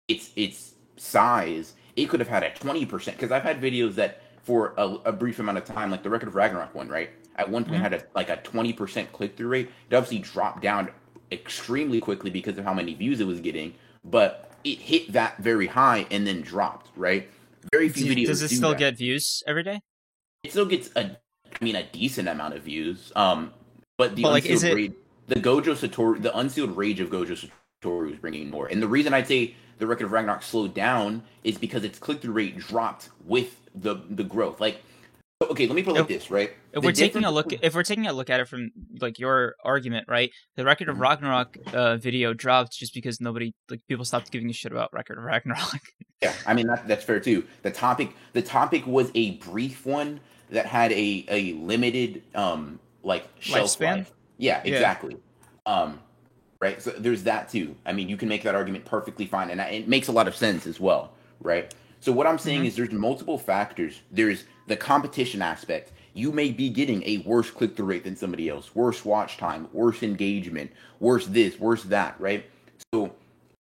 [0.07, 4.73] its its size it could have had a 20% because I've had videos that for
[4.77, 7.11] a, a, brief amount of time, like the Record of Ragnarok one, right?
[7.37, 7.83] At one point mm-hmm.
[7.83, 9.69] had a like a 20% click through rate.
[9.89, 10.89] It obviously dropped down
[11.31, 15.67] extremely quickly because of how many views it was getting, but it hit that very
[15.67, 17.29] high and then dropped, right?
[17.71, 18.27] Very few do, videos.
[18.27, 18.79] Does it do still that.
[18.79, 19.81] get views every day?
[20.43, 21.17] It still gets a,
[21.61, 23.11] I mean, a decent amount of views.
[23.15, 23.53] Um,
[23.97, 24.75] but the but like, is it...
[24.75, 24.93] rage,
[25.27, 27.49] the Gojo Satoru, the unsealed rage of Gojo
[27.81, 28.67] Satoru is bringing more.
[28.67, 32.21] And the reason I'd say the Record of Ragnarok slowed down is because its click
[32.21, 34.59] through rate dropped with the the growth.
[34.59, 34.81] Like,
[35.41, 36.51] okay, let me put it like this, right?
[36.71, 39.19] If the we're taking a look, if we're taking a look at it from like
[39.19, 40.31] your argument, right?
[40.55, 41.03] The Record of mm-hmm.
[41.03, 45.17] Ragnarok uh, video dropped just because nobody, like, people stopped giving a shit about Record
[45.17, 45.81] of Ragnarok.
[46.21, 47.45] yeah, I mean that, that's fair too.
[47.63, 50.19] The topic, the topic was a brief one
[50.49, 53.97] that had a a limited um like shelf lifespan.
[53.97, 54.11] Life.
[54.37, 55.17] Yeah, exactly.
[55.65, 55.73] Yeah.
[55.73, 55.99] Um,
[56.63, 56.81] right.
[56.81, 57.75] So there's that too.
[57.85, 60.35] I mean, you can make that argument perfectly fine, and it makes a lot of
[60.35, 61.11] sense as well,
[61.41, 61.73] right?
[61.99, 62.67] So what I'm saying mm-hmm.
[62.67, 64.01] is there's multiple factors.
[64.11, 65.91] There's the competition aspect.
[66.13, 69.67] You may be getting a worse click through rate than somebody else, worse watch time,
[69.73, 72.45] worse engagement, worse this, worse that, right?
[72.93, 73.13] So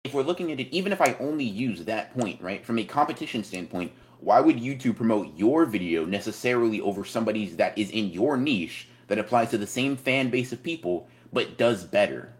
[0.04, 2.84] if we're looking at it, even if I only use that point, right, from a
[2.84, 8.38] competition standpoint, why would YouTube promote your video necessarily over somebody's that is in your
[8.38, 12.34] niche that applies to the same fan base of people but does better?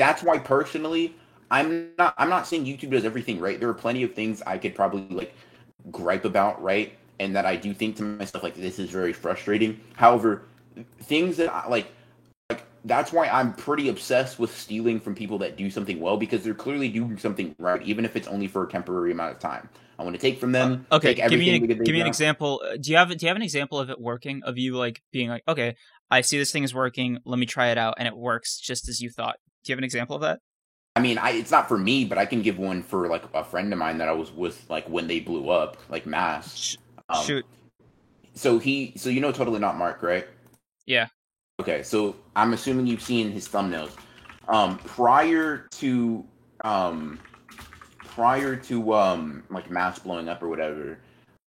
[0.00, 1.14] That's why personally,
[1.50, 3.60] I'm not I'm not saying YouTube does everything right.
[3.60, 5.34] There are plenty of things I could probably like
[5.90, 6.96] gripe about, right?
[7.18, 9.78] And that I do think to myself like this is very frustrating.
[9.92, 10.44] However,
[11.02, 11.92] things that I, like
[12.48, 16.42] like that's why I'm pretty obsessed with stealing from people that do something well because
[16.42, 19.68] they're clearly doing something right, even if it's only for a temporary amount of time.
[20.00, 20.86] I want to take from them.
[20.90, 22.62] Uh, okay, give me, a, give me an example.
[22.64, 24.42] Uh, do you have do you have an example of it working?
[24.44, 25.76] Of you like being like, okay,
[26.10, 27.18] I see this thing is working.
[27.26, 29.36] Let me try it out, and it works just as you thought.
[29.62, 30.40] Do you have an example of that?
[30.96, 33.44] I mean, I, it's not for me, but I can give one for like a
[33.44, 36.78] friend of mine that I was with, like when they blew up, like Mass.
[37.10, 37.44] Um, Shoot.
[38.32, 40.26] So he, so you know, totally not Mark, right?
[40.86, 41.08] Yeah.
[41.60, 43.90] Okay, so I'm assuming you've seen his thumbnails.
[44.48, 46.24] Um, prior to
[46.64, 47.20] um,
[48.10, 50.98] prior to um, like mass blowing up or whatever,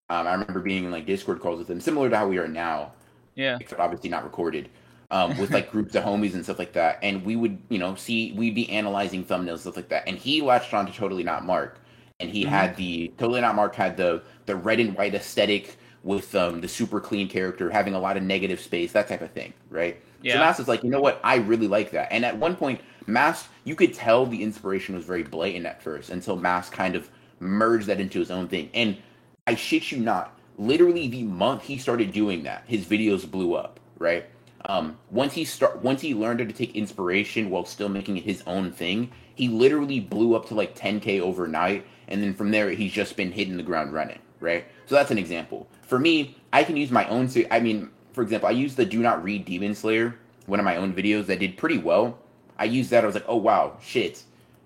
[0.10, 2.48] um, I remember being in like Discord calls with him, similar to how we are
[2.48, 2.94] now.
[3.36, 3.58] Yeah.
[3.60, 4.70] Except obviously not recorded.
[5.12, 7.94] Um, with like groups of homies and stuff like that, and we would, you know,
[7.94, 11.46] see we'd be analyzing thumbnails stuff like that, and he latched on to Totally Not
[11.46, 11.80] Mark,
[12.20, 12.50] and he mm-hmm.
[12.50, 16.68] had the Totally Not Mark had the the red and white aesthetic with um, the
[16.68, 20.02] super clean character having a lot of negative space, that type of thing, right?
[20.22, 20.34] Yeah.
[20.34, 21.20] So Mass is like, you know what?
[21.24, 22.12] I really like that.
[22.12, 26.10] And at one point, Mass, you could tell the inspiration was very blatant at first
[26.10, 27.10] until Mass kind of
[27.40, 28.70] merged that into his own thing.
[28.74, 28.98] And
[29.46, 33.80] I shit you not, literally the month he started doing that, his videos blew up,
[33.98, 34.26] right?
[34.66, 38.24] Um, once he start, once he learned how to take inspiration while still making it
[38.24, 42.70] his own thing, he literally blew up to like 10k overnight, and then from there
[42.70, 44.66] he's just been hitting the ground running, right?
[44.86, 45.68] So that's an example.
[45.82, 47.30] For me, I can use my own.
[47.52, 50.16] I mean, for example, I used the Do Not Read Demon Slayer,
[50.46, 52.18] one of my own videos that did pretty well.
[52.58, 53.04] I used that.
[53.04, 54.24] I was like, oh wow, shit,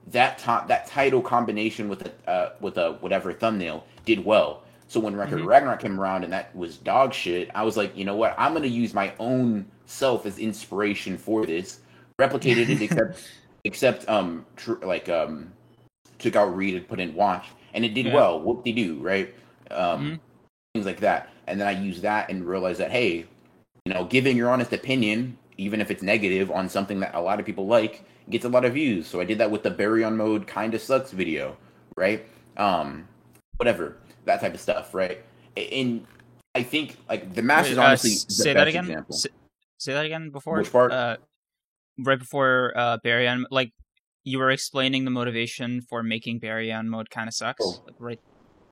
[0.07, 4.63] that top that title combination with a uh, with a whatever thumbnail did well.
[4.87, 5.47] So when Record mm-hmm.
[5.47, 8.35] Ragnarok came around and that was dog shit, I was like, you know what?
[8.37, 11.79] I'm gonna use my own self as inspiration for this.
[12.19, 13.29] Replicated it, except
[13.63, 15.51] except um tr- like um
[16.19, 18.13] took out read and put in watch, and it did yeah.
[18.13, 18.41] well.
[18.41, 19.33] Whoop de doo, right?
[19.71, 20.15] Um, mm-hmm.
[20.73, 23.25] Things like that and then I use that and realize that hey,
[23.85, 27.39] you know, giving your honest opinion, even if it's negative on something that a lot
[27.39, 29.07] of people like, gets a lot of views.
[29.07, 31.57] So I did that with the Baryon mode kind of sucks video,
[31.95, 32.25] right?
[32.57, 33.07] Um,
[33.57, 35.23] whatever that type of stuff, right?
[35.55, 36.05] And
[36.55, 39.05] I think like the mass Wait, is uh, honestly uh, say that again.
[39.09, 39.29] Say,
[39.77, 40.57] say, that again before.
[40.57, 40.91] Which part?
[40.91, 41.17] Uh,
[41.99, 43.71] right before uh, Baryon, like
[44.23, 47.63] you were explaining the motivation for making Baryon mode kind of sucks.
[47.63, 47.83] Oh.
[47.85, 48.19] Like, right.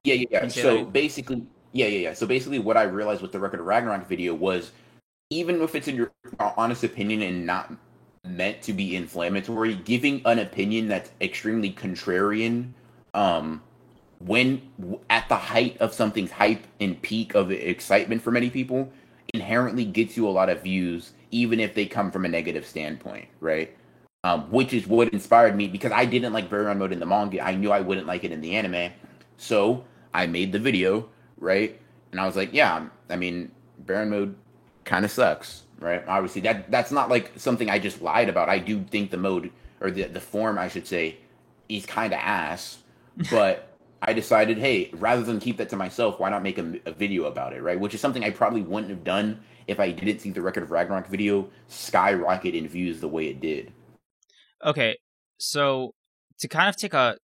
[0.03, 0.47] Yeah, yeah, yeah.
[0.49, 2.13] So basically, yeah, yeah, yeah.
[2.13, 4.71] So basically, what I realized with the Record of Ragnarok video was,
[5.29, 7.73] even if it's in your honest opinion and not
[8.23, 12.71] meant to be inflammatory, giving an opinion that's extremely contrarian,
[13.13, 13.61] um,
[14.19, 14.61] when
[15.09, 18.91] at the height of something's hype and peak of excitement for many people,
[19.33, 23.27] inherently gets you a lot of views, even if they come from a negative standpoint,
[23.39, 23.75] right?
[24.23, 27.41] Um, which is what inspired me because I didn't like Baryon mode in the manga.
[27.41, 28.91] I knew I wouldn't like it in the anime,
[29.37, 31.79] so I made the video right?
[32.11, 33.51] And I was like, yeah, I mean,
[33.85, 34.35] Baryon mode
[34.85, 36.03] kind of sucks, right?
[36.07, 38.49] Obviously, that that's not like something I just lied about.
[38.49, 39.51] I do think the mode
[39.81, 41.17] or the the form, I should say,
[41.69, 42.79] is kind of ass,
[43.31, 43.71] but.
[44.07, 47.23] I decided, hey, rather than keep that to myself, why not make a, a, video
[47.23, 47.79] about it, right?
[47.79, 50.69] Which is something I probably wouldn't have done if I didn't see the Record of
[50.69, 53.71] Ragnarok video skyrocket in views the way it did.
[54.63, 54.97] Okay,
[55.39, 55.95] So
[56.39, 57.17] to kind of take a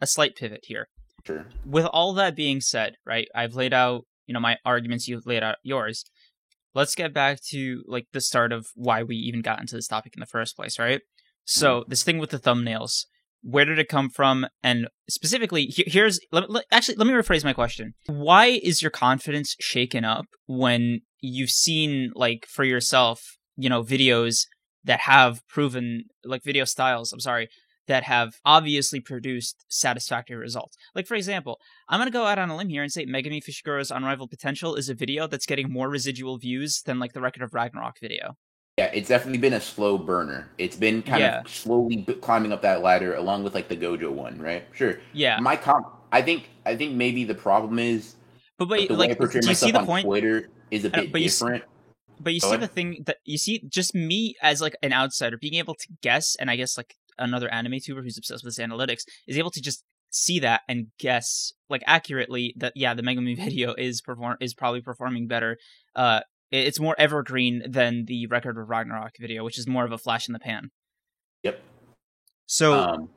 [0.00, 0.88] a slight pivot here.
[1.24, 1.46] Sure.
[1.64, 3.28] With all that being said, right?
[3.34, 6.04] I've laid out, you know, my arguments, you've laid out yours.
[6.74, 10.14] Let's get back to like the start of why we even got into this topic
[10.16, 11.00] in the first place, right?
[11.44, 11.90] So mm-hmm.
[11.90, 13.04] this thing with the thumbnails,
[13.42, 14.46] where did it come from?
[14.62, 17.94] And specifically, here's let, let- actually let me rephrase my question.
[18.06, 23.22] Why is your confidence shaken up when you've seen like for yourself,
[23.56, 24.46] you know, videos
[24.84, 27.12] that have proven like video styles?
[27.12, 27.48] I'm sorry.
[27.88, 30.76] That have obviously produced satisfactory results.
[30.94, 33.42] Like, for example, I'm going to go out on a limb here and say Megumi
[33.42, 37.42] Fushiguro's Unrivaled Potential is a video that's getting more residual views than, like, the Record
[37.42, 38.36] of Ragnarok video.
[38.78, 40.48] Yeah, it's definitely been a slow burner.
[40.58, 41.40] It's been kind Yeah.
[41.40, 44.64] of slowly b- climbing up that ladder, along with like the Gojo one, right?
[44.72, 44.98] Sure.
[45.12, 45.38] Yeah.
[45.40, 48.14] My comp, I think, I think maybe the problem is
[48.58, 50.06] But, like, but the way I like, portray do you see the point?
[50.06, 51.64] Twitter is a bit but you different.
[52.18, 55.54] But you see the thing that you see just me as like an outsider being
[55.54, 59.02] able to guess, and I guess like another anime tuber who's obsessed with this analytics
[59.26, 63.74] is able to just see that and guess like accurately that yeah the Megumi video
[63.74, 65.56] is perform is probably performing better.
[65.96, 66.20] Uh,
[66.50, 70.28] it's more evergreen than the Record of Ragnarok video, which is more of a flash
[70.28, 70.70] in the pan.
[71.44, 71.62] Yep.
[72.46, 73.08] So Um,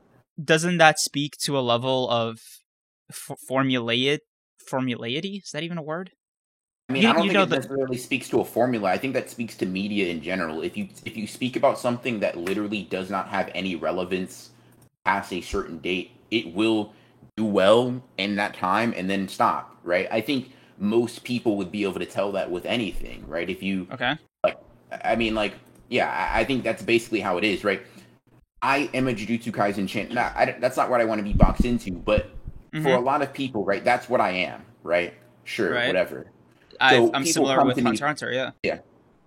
[0.41, 2.39] doesn't that speak to a level of
[3.09, 4.19] f- formulaic
[4.71, 5.43] formulaity?
[5.43, 6.11] Is that even a word?
[6.87, 8.89] I mean, You- I don't think know it the- necessarily speaks to a formula.
[8.91, 10.61] I think that speaks to media in general.
[10.61, 14.51] If you if you speak about something that literally does not have any relevance
[15.03, 16.93] past a certain date, it will
[17.37, 20.07] do well in that time and then stop, right?
[20.11, 23.49] I think most people would be able to tell that with anything, right?
[23.49, 24.15] If you Okay.
[24.43, 24.57] like
[25.03, 25.53] I mean, like,
[25.89, 27.81] yeah, I, I think that's basically how it is, right?
[28.61, 30.11] I am a Jujutsu Kaisen champ.
[30.11, 32.29] Nah, I, that's not what I want to be boxed into, but
[32.73, 32.97] for Mhm.
[32.97, 35.13] a lot of people, right, that's what I am, right?
[35.45, 35.87] Sure, Right.
[35.87, 36.27] whatever.
[36.79, 38.51] I, So I'm people similar with to me- Hunter Hunter.
[38.63, 38.79] Yeah.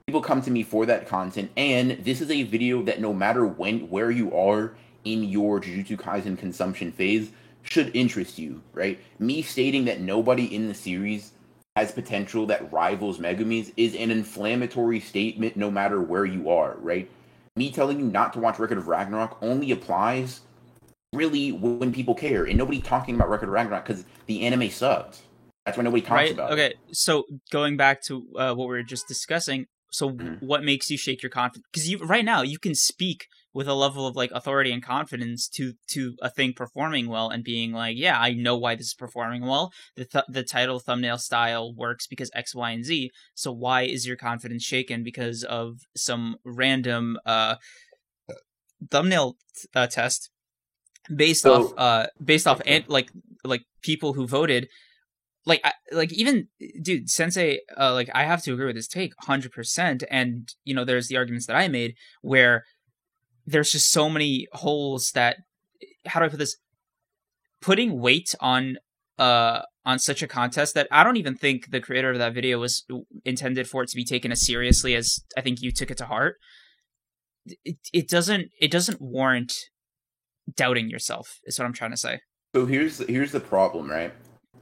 [0.06, 3.46] People come to me for that content, and this is a video that no matter
[3.46, 4.72] when, where you are
[5.04, 7.30] in your Jujutsu Kaisen consumption phase,
[7.62, 8.98] should interest you, right?
[9.18, 11.32] Me stating that nobody in the series
[11.76, 17.10] has potential that rivals Megumi's is an inflammatory statement no matter where you are, right?
[17.56, 20.40] Me telling you not to watch Record of Ragnarok only applies
[21.12, 25.20] really when people care, and nobody talking about Record of Ragnarok because the anime sucked.
[25.68, 26.54] That's why nobody talks right about it.
[26.54, 30.42] okay so going back to uh, what we were just discussing so Mhm.
[30.42, 33.74] what makes you shake your confidence because you right now you can speak with a
[33.74, 37.96] level of like authority and confidence to to a thing performing well and being like
[37.96, 42.06] yeah i know why this is performing well the th- the title thumbnail style works
[42.06, 45.66] because x y and z so why is your confidence shaken because of
[45.96, 47.54] some random uh
[48.90, 49.36] thumbnail
[49.74, 50.30] uh, test
[51.14, 52.76] based So- off uh based off Okay.
[52.76, 53.10] and like
[53.44, 54.68] like people who voted
[55.46, 56.48] like I, like even
[56.82, 60.84] dude sensei uh, like i have to agree with his take 100% and you know
[60.84, 62.64] there's the arguments that i made where
[63.48, 65.38] there's just so many holes that
[66.06, 66.56] how do i put this?
[67.60, 68.78] Putting weight on
[69.18, 72.58] uh on such a contest that i don't even think the creator of that video
[72.58, 72.84] was
[73.24, 76.06] intended for it to be taken as seriously as i think you took it to
[76.06, 76.36] heart.
[77.64, 79.54] It, it doesn't it doesn't warrant
[80.54, 82.20] doubting yourself is what i'm trying to say.
[82.54, 84.12] So here's here's the problem, right?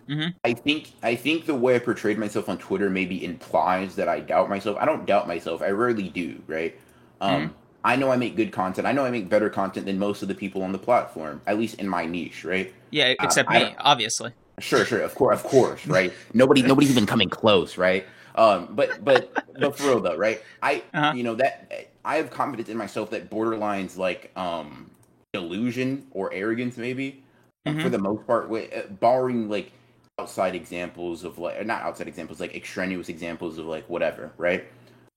[0.09, 0.35] Mhm.
[0.45, 4.21] I think I think the way I portrayed myself on Twitter maybe implies that I
[4.21, 4.77] doubt myself.
[4.81, 5.61] I don't doubt myself.
[5.61, 6.79] I rarely do, right?
[7.21, 7.55] Um, Mm-hmm.
[7.85, 8.87] I know I make good content.
[8.87, 11.59] I know I make better content than most of the people on the platform, at
[11.59, 12.73] least in my niche, right?
[12.91, 16.13] yeah except I me obviously Sure, sure, of course, of course, right?
[16.33, 18.07] Nobody, nobody's even coming close, right?
[18.37, 20.43] Um, but but but for real though, right?
[20.63, 21.15] I Uh-huh.
[21.15, 24.91] you know that I have confidence in myself that borderlines like um
[25.33, 27.23] delusion or arrogance maybe
[27.67, 27.83] Mhm.
[27.83, 29.73] for the most part, uh, barring like
[30.19, 34.65] outside examples of like not outside examples like extraneous examples of like whatever, right?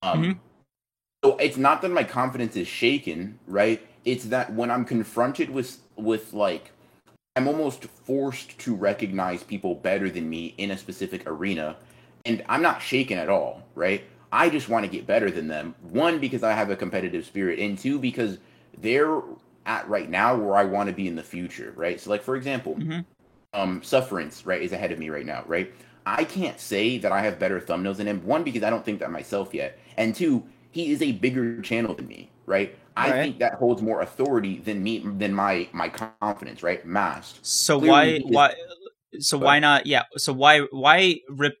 [0.02, 0.38] Um, Mhm.
[1.24, 3.80] so it's not that my confidence is shaken, right?
[4.04, 6.72] It's that when I'm confronted with with like
[7.34, 11.76] I'm almost forced to recognize people better than me in a specific arena,
[12.26, 14.04] and I'm not shaken at all, right?
[14.32, 15.74] I just want to get better than them.
[15.80, 18.36] One because I have a competitive spirit, and two because
[18.76, 19.22] they're
[19.64, 21.98] at right now where I want to be in the future, right?
[21.98, 23.06] So like for example, Mhm.
[23.52, 25.72] Um Sufferance, right, is ahead of me right now, right?
[26.06, 28.24] I can't say that I have better thumbnails than him.
[28.24, 29.78] One, because I don't think that myself yet.
[29.96, 32.76] And two, he is a bigger channel than me, right?
[32.96, 33.22] I Right.
[33.22, 36.84] think that holds more authority than me than my my confidence, right?
[36.86, 37.40] Masked.
[37.44, 38.54] So Clearly why why
[39.18, 41.54] so But- why not yeah so why why rip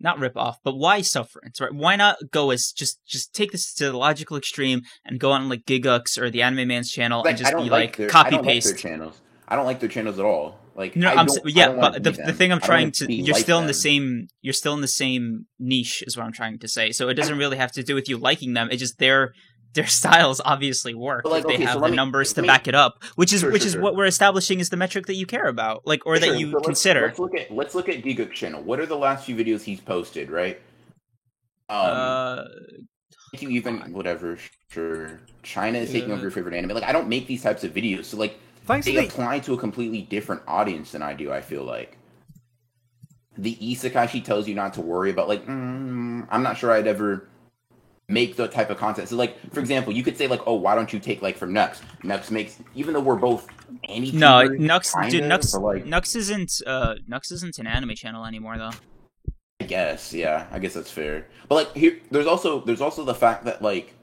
[0.00, 3.72] not rip off but why sufferance right why not go as just just take this
[3.74, 7.30] to the logical extreme and go on like Gigguk or the Anime Man's channel Like,
[7.30, 9.20] and just be like like, their, copy don't like their paste channels.
[9.46, 10.58] I don't like their channels at all.
[10.76, 13.34] Like no I'm don't- s- I yeah but the the thing I'm trying wanna you're
[13.34, 16.58] like still in the same you're still in the same niche is what I'm trying
[16.58, 18.98] to say so it doesn't really have to do with you liking them It just
[18.98, 19.32] they're
[19.74, 22.68] their styles obviously work like, they so have let the me- numbers to me- back
[22.68, 23.82] it up, which is Sure, which sure, is sure.
[23.82, 26.56] what we're establishing is the metric that you care about, like or that you so
[26.58, 27.06] let's- consider.
[27.06, 28.62] Let's look at let's look at Gigguk's channel.
[28.62, 30.30] What are the last few videos he's posted?
[30.30, 30.60] Right.
[31.68, 32.44] Um, uh,
[33.40, 34.38] you even whatever.
[34.70, 36.70] Sure, China is taking over your favorite anime.
[36.70, 39.40] Like I don't make these types of videos, so like Thanks they to the apply
[39.40, 41.32] to a completely different audience than I do.
[41.32, 41.98] I feel like
[43.36, 45.28] the isekai she tells you not to worry about.
[45.28, 47.28] Like mm, I'm not sure I'd ever
[48.08, 49.08] make the type of content.
[49.08, 51.52] So like for example, you could say like, oh, why don't you take like from
[51.52, 51.72] Nux?
[52.02, 53.46] Nux makes even though we're both
[53.88, 58.58] any no, Nux, kinda, Nux, like- Nux isn't uh, Nux isn't an anime channel anymore
[58.58, 58.72] though.
[59.60, 61.26] I guess, yeah, I guess that's fair.
[61.48, 63.93] But like here, there's also there's also the fact that like,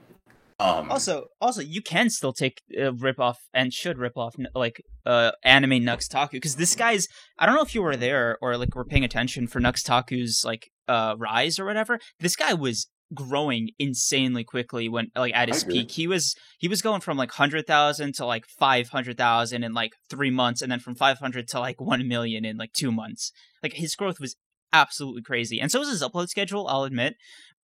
[0.62, 4.82] um, Also, also, you can still take uh, rip off and should rip off like
[5.06, 7.08] uh anime Nux Taku because this guy's
[7.40, 10.44] I don't know if you were there or like were paying attention for Nux Taku's
[10.46, 12.00] like uh rise or whatever.
[12.20, 15.92] This guy was growing insanely quickly when like at his peak.
[15.92, 19.74] He was he was going from like hundred thousand to like five hundred thousand in
[19.74, 22.92] like three months, and then from five hundred to like one million in like two
[22.92, 23.32] months.
[23.64, 24.36] Like his growth was
[24.72, 26.68] absolutely crazy, and so was his upload schedule.
[26.68, 27.16] I'll admit,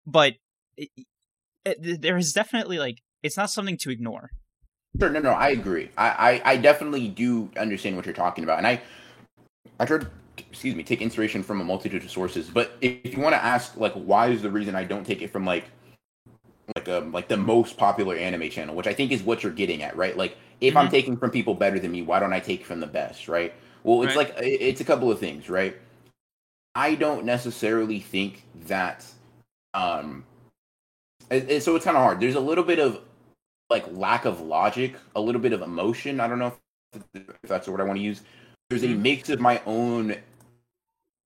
[0.07, 0.35] but.
[1.67, 4.31] It, it, there is definitely like it's not something to ignore.
[5.01, 5.91] Sure, no, no, I agree.
[5.99, 8.81] I, I, I definitely do understand what you're talking about, and I,
[9.79, 10.07] I tried,
[10.39, 12.49] excuse me, take inspiration from a multitude of sources.
[12.49, 15.31] But if you want to ask, like, why is the reason I don't take it
[15.31, 15.65] from like,
[16.77, 19.83] like um, like the most popular anime channel, which I think is what you're getting
[19.83, 20.17] at, right?
[20.17, 20.91] Like, if I'm Mhm.
[20.91, 23.53] taking from people better than me, why don't I take from the best, right?
[23.83, 24.29] Well, it's Right.
[24.29, 25.77] like it's a couple of things, right?
[26.75, 29.05] I don't necessarily think that,
[29.75, 30.25] um,
[31.31, 32.21] it- it- so it's kind of hard.
[32.21, 33.01] There's a little bit of
[33.69, 36.21] like lack of logic, a little bit of emotion.
[36.21, 36.55] I don't know
[36.95, 38.23] if, if that's the word I want to use.
[38.71, 39.01] There's a Mhm.
[39.01, 40.17] mix of my own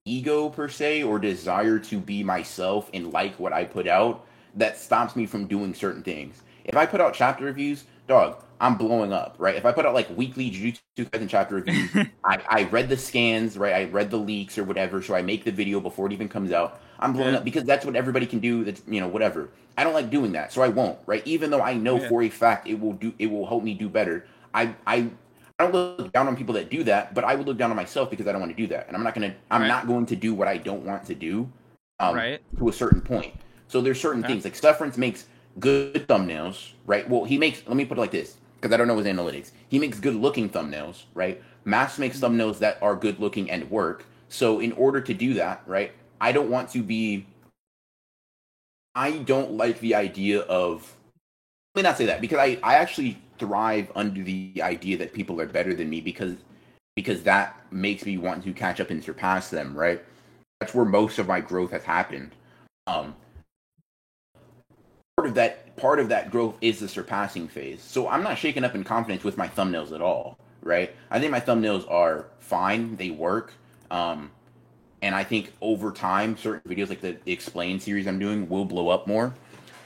[0.05, 4.25] ego per se or desire to be myself and like what I put out
[4.55, 6.41] that stops me from doing certain things.
[6.65, 9.55] If I put out chapter reviews, dog, I'm blowing up, right?
[9.55, 11.91] If I put out like weekly Jujutsu Kaisen chapter reviews,
[12.25, 13.73] I, I read the scans, right?
[13.75, 16.51] I read the leaks or whatever, so I make the video before it even comes
[16.53, 16.79] out.
[16.99, 17.39] I'm blowing Yeah.
[17.39, 18.63] up because that's what everybody can do.
[18.63, 19.49] That's you know whatever.
[19.77, 21.25] I don't like doing that, so I won't, right?
[21.27, 22.07] Even though I know Yeah.
[22.07, 24.25] for a fact it will do, it will help me do better.
[24.53, 25.09] I I
[25.59, 27.75] I don't look down on people that do that, but I would look down on
[27.77, 29.33] myself because I don't want to do that, and I'm not gonna.
[29.49, 29.67] I'm Right.
[29.67, 31.49] not going to do what I don't want to do,
[31.99, 32.41] um, Right.
[32.59, 33.33] To a certain point.
[33.67, 34.33] So there's certain Okay.
[34.33, 35.25] things like Sufferance makes
[35.59, 37.09] good thumbnails, right?
[37.09, 37.63] Well, he makes.
[37.67, 39.51] Let me put it like this because I don't know his analytics.
[39.69, 41.41] He makes good looking thumbnails, right?
[41.65, 44.05] Mass makes thumbnails that are good looking and work.
[44.29, 47.25] So in order to do that, right, I don't want to be.
[48.93, 50.95] I don't like the idea of.
[51.73, 55.41] Let me not say that because I I actually thrive under the idea that people
[55.41, 56.35] are better than me because
[56.95, 60.03] because that makes me want to catch up and surpass them, right?
[60.59, 62.31] That's where most of my growth has happened.
[62.85, 63.15] Um,
[65.17, 67.81] part of that part of that growth is the surpassing phase.
[67.81, 70.95] So I'm not shaken up in confidence with my thumbnails at all, right?
[71.09, 73.53] I think my thumbnails are fine; they work.
[73.89, 74.29] Um,
[75.01, 78.89] and I think over time, certain videos like the, explain series I'm doing will blow
[78.89, 79.33] up more.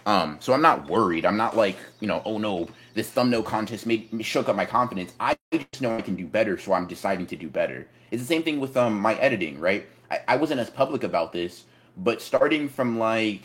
[0.06, 1.26] Um, so I'm not worried.
[1.26, 5.14] I'm not like you know, oh no, this thumbnail contest made shook up my confidence.
[5.20, 7.88] I just know I can do better, so I'm deciding to do better.
[8.12, 9.88] It's the same thing with um my editing, right?
[10.12, 11.64] I, I wasn't as public about this,
[11.98, 13.44] but starting from like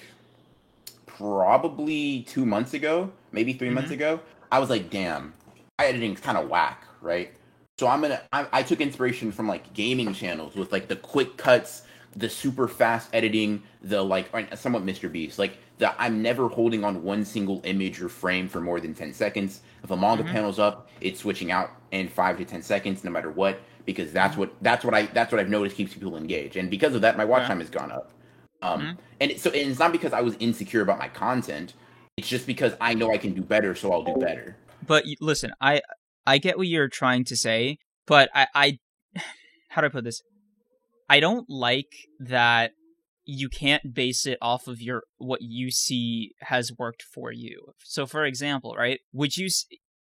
[1.20, 4.20] probably two months ago, maybe 3 months ago,
[4.51, 5.34] I was like, damn,
[5.78, 7.32] my editing's kind of whack, right?
[7.78, 8.22] So I'm gonna.
[8.32, 11.82] I, I took inspiration from like gaming channels with like the quick cuts,
[12.16, 15.10] the super fast editing, the like somewhat Mr.
[15.10, 15.38] Beast.
[15.38, 19.14] Like the I'm never holding on one single image or frame for more than ten
[19.14, 19.60] seconds.
[19.82, 20.32] If a manga Mhm.
[20.32, 24.36] panel's up, it's switching out in five to ten seconds, no matter what, because that's
[24.36, 27.16] what that's what I that's what I've noticed keeps people engaged, and because of that,
[27.16, 27.48] my watch Yeah.
[27.48, 28.10] time has gone up.
[28.62, 28.98] Um, Mhm.
[29.20, 31.74] and it, so and it's not because I was insecure about my content.
[32.16, 34.56] It's just because I know I can do better, so I'll do better.
[34.86, 35.80] But listen, I
[36.26, 38.78] I get what you're trying to say, but I I
[39.70, 40.22] how do I put this?
[41.08, 42.72] I don't like that
[43.24, 47.72] you can't base it off of your what you see has worked for you.
[47.84, 49.00] So for example, right?
[49.12, 49.48] Would you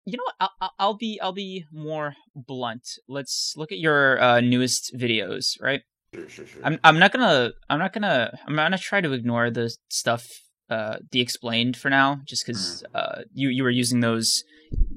[0.07, 0.51] you know what?
[0.61, 2.99] I'll- I'll be I'll be more blunt.
[3.07, 5.83] Let's look at your uh, newest videos, right?
[6.15, 6.63] Sure, sure, sure.
[6.65, 10.27] I'm I'm not gonna I'm not gonna I'm not gonna try to ignore the stuff
[10.69, 14.43] uh the explained for now just because uh you you were using those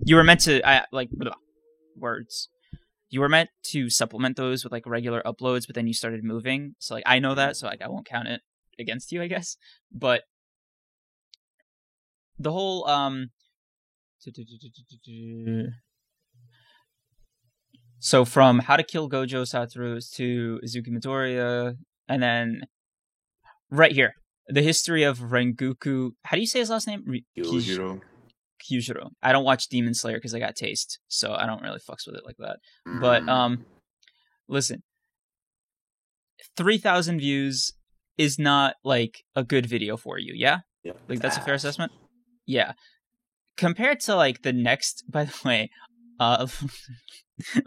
[0.05, 1.33] you were meant to I like blah,
[1.95, 2.49] words.
[3.09, 6.75] You were meant to supplement those with like regular uploads but then you started moving.
[6.79, 8.41] So like I know that so like I won't count it
[8.79, 9.55] against you I guess.
[9.91, 10.23] But
[12.39, 13.29] the whole um
[18.03, 21.75] so from How to Kill Gojo Satoru to Izuku Midoriya,
[22.09, 22.61] and then
[23.71, 24.11] right here,
[24.47, 26.11] the history of Rengoku.
[26.25, 27.03] How do you say his last name?
[27.07, 28.01] Re- Kyojiro.
[28.61, 29.11] Kyujuro.
[29.21, 32.15] I don't watch Demon Slayer because I got taste, so I don't really fucks with
[32.15, 32.57] it like that.
[32.99, 33.29] But Mm.
[33.29, 33.65] um,
[34.49, 34.83] listen,
[36.57, 37.71] three thousand views
[38.17, 40.33] is not like a good video for you.
[40.35, 41.91] Yeah, Yeah, like that's a fair assessment.
[42.45, 42.73] Yeah,
[43.55, 45.03] compared to like the next.
[45.09, 45.69] By the way,
[46.19, 46.47] uh,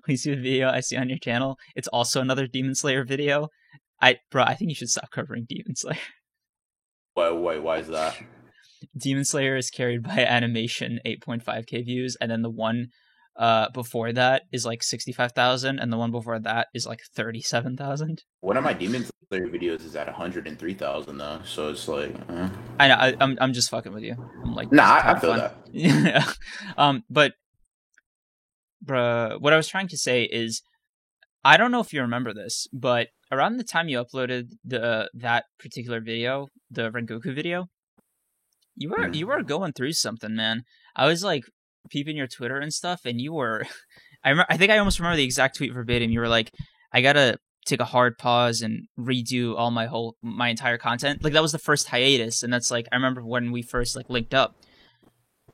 [0.09, 1.59] we see the video I see on your channel.
[1.75, 3.49] It's also another Demon Slayer video.
[4.01, 5.99] I bro, I think you should stop covering Demon Slayer.
[7.15, 8.17] Why, why, why is that?
[8.97, 12.89] Demon Slayer is carried by animation 8.5k views, and then the one
[13.39, 18.23] uh before that is like 65,000, and the one before that is like 37,000.
[18.41, 22.49] One of my Demon Slayer videos is at 103,000 though, so it's like, eh.
[22.79, 24.15] I know, I, I'm I'm just fucking with you.
[24.45, 25.39] I'm like, nah, I, I feel fun.
[25.39, 25.57] that.
[25.73, 26.33] yeah.
[26.77, 27.33] Um, but,
[28.87, 30.63] bruh, what I was trying to say is,
[31.45, 35.45] I don't know if you remember this, but around the time you uploaded the that
[35.59, 37.67] particular video, the Rengoku video,
[38.77, 39.15] you were Hmm.
[39.15, 40.65] you were going through something, man.
[40.95, 41.45] I was like
[41.91, 43.65] peeping your Twitter and stuff, and you were.
[44.25, 46.11] I remember, I think I almost remember the exact tweet verbatim.
[46.11, 46.51] You were like,
[46.93, 51.33] "I gotta take a hard pause and redo all my whole my entire content." Like
[51.33, 54.35] that was the first hiatus, and that's like I remember when we first like linked
[54.35, 54.57] up.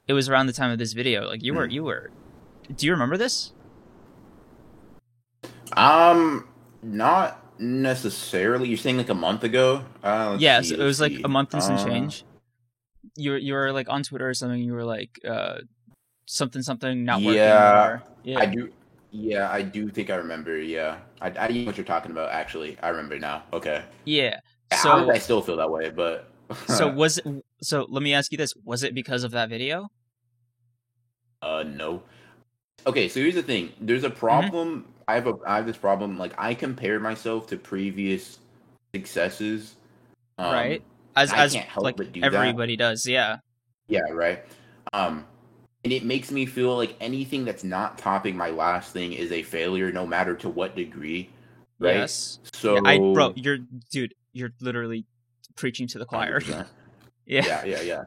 [0.08, 1.26] It was around the time of this video.
[1.28, 1.72] Like you were Hmm.
[1.72, 2.10] you were.
[2.74, 3.52] Do you remember this?
[5.76, 6.46] Um,
[6.82, 8.68] not necessarily.
[8.68, 9.84] You're saying like a month ago?
[10.02, 12.24] Uh, yeah, see, so it was like a month and some Uh, change.
[13.16, 14.60] You were you were like on Twitter or something.
[14.62, 15.58] You were like uh
[16.26, 17.34] something something not working.
[17.36, 18.38] Yeah, or- yeah.
[18.38, 18.72] I do.
[19.10, 20.56] Yeah, I do think I remember.
[20.56, 22.30] Yeah, I, I know what you're talking about.
[22.30, 23.42] Actually, I remember now.
[23.52, 23.82] Okay.
[24.04, 24.40] Yeah.
[24.72, 26.30] So So I still feel that way, but
[26.66, 27.26] so was it,
[27.60, 29.88] so let me ask you this: Was it because of that video?
[31.42, 32.02] uh, no.
[32.86, 33.70] Okay, so here's the thing.
[33.80, 34.18] There's a Mm-hmm.
[34.18, 34.86] problem.
[35.08, 36.18] I have a I have this problem.
[36.18, 38.38] Like I compare myself to previous
[38.94, 39.74] successes.
[40.38, 40.82] Um, right.
[41.16, 42.32] As I as can't help like but do that.
[42.32, 43.06] everybody does.
[43.06, 43.38] Yeah.
[43.88, 44.44] Yeah, right.
[44.92, 45.26] Um,
[45.84, 49.42] and it makes me feel like anything that's not topping my last thing is a
[49.42, 51.28] failure, no matter to what degree.
[51.78, 51.96] Right.
[51.96, 52.38] Yes.
[52.54, 53.58] So Yeah, I bro, you're
[53.90, 54.14] dude.
[54.32, 55.04] You're literally
[55.56, 56.40] preaching to the choir.
[57.24, 57.46] Yeah.
[57.46, 58.02] yeah, yeah, yeah.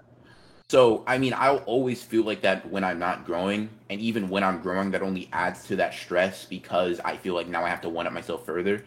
[0.70, 4.44] So I mean, I'll always feel like that when I'm not growing, and even when
[4.44, 7.82] I'm growing, that only adds to that stress because I feel like now I have
[7.82, 8.84] to one up myself further.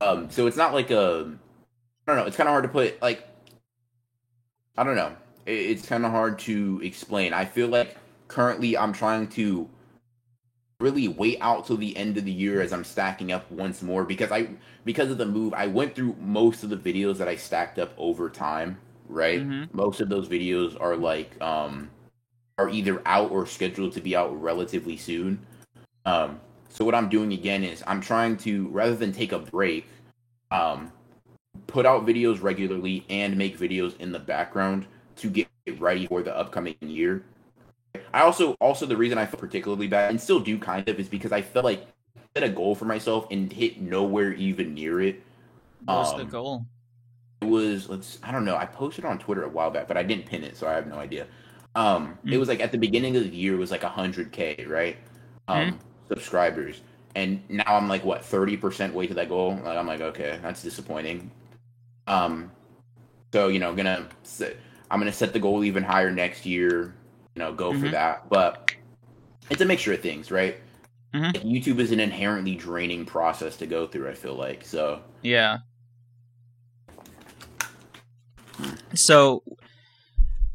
[0.00, 1.32] Um, so it's not like a,
[2.06, 2.26] I don't know.
[2.26, 3.28] It's kind of hard to put like,
[4.76, 5.14] I don't know.
[5.46, 7.32] It, it's kind of hard to explain.
[7.32, 7.96] I feel like
[8.28, 9.68] currently I'm trying to
[10.80, 14.02] really wait out till the end of the year as I'm stacking up once more
[14.02, 14.48] because I
[14.84, 17.92] because of the move I went through most of the videos that I stacked up
[17.98, 18.78] over time,
[19.10, 19.46] right?
[19.46, 19.74] Mhm.
[19.74, 21.90] Most of those videos are like um
[22.58, 25.44] are either out or scheduled to be out relatively soon.
[26.06, 29.86] Um so what I'm doing again is I'm trying to rather than take a break,
[30.50, 30.92] um
[31.66, 36.36] put out videos regularly and make videos in the background to get ready for the
[36.36, 37.24] upcoming year.
[38.14, 41.08] I also also the reason I feel particularly bad and still do kind of is
[41.08, 45.00] because I felt like I set a goal for myself and hit nowhere even near
[45.00, 45.22] it.
[45.84, 46.66] What was the Um, goal?
[47.40, 48.56] It was let's I don't know.
[48.56, 50.86] I posted on Twitter a while back, but I didn't pin it, so I have
[50.86, 51.26] no idea.
[51.74, 52.38] Um, it Mm.
[52.38, 54.98] was like at the beginning of the year it was like hundred k, right?
[55.48, 55.78] Um,
[56.10, 56.82] subscribers,
[57.14, 59.54] and now I'm like what thirty percent way to that goal.
[59.64, 61.30] Like, I'm like, okay, that's disappointing.
[62.06, 62.52] Um,
[63.34, 64.56] so you know, gonna set,
[64.90, 66.94] I'm gonna set the goal even higher next year.
[67.36, 67.90] You know, go for Mhm.
[67.90, 68.74] that, but
[69.50, 70.56] it's a mixture of things, right?
[71.14, 71.34] Mhm.
[71.34, 74.08] Like, YouTube is an inherently draining process to go through.
[74.10, 75.02] I feel like so.
[75.22, 75.58] Yeah.
[78.94, 79.42] So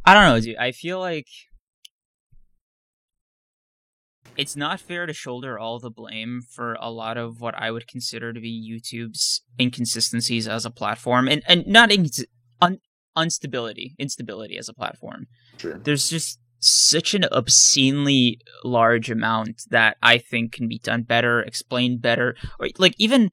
[0.06, 0.58] I don't know, dude.
[0.58, 1.28] I feel like
[4.38, 7.88] it's not fair to shoulder all the blame for a lot of what I would
[7.88, 12.26] consider to be YouTube's inconsistencies as a platform, and and not incons-
[12.62, 12.80] un-
[13.18, 15.28] instability, instability as a platform.
[15.58, 15.78] Sure.
[15.78, 22.02] There's just such an obscenely large amount that I think can be done better, explained
[22.02, 23.32] better, or like even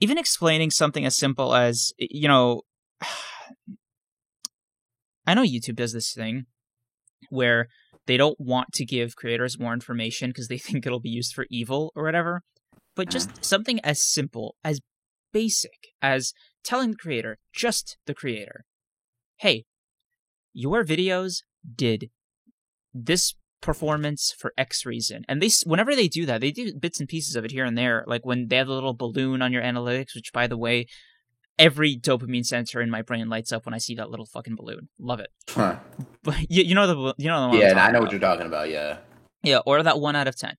[0.00, 2.62] even explaining something as simple as you know
[5.26, 6.46] I know YouTube does this thing
[7.28, 7.68] where
[8.06, 11.46] they don't want to give creators more information because they think it'll be used for
[11.50, 12.42] evil or whatever.
[12.96, 13.12] But uh-huh.
[13.12, 14.80] just something as simple, as
[15.32, 16.32] basic as
[16.64, 18.64] telling the creator, just the creator,
[19.38, 19.64] hey,
[20.52, 21.42] your videos
[21.76, 22.10] did
[22.92, 25.24] this performance for X reason.
[25.28, 27.76] And they, whenever they do that, they do bits and pieces of it here and
[27.76, 28.04] there.
[28.06, 30.86] Like when they have the little balloon on your analytics, which by the way,
[31.58, 34.88] every dopamine sensor in my brain lights up when I see that little fucking balloon.
[34.98, 35.30] Love it.
[35.48, 35.76] Huh.
[36.22, 38.02] But you, you know the you know the Yeah, and I know about.
[38.02, 38.68] what you're talking about.
[38.68, 38.98] Yeah.
[39.42, 40.54] Yeah, or that one out of ten.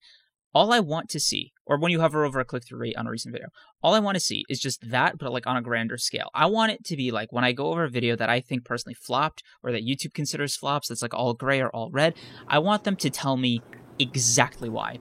[0.54, 3.06] all I want to see, or when you hover over a click through rate on
[3.06, 3.48] a recent video,
[3.80, 6.30] all I want to see is just that, but like on a grander scale.
[6.34, 8.64] I want it to be like when I go over a video that I think
[8.64, 12.14] personally flopped or that YouTube considers flops, that's like all gray or all red.
[12.48, 13.60] I want them to tell me
[14.00, 14.98] exactly why.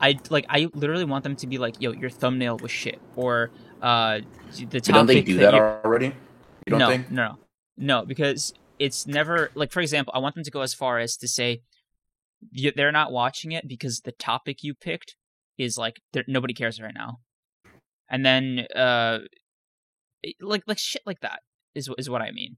[0.00, 3.50] I like I literally want them to be like, "Yo, your thumbnail was shit," or
[3.82, 4.20] uh,
[4.52, 4.84] the topic.
[4.94, 6.06] don't they do that, that already?
[6.66, 7.10] You don't no, think?
[7.10, 7.38] no,
[7.76, 9.72] no, because it's never like.
[9.72, 11.62] For example, I want them to go as far as to say
[12.52, 15.16] they're not watching it because the topic you picked
[15.58, 17.20] is like nobody cares right now,
[18.08, 19.18] and then uh,
[20.40, 21.40] like like shit like that
[21.74, 22.56] is is what I mean.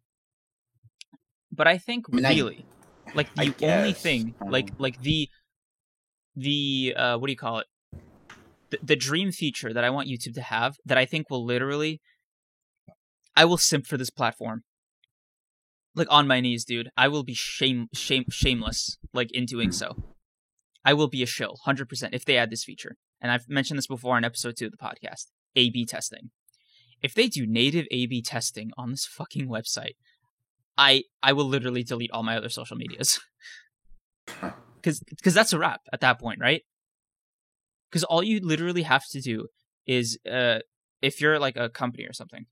[1.50, 2.66] But I think I mean, I- really,
[3.14, 5.28] like the I only thing, like Um, like the
[6.34, 7.66] the uh, what do you call it?
[8.82, 12.00] The, dream feature that I want YouTube to have that I think will literally,
[13.36, 14.62] I will simp for this platform.
[15.94, 16.90] Like on my knees, dude.
[16.96, 20.14] I will be shame shame shameless like in doing so.
[20.84, 22.96] I will be a shill, hundred percent, if they add this feature.
[23.20, 25.26] And I've mentioned this before in episode two of the podcast.
[25.54, 26.30] A/B testing.
[27.02, 29.96] If they do native A/B testing on this fucking website,
[30.78, 33.20] I I will literally delete all my other social medias.
[34.76, 36.62] Because because that's a wrap at that point, right?
[37.92, 39.48] Because all you literally have to do
[39.86, 40.60] is uh
[41.02, 42.46] if you're like a company or something,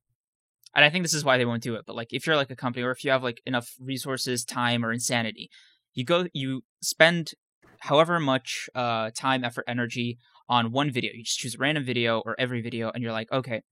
[0.75, 1.85] and I think this is why they won't do it.
[1.87, 4.85] But like if you're like a company or if you have like enough resources, time,
[4.85, 5.49] or insanity,
[5.95, 7.33] you go you spend
[7.79, 10.19] however much uh time, effort, energy
[10.49, 11.13] on one video.
[11.15, 13.63] You just choose a random video or every video, and you're like, okay,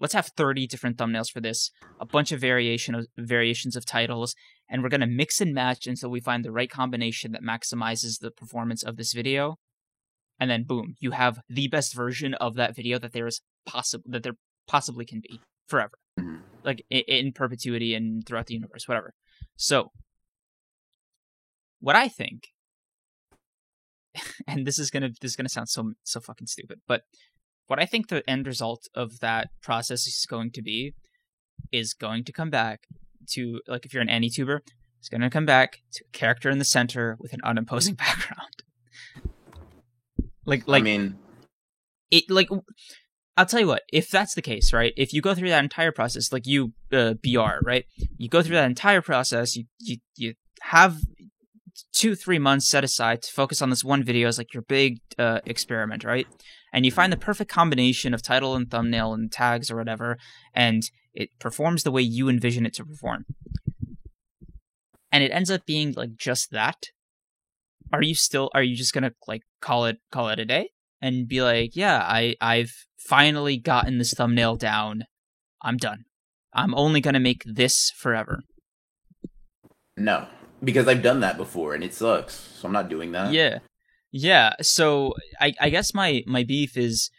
[0.00, 4.34] let's have 30 different thumbnails for this, a bunch of variation of variations of titles,
[4.70, 8.30] and we're gonna mix and match until we find the right combination that maximizes the
[8.30, 9.58] performance of this video.
[10.40, 14.04] And then boom, you have the best version of that video that there is possible
[14.08, 14.34] that there
[14.66, 16.42] possibly can be forever, Mhm.
[16.64, 19.14] like in, in perpetuity and throughout the universe, whatever.
[19.56, 19.90] So,
[21.80, 22.48] what I think,
[24.46, 27.02] and this is gonna this is gonna sound so so fucking stupid, but
[27.66, 30.94] what I think the end result of that process is going to be
[31.70, 32.86] is going to come back
[33.32, 34.60] to like if you're an AniTuber,
[34.98, 38.62] it's going to come back to a character in the center with an unimposing background.
[40.48, 41.18] Like like I mean,
[42.10, 42.48] it like
[43.36, 44.92] I'll tell you what, if that's the case, right?
[44.96, 47.84] If you go through that entire process, like you uh, BR, right?
[48.16, 50.98] You go through that entire process, you you you have
[51.92, 54.98] two three months set aside to focus on this one video as like your big
[55.18, 56.26] uh, experiment, right?
[56.72, 60.18] And you find the perfect combination of title and thumbnail and tags or whatever,
[60.54, 60.82] and
[61.14, 63.24] it performs the way you envision it to perform.
[65.10, 66.86] And it ends up being like just that.
[67.92, 68.50] Are you still?
[68.54, 70.70] Are you just gonna like call it call it a day?
[71.00, 75.04] and be like, "Yeah, I I've finally gotten this thumbnail down.
[75.62, 76.04] I'm done.
[76.52, 78.42] I'm only gonna make this forever."
[79.96, 80.26] no,
[80.62, 82.34] because I've done that before and it sucks.
[82.34, 83.32] So I'm not doing that.
[83.32, 83.58] Yeah,
[84.12, 84.54] yeah.
[84.60, 87.10] So I I guess my my beef is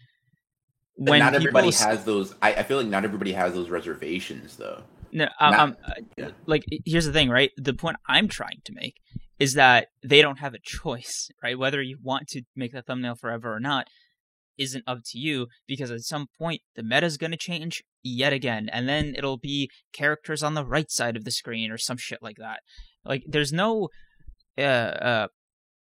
[0.96, 2.36] when not everybody s- has those.
[2.42, 4.84] I, I feel like not everybody has those reservations though.
[5.12, 5.76] No, um, Not- I'm,
[6.18, 6.30] yeah.
[6.46, 7.52] like here's the thing, right?
[7.58, 8.96] The point I'm trying to make
[9.40, 11.58] is that they don't have a choice, right?
[11.58, 13.88] Whether you want to make that thumbnail forever or not
[14.58, 18.70] isn't up to you because at some point the meta's going to change yet again
[18.72, 22.22] and then it'll be characters on the right side of the screen or some shit
[22.22, 22.60] like that.
[23.06, 23.88] Like there's no
[24.58, 25.28] uh uh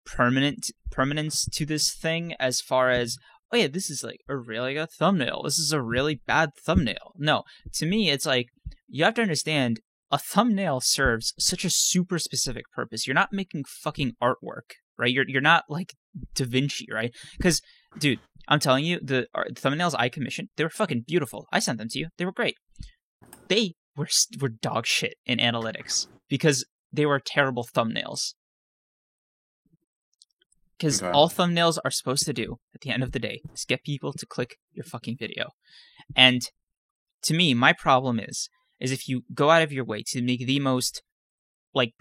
[0.04, 3.16] permanent permanence to this thing as far as
[3.50, 5.42] oh yeah, this is like a really good thumbnail.
[5.42, 7.14] This is a really bad thumbnail.
[7.16, 8.48] No, to me it's like
[8.88, 9.80] you have to understand
[10.10, 13.06] a thumbnail serves such a super specific purpose.
[13.06, 15.10] You're not making fucking artwork, right?
[15.10, 15.94] You're you're not like
[16.34, 17.12] Da Vinci, right?
[17.36, 17.60] Because,
[17.98, 21.46] dude, I'm telling you, the, ar- the thumbnails I commissioned, they were fucking beautiful.
[21.52, 22.08] I sent them to you.
[22.18, 22.56] They were great.
[23.48, 24.08] They were
[24.40, 28.34] were dog shit in analytics because they were terrible thumbnails.
[30.78, 31.10] Because Okay.
[31.10, 34.12] all thumbnails are supposed to do at the end of the day is get people
[34.12, 35.50] to click your fucking video.
[36.14, 36.42] And
[37.22, 38.48] to me, my problem is
[38.80, 41.02] is if you go out of your way to make the most
[41.74, 41.92] like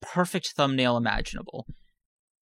[0.00, 1.66] perfect thumbnail imaginable,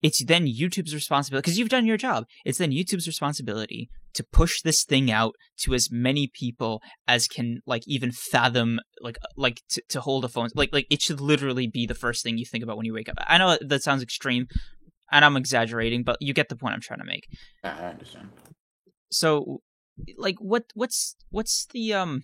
[0.02, 2.24] it's then YouTube's responsibility because you've done your job.
[2.44, 7.60] It's then YouTube's responsibility to push this thing out to as many people as can
[7.66, 11.66] like even fathom like like to, to hold a phone like like it should literally
[11.66, 13.16] be the first thing you think about when you wake up.
[13.26, 14.46] I know that sounds extreme
[15.10, 17.26] and I'm exaggerating, but you get the point I'm trying to make
[17.64, 18.28] I I understand.
[19.10, 19.60] so
[20.16, 22.22] like what what's what's the um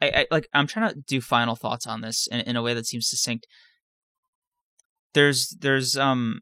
[0.00, 2.74] I, I like I'm trying to do final thoughts on this in, in a way
[2.74, 3.46] that seems succinct.
[5.14, 6.40] There's there's um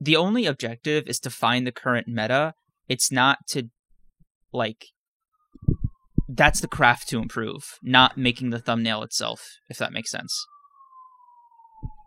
[0.00, 2.54] the only objective is to find the current meta.
[2.88, 3.70] It's not to
[4.52, 4.86] like
[6.28, 10.46] that's the craft to improve, not making the thumbnail itself, if that makes sense.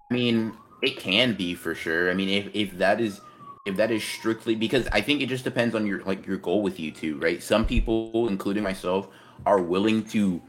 [0.09, 2.09] I mean, it can be for sure.
[2.09, 3.21] I mean, if if that is
[3.65, 6.61] if that is strictly because I think it just depends on your like your goal
[6.61, 7.43] with YouTube, right?
[7.43, 9.09] Some people, including myself,
[9.45, 10.41] are willing to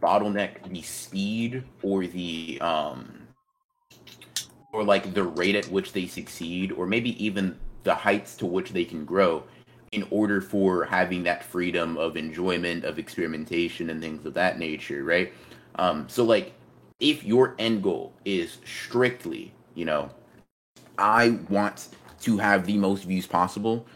[0.00, 3.26] bottleneck the speed or the um
[4.72, 8.70] or like the rate at which they succeed or maybe even the heights to which
[8.70, 9.42] they can grow
[9.92, 15.02] in order for having that freedom of enjoyment of experimentation and things of that nature
[15.02, 15.32] right?
[15.76, 16.52] Um so like
[17.00, 20.10] if your end goal is strictly you know
[20.98, 21.88] i want
[22.20, 23.86] to have the most views possible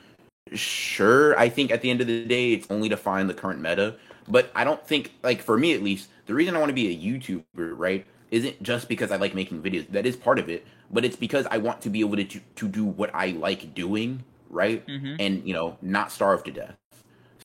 [0.53, 3.61] sure i think at the end of the day it's only to find the current
[3.61, 3.97] meta
[4.29, 6.89] but i don't think like for me at least the reason i want to be
[6.89, 10.67] a youtuber right isn't just because i like making videos that is part of it
[10.91, 12.25] but it's because i want to be able to
[12.57, 15.17] to do what i like doing right Mhm.
[15.21, 16.77] and you know not starve to death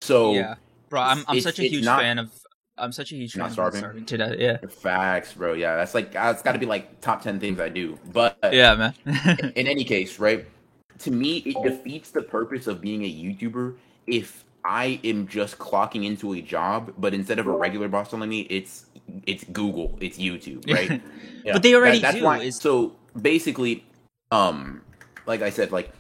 [0.02, 0.56] so yeah,
[0.90, 2.32] bro, I'm I'm such a huge not- fan of
[2.78, 3.78] I'm such a huge Not fan starving?
[3.80, 4.36] of starving to death.
[4.40, 7.68] Yeah, facts bro yeah that's like that's got to be like top 10 things i
[7.68, 8.94] do but yeah, man.
[9.58, 10.46] in any case, right?
[11.00, 13.76] To me, it defeats the purpose of being a YouTuber
[14.08, 18.30] if I am just clocking into a job, but instead of a regular boss telling
[18.30, 18.86] me, it's
[19.26, 21.02] it's Google, it's YouTube, right?
[21.44, 21.54] Yeah.
[21.54, 23.86] But they already that's do, Why, is- so basically,
[24.32, 24.82] um,
[25.26, 25.94] like I said, like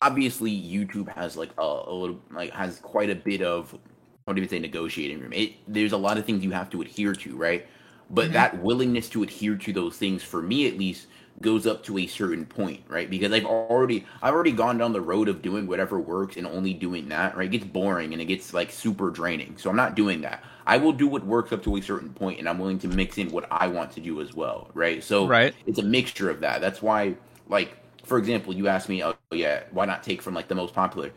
[0.00, 4.38] obviously YouTube has like a, a little like has quite a bit of I don't
[4.38, 5.32] even say negotiating room.
[5.32, 7.66] It there's a lot of things you have to adhere to, right?
[8.10, 8.32] But Mhm.
[8.34, 11.08] that willingness to adhere to those things, for me at least,
[11.40, 13.08] goes up to a certain point, right?
[13.08, 16.74] Because I've already I've already gone down the road of doing whatever works and only
[16.74, 17.46] doing that, right?
[17.46, 19.56] It gets boring and it gets like super draining.
[19.56, 20.42] So I'm not doing that.
[20.66, 23.18] I will do what works up to a certain point and I'm willing to mix
[23.18, 25.02] in what I want to do as well, right?
[25.02, 25.54] So right.
[25.66, 26.60] it's a mixture of that.
[26.60, 27.14] That's why,
[27.48, 30.74] like, for example, you asked me, oh yeah, why not take from like the most
[30.74, 31.12] popular?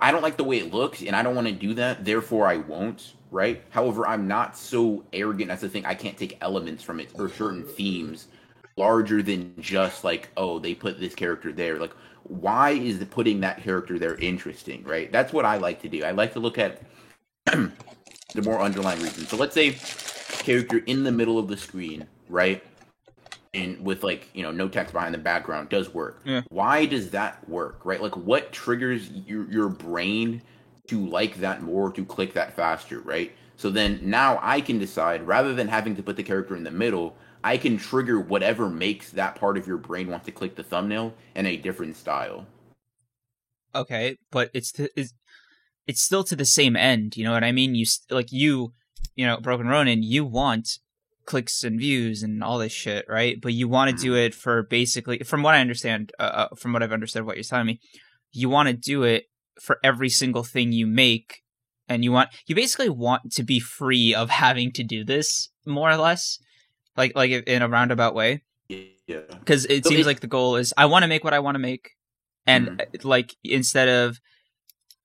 [0.00, 2.04] I don't like the way it looks, and I don't want to do that.
[2.04, 3.14] Therefore, I won't.
[3.32, 3.62] Right.
[3.70, 7.28] However, I'm not so arrogant as to think I can't take elements from it or
[7.28, 8.26] certain themes
[8.80, 11.78] larger than just like, oh, they put this character there.
[11.78, 11.92] Like,
[12.24, 14.82] why is the putting that character there interesting?
[14.84, 15.12] Right.
[15.12, 16.02] That's what I like to do.
[16.02, 16.80] I like to look at
[17.44, 19.28] the more underlying reasons.
[19.28, 19.72] So let's say
[20.42, 22.64] character in the middle of the screen, right?
[23.52, 26.22] And with like, you know, no text behind the background does work.
[26.24, 26.42] Yeah.
[26.48, 27.80] Why does that work?
[27.84, 28.00] Right?
[28.00, 30.40] Like what triggers your your brain
[30.88, 33.32] to like that more, to click that faster, right?
[33.56, 36.70] So then now I can decide rather than having to put the character in the
[36.70, 40.62] middle, I can trigger whatever makes that part of your brain want to click the
[40.62, 42.46] thumbnail in a different style.
[43.74, 45.14] Okay, but it's to, it's
[45.86, 47.16] it's still to the same end.
[47.16, 47.74] You know what I mean?
[47.74, 48.72] You like you,
[49.14, 50.02] you know, Broken Ronin.
[50.02, 50.78] You want
[51.24, 53.40] clicks and views and all this shit, right?
[53.40, 56.72] But you want to do it for basically, from what I understand, uh, uh, from
[56.72, 57.80] what I've understood, what you're telling me,
[58.32, 59.24] you want to do it
[59.60, 61.42] for every single thing you make,
[61.88, 65.90] and you want you basically want to be free of having to do this more
[65.90, 66.38] or less,
[66.96, 69.20] like like in a roundabout way Yeah.
[69.38, 71.38] because it So seems it- like the goal is I want to make what I
[71.40, 71.90] want to make,
[72.46, 72.80] and Mhm.
[72.80, 74.18] uh, like instead of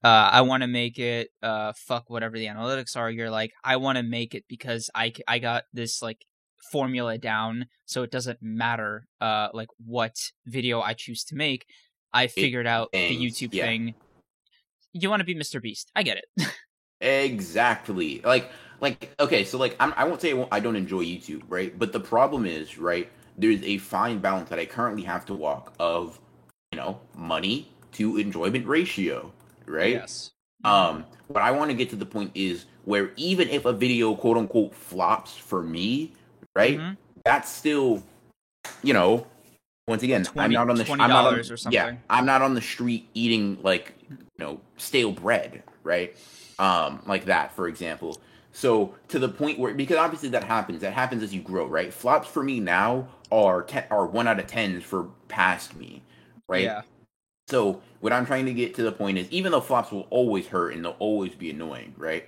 [0.04, 3.78] uh, I want to make it uh fuck whatever the analytics are, you're like I
[3.78, 6.26] want to make it because I I got this like
[6.72, 11.66] formula down, so it doesn't matter uh like what video I choose to make.
[12.14, 13.66] I figured out the YouTube yeah.
[13.66, 13.96] thing.
[14.94, 15.62] You want to be Mr.
[15.62, 15.92] Beast?
[15.96, 16.26] I get it.
[17.02, 18.22] Exactly.
[18.22, 18.50] Like,
[18.86, 21.78] like, okay, so like, I'm, I won't say I, won't, I don't enjoy YouTube, right?
[21.78, 23.10] But the problem is, right?
[23.38, 26.20] There's a fine balance that I currently have to walk of,
[26.72, 29.32] you know, money to enjoyment ratio,
[29.66, 29.94] right?
[29.94, 30.32] Yes.
[30.64, 34.16] Um, what I want to get to the point is where even if a video
[34.16, 36.14] quote unquote flops for me,
[36.56, 36.78] right?
[36.80, 36.98] Mhm.
[37.24, 38.04] That's still,
[38.84, 39.26] you know,
[39.88, 41.96] once again, I'm 20 not on the I'm not on, $20 or Yeah.
[42.10, 46.16] I'm not on the street eating like you know stale bread, right?
[46.60, 48.22] Um, like that, for example.
[48.56, 51.94] So to the point where because obviously that happens, that happens as you grow, right?
[51.94, 56.02] Flops for me now are ten, are one out of tens for past me,
[56.48, 56.64] right?
[56.64, 56.82] Yeah.
[57.48, 60.48] So what I'm trying to get to the point is, even though flops will always
[60.48, 62.28] hurt and they'll always be annoying, right?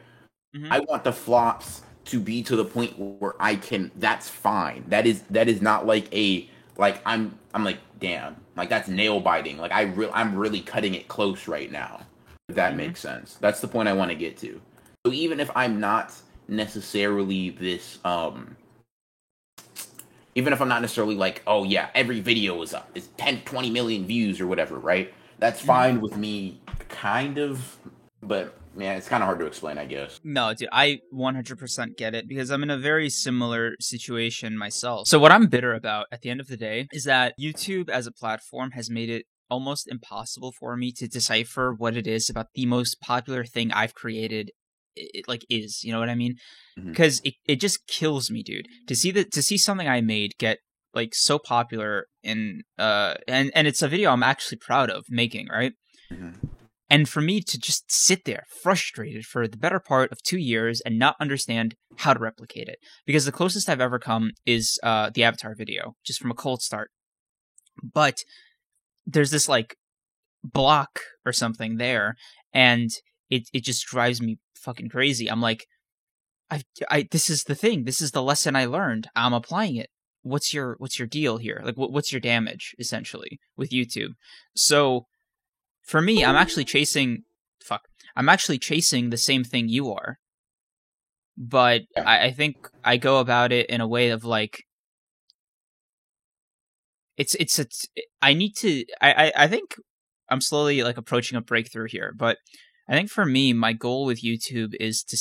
[0.55, 0.71] Mhm.
[0.71, 3.91] I want the flops to be to the point where I can.
[3.95, 4.85] That's fine.
[4.89, 9.19] That is that is not like a like I'm I'm like damn like that's nail
[9.21, 9.57] biting.
[9.57, 12.01] Like I re- I'm really cutting it close right now.
[12.49, 12.77] If that Mhm.
[12.77, 13.35] makes sense.
[13.41, 14.61] That's the point I want to get to.
[15.07, 16.13] So even if I'm not
[16.49, 18.57] necessarily this um
[20.35, 23.69] even if I'm not necessarily like, oh yeah, every video is up, it's 10, 20
[23.69, 25.13] million views or whatever, right?
[25.39, 26.59] That's fine with me,
[26.89, 27.77] kind of,
[28.21, 30.19] but man, it's kind of hard to explain, I guess.
[30.25, 35.07] No, dude, I 100% get it because I'm in a very similar situation myself.
[35.07, 38.07] So, what I'm bitter about at the end of the day is that YouTube as
[38.07, 42.47] a platform has made it almost impossible for me to decipher what it is about
[42.55, 44.51] the most popular thing I've created
[45.13, 46.35] it, like is you know what i mean
[46.91, 50.33] because it, it just kills me dude to see that to see something i made
[50.37, 50.59] get
[50.97, 55.47] like so popular in uh and and it's a video I'm actually proud of making,
[55.49, 55.73] right?
[56.11, 56.49] Mhm.
[56.89, 60.81] And for me to just sit there frustrated for the better part of two years
[60.85, 62.79] and not understand how to replicate it.
[63.05, 66.61] Because the closest I've ever come is uh, the Avatar video, just from a cold
[66.61, 66.89] start.
[67.83, 68.17] But
[69.05, 69.75] there's this like
[70.43, 72.15] block or something there,
[72.53, 72.89] and
[73.29, 75.29] it, it just drives me fucking crazy.
[75.29, 75.65] I'm like,
[76.49, 77.83] I, I, this is the thing.
[77.83, 79.09] This is the lesson I learned.
[79.15, 79.89] I'm applying it.
[80.21, 81.61] What's your, what's your deal here?
[81.63, 84.11] Like, what, what's your damage essentially with YouTube?
[84.55, 85.05] So,
[85.83, 87.23] for me, I'm actually chasing.
[87.63, 87.83] Fuck.
[88.15, 90.17] I'm actually chasing the same thing you are.
[91.37, 94.63] But I, I think I go about it in a way of like.
[97.15, 97.87] It's it's it's
[98.21, 99.75] I need to I, I I think
[100.29, 102.37] I'm slowly like approaching a breakthrough here, but
[102.87, 105.17] I think for me my goal with YouTube is to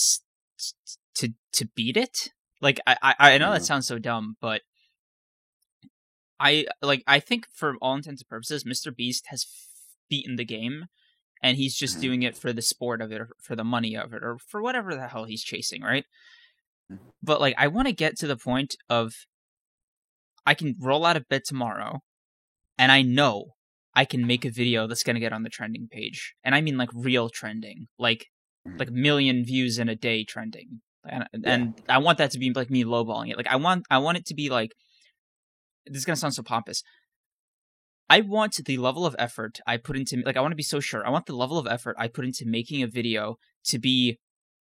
[1.16, 2.30] to to beat it.
[2.60, 3.66] Like I I, I know that Mhm.
[3.66, 4.62] sounds so dumb, but
[6.38, 8.90] I like I think for all intents and purposes, Mr.
[8.90, 9.68] Beast has f-
[10.08, 10.86] beaten the game,
[11.42, 12.00] and he's just Mhm.
[12.00, 14.62] doing it for the sport of it, or for the money of it, or for
[14.62, 16.06] whatever the hell he's chasing, right?
[16.90, 17.12] Mhm.
[17.22, 19.26] But like, I want to get to the point of
[20.46, 22.02] I can roll out of bed tomorrow,
[22.78, 23.55] and I know
[23.96, 26.76] I can make a video that's gonna get on the trending page, and I mean
[26.76, 28.26] like real trending, like
[28.66, 28.78] Mhm.
[28.78, 31.52] like million views in a day trending, and Yeah.
[31.54, 33.36] and I want that to be like me lowballing it.
[33.36, 34.72] Like I want I want it to be like
[35.86, 36.82] this is gonna sound so pompous.
[38.08, 40.78] I want the level of effort I put into like I want to be so
[40.80, 41.04] sure.
[41.06, 44.18] I want the level of effort I put into making a video to be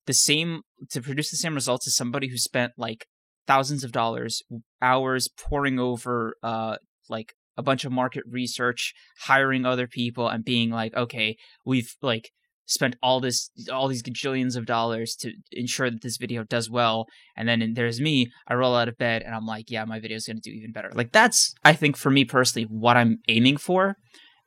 [0.05, 0.61] the same
[0.91, 3.05] to produce the same results as somebody who spent like
[3.47, 4.43] thousands of dollars,
[4.81, 6.77] hours poring over uh
[7.09, 11.35] like a bunch of market research, hiring other people and being like, okay,
[11.65, 12.29] we've like
[12.65, 17.05] spent all this all these gajillions of dollars to ensure that this video does well
[17.37, 20.25] and then there's me i roll out of bed and i'm like yeah my video's
[20.27, 23.55] going to do even better like that's i think for me personally what i'm aiming
[23.55, 23.95] for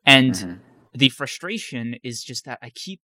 [0.05, 0.61] and Mhm.
[0.93, 3.01] the frustration is just that i keep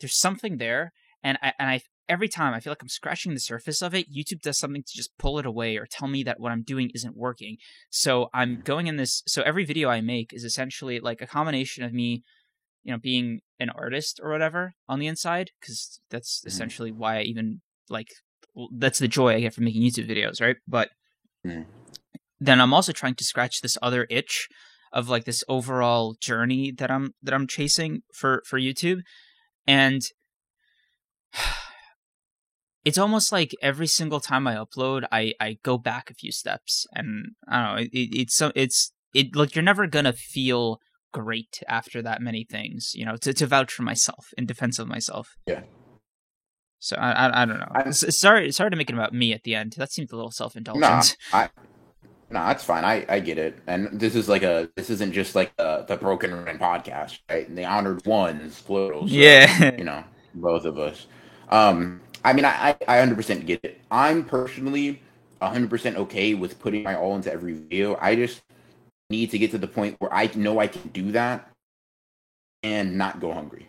[0.00, 3.40] there's something there and i and i every time i feel like i'm scratching the
[3.40, 6.38] surface of it youtube does something to just pull it away or tell me that
[6.38, 7.56] what i'm doing isn't working
[7.90, 11.82] so i'm going in this so every video i make is essentially like a combination
[11.84, 12.22] of me
[12.82, 16.48] you know being an artist or whatever on the inside because that's Mhm.
[16.48, 18.08] essentially why i even like
[18.76, 20.90] that's the joy i get from making youtube videos right but
[21.44, 21.66] Mhm.
[22.38, 24.48] then i'm also trying to scratch this other itch
[24.92, 29.00] of like this overall journey that i'm that i'm chasing for for youtube
[29.66, 30.02] and
[32.84, 36.86] it's almost like every single time i upload i i go back a few steps
[36.94, 40.80] and i don't know it, it, it's so it's it like you're never gonna feel
[41.12, 44.88] great after that many things you know to, to vouch for myself in defense of
[44.88, 45.62] myself Yeah.
[46.78, 49.44] so i i, I don't know I'm- sorry sorry to make it about me at
[49.44, 51.48] the end that seemed a little self-indulgent I,
[52.30, 52.84] nah, that's fine.
[52.84, 53.58] I, I get it.
[53.68, 57.46] And this is like a, this isn't just like the, the Broken Ren podcast, right?
[57.48, 59.06] And the honored ones, plural.
[59.06, 60.02] so, yeah You know,
[60.34, 61.06] both of us.
[61.48, 63.80] Um, I mean, I, I, I 100% get it.
[63.90, 65.00] I'm personally
[65.42, 67.96] 100% okay with putting my all into every video.
[68.00, 68.42] I just
[69.10, 71.50] need to get to the point where I know I can do that
[72.62, 73.66] and not go hungry.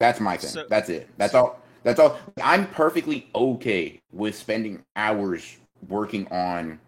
[0.00, 0.50] That's my thing.
[0.50, 1.08] So- That's it.
[1.16, 1.60] That's all.
[1.84, 2.18] That's all.
[2.42, 5.58] I'm perfectly okay with spending hours
[5.88, 6.80] working on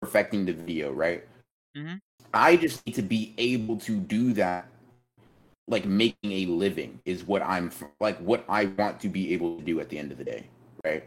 [0.00, 1.24] perfecting the video, right?
[1.76, 1.98] Mhm.
[2.32, 4.68] I just need to be able to do that
[5.68, 7.70] like making a living is what I'm
[8.00, 10.46] like what I want to be able to do at the end of the day,
[10.84, 11.04] right?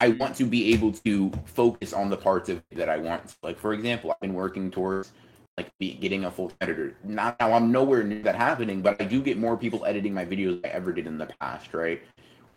[0.00, 3.36] I want to be able to focus on the parts of it that I want.
[3.42, 5.12] Like for example, I've been working towards
[5.56, 6.96] like be, getting a full editor.
[7.04, 10.24] Now, now I'm nowhere near that happening, but I do get more people editing my
[10.24, 12.02] videos than I ever did in the past, right?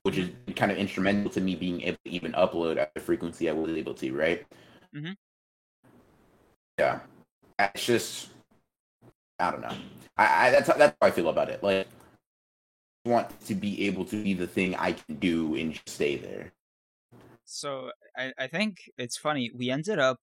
[0.03, 3.49] Which is kind of instrumental to me being able to even upload at the frequency
[3.49, 4.45] I was able to, right?
[4.95, 5.11] Mm-hmm.
[6.79, 6.99] Yeah,
[7.59, 8.29] it's just
[9.39, 9.75] I don't know.
[10.17, 11.61] I, I that's that's how I feel about it.
[11.61, 11.87] Like,
[13.05, 16.17] I want to be able to be the thing I can do and just stay
[16.17, 16.53] there.
[17.43, 19.51] So I, I think it's funny.
[19.55, 20.17] We ended up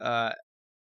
[0.00, 0.32] uh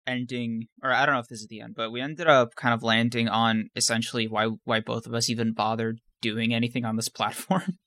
[0.07, 2.75] ending or I don't know if this is the end, but we ended up kind
[2.75, 7.09] of landing on essentially why why both of us even bothered doing anything on this
[7.11, 7.79] platform.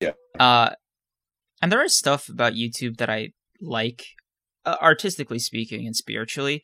[0.00, 0.12] Yeah.
[0.38, 0.70] Uh
[1.62, 3.30] and there is stuff about YouTube that I
[3.60, 4.04] like
[4.64, 6.62] uh, artistically speaking and spiritually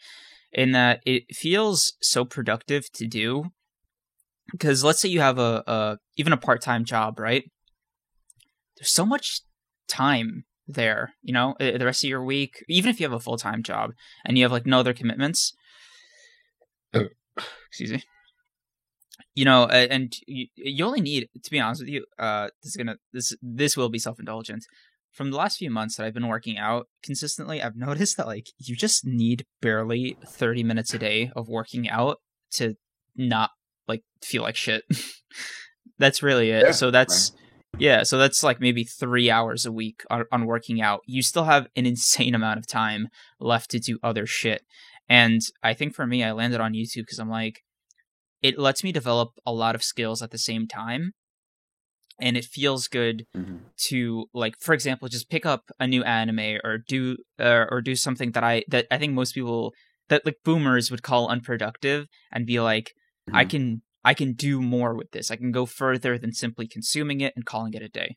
[0.52, 3.52] in that it feels so productive to do
[4.50, 7.50] because let's say you have a, a even a part-time job, right?
[8.76, 9.40] There's so much
[9.88, 13.20] time there, you know, uh, the rest of your week, even if you have a
[13.20, 13.92] full time job
[14.24, 15.54] and you have like no other commitments.
[17.68, 18.02] Excuse me.
[19.34, 22.72] You know, uh, and you, you only need, to be honest with you, uh, this
[22.72, 24.64] is gonna this this will be self indulgent.
[25.12, 28.48] From the last few months that I've been working out consistently, I've noticed that like
[28.58, 32.18] you just need barely 30 minutes a day of working out
[32.52, 32.74] to
[33.16, 33.50] not
[33.86, 34.84] like feel like shit.
[35.98, 36.64] that's really it.
[36.66, 37.32] Yeah, so that's
[37.78, 41.00] yeah, so that's like maybe 3 hours a week on, on working out.
[41.06, 43.08] You still have an insane amount of time
[43.40, 44.62] left to do other shit.
[45.08, 47.62] And I think for me I landed on YouTube cuz I'm like
[48.42, 51.12] it lets me develop a lot of skills at the same time
[52.20, 53.60] and it feels good Mhm.
[53.88, 57.96] to like for example just pick up a new anime or do uh, or do
[57.96, 59.72] something that i that i think most people
[60.08, 62.92] that like boomers would call unproductive and be like
[63.32, 63.50] i Mhm.
[63.50, 67.32] can i can do more with this i can go further than simply consuming it
[67.34, 68.16] and calling it a day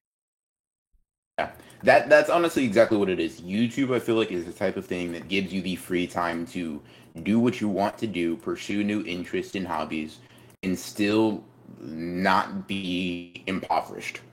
[1.40, 1.52] Yeah.
[1.84, 3.42] That that's honestly exactly what it is.
[3.42, 6.46] YouTube, I feel like, is the type of thing that gives you the free time
[6.48, 6.82] to
[7.24, 10.20] do what you want to do, pursue new interests and hobbies,
[10.64, 11.44] and still
[11.80, 14.22] not be impoverished.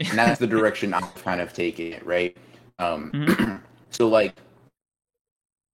[0.00, 2.36] And that's the direction I've kind of taken it, right?
[2.78, 3.56] Um, Mm-hmm.
[3.90, 4.34] so like,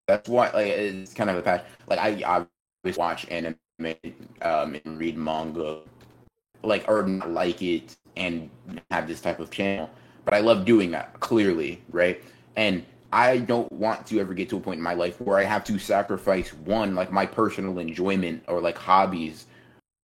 [0.07, 1.67] that's why like it's kind of a passion.
[1.89, 2.47] Like I, I
[2.85, 3.57] always watch anime
[4.43, 5.79] um, and read manga,
[6.63, 8.51] like or not like it and
[8.91, 9.91] have this type of channel
[10.25, 12.23] but I love doing that clearly, right?
[12.57, 15.45] And I don't want to ever get to a point in my life where I
[15.45, 19.47] have to sacrifice one, like my personal enjoyment or like hobbies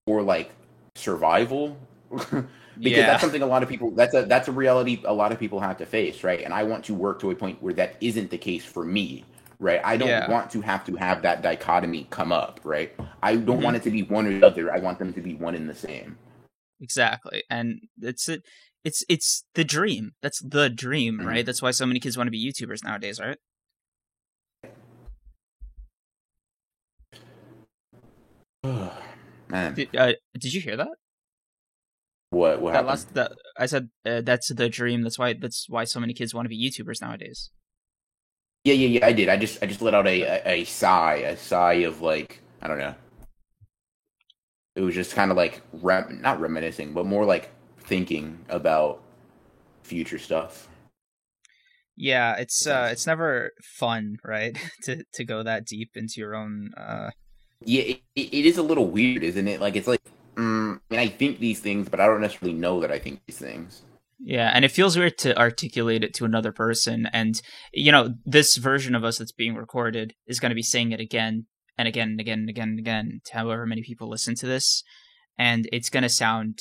[0.07, 0.51] or like
[0.97, 1.77] survival.
[2.11, 2.49] because
[2.79, 3.07] Yeah.
[3.07, 5.61] that's something a lot of people that's a that's a reality a lot of people
[5.61, 6.43] have to face, right?
[6.43, 9.25] And I want to work to a point where that isn't the case for me.
[9.59, 9.81] Right.
[9.83, 10.29] I don't Yeah.
[10.31, 12.93] want to have to have that dichotomy come up, right?
[13.23, 13.63] I don't Mhm.
[13.63, 14.73] want it to be one or the other.
[14.73, 16.19] I want them to be one and the same.
[16.79, 18.43] exactly and it's it
[18.85, 21.27] it's it's the dream that's the dream Mhm.
[21.27, 23.39] right that's why so many kids want to be youtubers nowadays right
[29.57, 30.13] Man, did, uh,
[30.43, 30.95] did you hear that
[32.31, 32.89] what what that happened?
[32.89, 36.35] last that i said uh, that's the dream that's why that's why so many kids
[36.35, 37.51] want to be youtubers nowadays
[38.65, 39.07] Yeah, yeah, yeah.
[39.07, 39.29] I did.
[39.29, 42.67] I just, I just let out a, a, a sigh, a sigh of like, I
[42.67, 42.97] don't know.
[44.75, 49.01] It was just kind of like, rem- not reminiscing, but more like thinking about
[49.85, 50.69] future stuff.
[51.97, 54.59] Yeah, it's uh it's never fun, right?
[54.83, 57.11] to to go that deep into your own uh
[57.65, 59.61] Yeah, it, it, is a little weird, isn't it?
[59.61, 60.03] Like, it's like,
[60.35, 63.21] mm, I mean, I think these things, but I don't necessarily know that I think
[63.27, 63.83] these things.
[64.19, 67.41] yeah, and it feels weird to articulate it to another person and
[67.73, 71.01] you know, this version of us that's being recorded is going to be saying it
[71.01, 71.47] again
[71.79, 74.83] and again and again and again and again to however many people listen to this
[75.39, 76.61] and it's going to sound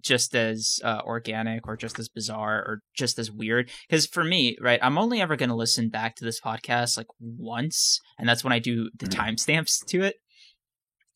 [0.00, 4.56] just as uh, organic or just as bizarre or just as weird because for me
[4.60, 8.42] right i'm only ever going to listen back to this podcast like once and that's
[8.42, 9.14] when i do the Mhm.
[9.36, 10.16] timestamps to it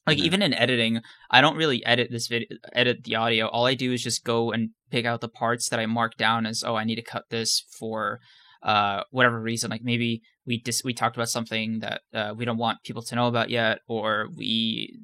[0.07, 0.23] like Mhm.
[0.23, 1.01] even in editing
[1.31, 4.53] i don't really edit this video edit the audio all i do is just go
[4.53, 7.25] and pick out the parts that i mark down as oh i need to cut
[7.31, 8.21] this for
[8.63, 12.57] uh whatever reason like maybe we just we talked about something that uh, we don't
[12.59, 14.99] want people to know about yet or we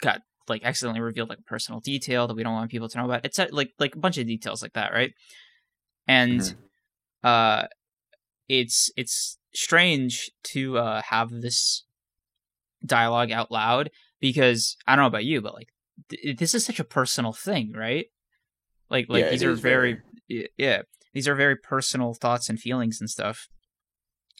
[0.00, 3.24] got like accidentally revealed like personal detail that we don't want people to know about
[3.24, 5.12] it's like like a bunch of details like that right?
[6.06, 6.56] And Mhm.
[7.24, 7.66] uh
[8.48, 11.84] it's it's strange to uh have this
[12.84, 15.68] dialogue out loud because i don't know about you but like
[16.08, 18.06] th- this is such a personal thing right?
[18.90, 19.98] Like like Yeah, these are is very
[20.56, 23.48] yeah these are very personal thoughts and feelings and stuff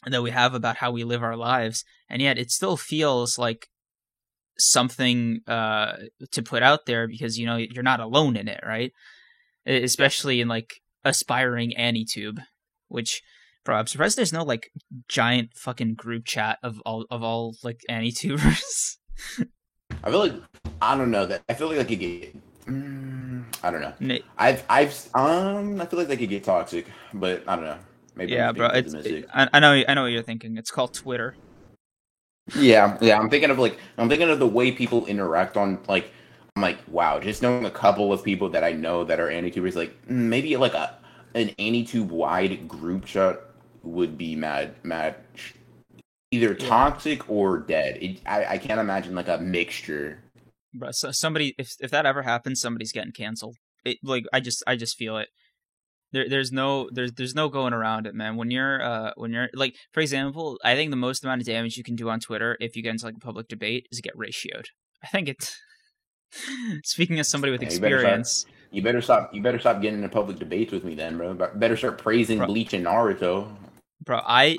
[0.05, 3.69] that we have about how we live our lives and yet it still feels like
[4.59, 5.93] something uh
[6.31, 8.91] to put out there because you know you're not alone in it right
[9.65, 12.39] especially in like aspiring anitube
[12.87, 13.21] which
[13.63, 14.69] bro i'm surprised there's no like
[15.07, 18.97] giant fucking group chat of all of all like anitubers
[20.01, 20.33] I feel like,
[20.81, 22.33] I don't know, that I feel like I could get,
[22.67, 23.93] mm, I don't know.
[23.99, 27.79] Na- I've, I've, um, I feel like they could get toxic, but I don't know.
[28.19, 29.25] Maybe yeah bro it's pessimistic.
[29.33, 31.35] I, I know i know what you're thinking it's called twitter
[32.55, 33.19] Yeah, yeah.
[33.19, 36.11] I'm thinking of like I'm thinking of the way people interact on like
[36.55, 39.75] I'm like wow, just knowing a couple of people that I know that are AniTubers,
[39.75, 40.97] like mm, maybe like a
[41.35, 43.39] an AniTube wide group chat
[43.83, 45.15] would be mad mad
[46.31, 46.67] either Yeah.
[46.67, 47.97] toxic or dead.
[48.01, 50.19] It, I I can't imagine like a mixture.
[50.73, 53.55] bro so somebody if if that ever happens somebody's getting canceled
[53.85, 55.29] it like i just i just feel it
[56.11, 59.49] there there's no there's there's no going around it man when you're uh when you're
[59.53, 62.57] like for example i think the most amount of damage you can do on twitter
[62.59, 64.65] if you get into like a public debate is get ratioed
[65.03, 65.55] i think it's
[66.83, 69.33] speaking as somebody with Yeah, you better experience You better stop.
[69.33, 71.33] You better stop getting into public debates with me, then, bro.
[71.33, 72.45] Better start praising Bro.
[72.47, 73.51] Bleach and Naruto.
[74.05, 74.55] bro i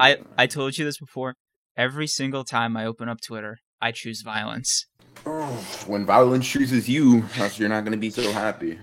[0.00, 1.34] i i told you this before
[1.76, 4.86] every single time i open up twitter i choose violence
[5.86, 7.24] when violence chooses you,
[7.56, 8.78] you're not going to be so happy.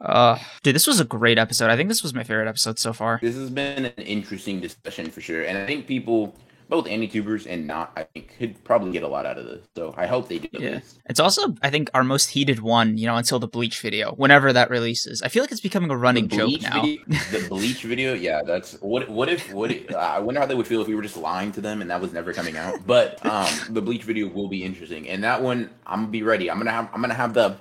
[0.00, 1.70] Uh, dude, this was a great episode.
[1.70, 3.18] I think this was my favorite episode so far.
[3.22, 6.34] This has been an interesting discussion for sure, and I think people,
[6.70, 9.66] both AniTubers and not, I think could probably get a lot out of this.
[9.76, 10.48] So I hope they do.
[10.52, 10.80] Yeah.
[11.04, 12.96] It's also, I think, our most heated one.
[12.96, 15.20] You know, until the Bleach video, whenever that releases.
[15.20, 16.80] I feel like it's becoming a running joke now.
[16.80, 19.08] Video, the bleach video, yeah, that's what.
[19.10, 19.52] What if?
[19.52, 19.70] What?
[19.70, 21.90] If, I wonder how they would feel if we were just lying to them and
[21.90, 22.86] that was never coming out.
[22.86, 26.50] But um, the bleach video will be interesting, and that one I'm gonna be ready.
[26.50, 26.88] I'm gonna have.
[26.94, 27.58] I'm gonna have the.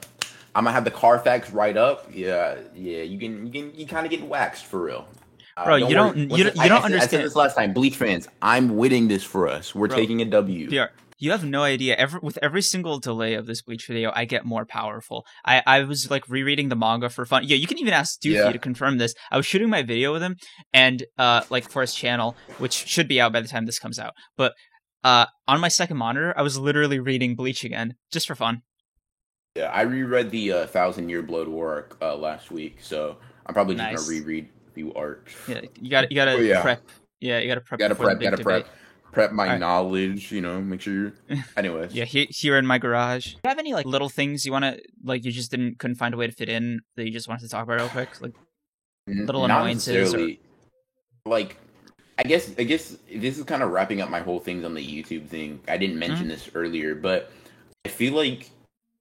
[0.55, 2.09] I'm gonna have the Carfax right up.
[2.13, 3.01] Yeah, yeah.
[3.03, 3.45] You can.
[3.47, 3.75] You can.
[3.79, 5.07] You kind of get waxed for real.
[5.57, 7.55] Uh, Bro, you don't- you don't- you I- don't said- I understand- said this last
[7.55, 7.73] time.
[7.73, 9.75] Bleach fans, I'm winning this for us.
[9.75, 10.69] We're Bro, taking a W.
[10.69, 10.85] BR,
[11.17, 11.95] you have no idea.
[11.97, 15.25] Every, with every single delay of this Bleach video, I get more powerful.
[15.45, 17.43] I, I was like rereading the manga for fun.
[17.45, 18.51] Yeah, you can even ask Doofy Yeah.
[18.53, 19.13] to confirm this.
[19.31, 20.37] I was shooting my video with him,
[20.73, 23.99] and uh, like for his channel, which should be out by the time this comes
[23.99, 24.13] out.
[24.37, 24.53] But
[25.03, 28.61] uh, on my second monitor, I was literally reading Bleach again, just for fun.
[29.59, 33.53] Yeah, I reread the uh, Thousand Year Blood War arc uh, last week, so I'm
[33.53, 34.07] probably just Nice.
[34.07, 35.35] gonna reread a few arcs.
[35.49, 36.61] Yeah, you got you got to Oh, yeah.
[36.61, 36.81] prep.
[37.19, 37.79] Yeah, you got to prep.
[37.79, 38.67] gotta prep, gotta prep,
[39.11, 39.59] prep my Alright.
[39.59, 40.31] knowledge.
[40.31, 41.13] You know, make sure you're.
[41.57, 43.33] Anyways, Yeah, here, here in my garage.
[43.33, 45.25] Do you have any like little things you want to like?
[45.25, 47.49] You just didn't couldn't find a way to fit in that you just wanted to
[47.49, 48.21] talk about real quick.
[48.21, 48.31] Like,
[49.07, 50.39] little not annoyances necessarily.
[51.25, 51.57] Like,
[52.17, 54.81] I guess I guess this is kind of wrapping up my whole things on the
[54.81, 55.59] YouTube thing.
[55.67, 56.29] I didn't mention Mm-hmm.
[56.29, 57.29] this earlier, but
[57.83, 58.51] I feel like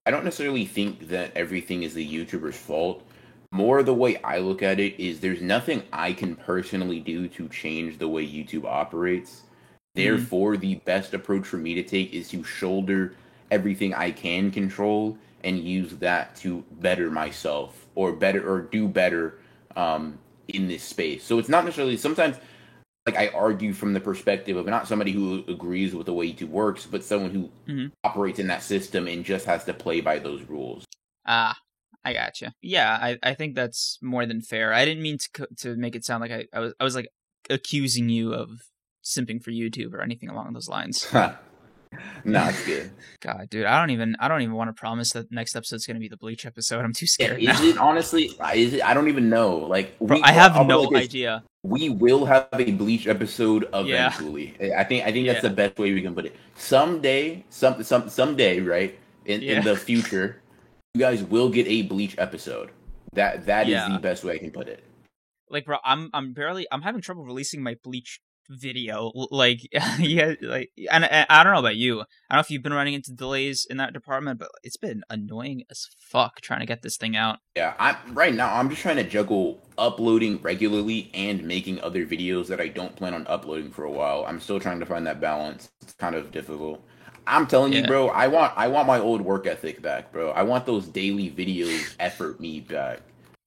[0.09, 3.07] I don't necessarily think that everything is the YouTuber's fault.
[3.53, 7.47] More the way I look at it is there's nothing I can personally do to
[7.51, 9.43] change the way YouTube operates.
[9.95, 13.17] Therefore, the best approach for me to take is to shoulder
[13.51, 19.35] everything I can control and use that to better myself or better or do better
[19.77, 20.19] um,
[20.49, 21.23] in this space.
[21.23, 22.37] So it's not necessarily sometimes
[23.15, 26.49] like I argue from the perspective of not somebody who agrees with the way YouTube
[26.51, 27.93] works, but someone who Mhm.
[28.05, 30.85] operates in that system and just has to play by those rules.
[31.27, 31.57] ah,
[32.05, 32.55] I gotcha.
[32.63, 34.73] Yeah, I, I think that's more than fair.
[34.73, 37.09] I didn't mean to to make it sound like I, I was I was like
[37.51, 38.49] accusing you of
[39.05, 41.07] simping for YouTube or anything along those lines.
[42.25, 42.91] nah, it's good.
[43.21, 45.99] God, dude, I don't even I don't even want to promise that next episode's gonna
[45.99, 46.85] be the Bleach episode.
[46.85, 47.63] I'm too Yeah, scared is now.
[47.67, 48.31] it honestly?
[48.55, 48.83] Is it?
[48.85, 49.57] I don't even know.
[49.57, 51.03] Like, Bro, we- I have I'll no like this.
[51.05, 51.43] idea.
[51.65, 54.07] we will have a bleach episode Yeah.
[54.09, 54.55] eventually.
[54.77, 55.49] I think I think that's Yeah.
[55.51, 56.37] the best way we can put it.
[56.55, 59.59] Someday, some some someday, right in, Yeah.
[59.59, 60.41] in the future,
[60.95, 62.71] you guys will get a bleach episode.
[63.15, 63.89] That that is Yeah.
[63.93, 64.85] the best way I can put it.
[65.51, 69.61] like bro i'm i'm barely i'm having trouble releasing my bleach video like
[69.99, 72.05] yeah like and, and i don't know about you i
[72.35, 75.63] don't know if you've been running into delays in that department but it's been annoying
[75.71, 78.55] as fuck trying to get this thing out Yeah, I'm right now.
[78.55, 83.15] I'm just trying to juggle uploading regularly and making other videos that I don't plan
[83.15, 84.25] on uploading for a while.
[84.27, 85.71] I'm still trying to find that balance.
[85.83, 86.83] It's kind of difficult.
[87.27, 88.09] I'm telling you, bro.
[88.09, 90.31] I want I want my old work ethic back, bro.
[90.31, 93.01] I want those daily videos effort me back.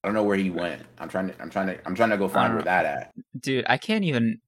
[0.04, 0.82] I don't know where he went.
[1.00, 3.12] I'm trying to I'm trying to I'm trying to go find Uh, where that at.
[3.40, 4.40] dude i can't even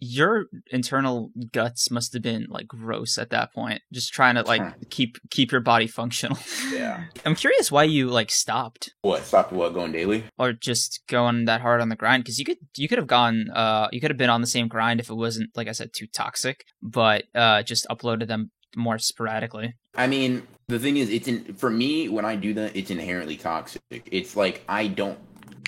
[0.00, 4.62] your internal guts must have been like gross at that point just trying to like
[4.90, 6.38] keep keep your body functional
[6.72, 7.04] Yeah.
[7.24, 9.24] i'm curious why you like stopped What?
[9.24, 10.24] stopped what going daily?
[10.38, 13.50] or just going that hard on the grind because you could you could have gone
[13.50, 15.90] uh you could have been on the same grind if it wasn't like i said
[15.92, 21.26] too toxic but uh just uploaded them more sporadically I mean, the thing is, it's
[21.26, 23.80] in for me when I do that, it's inherently toxic.
[23.90, 25.18] It's like I don't,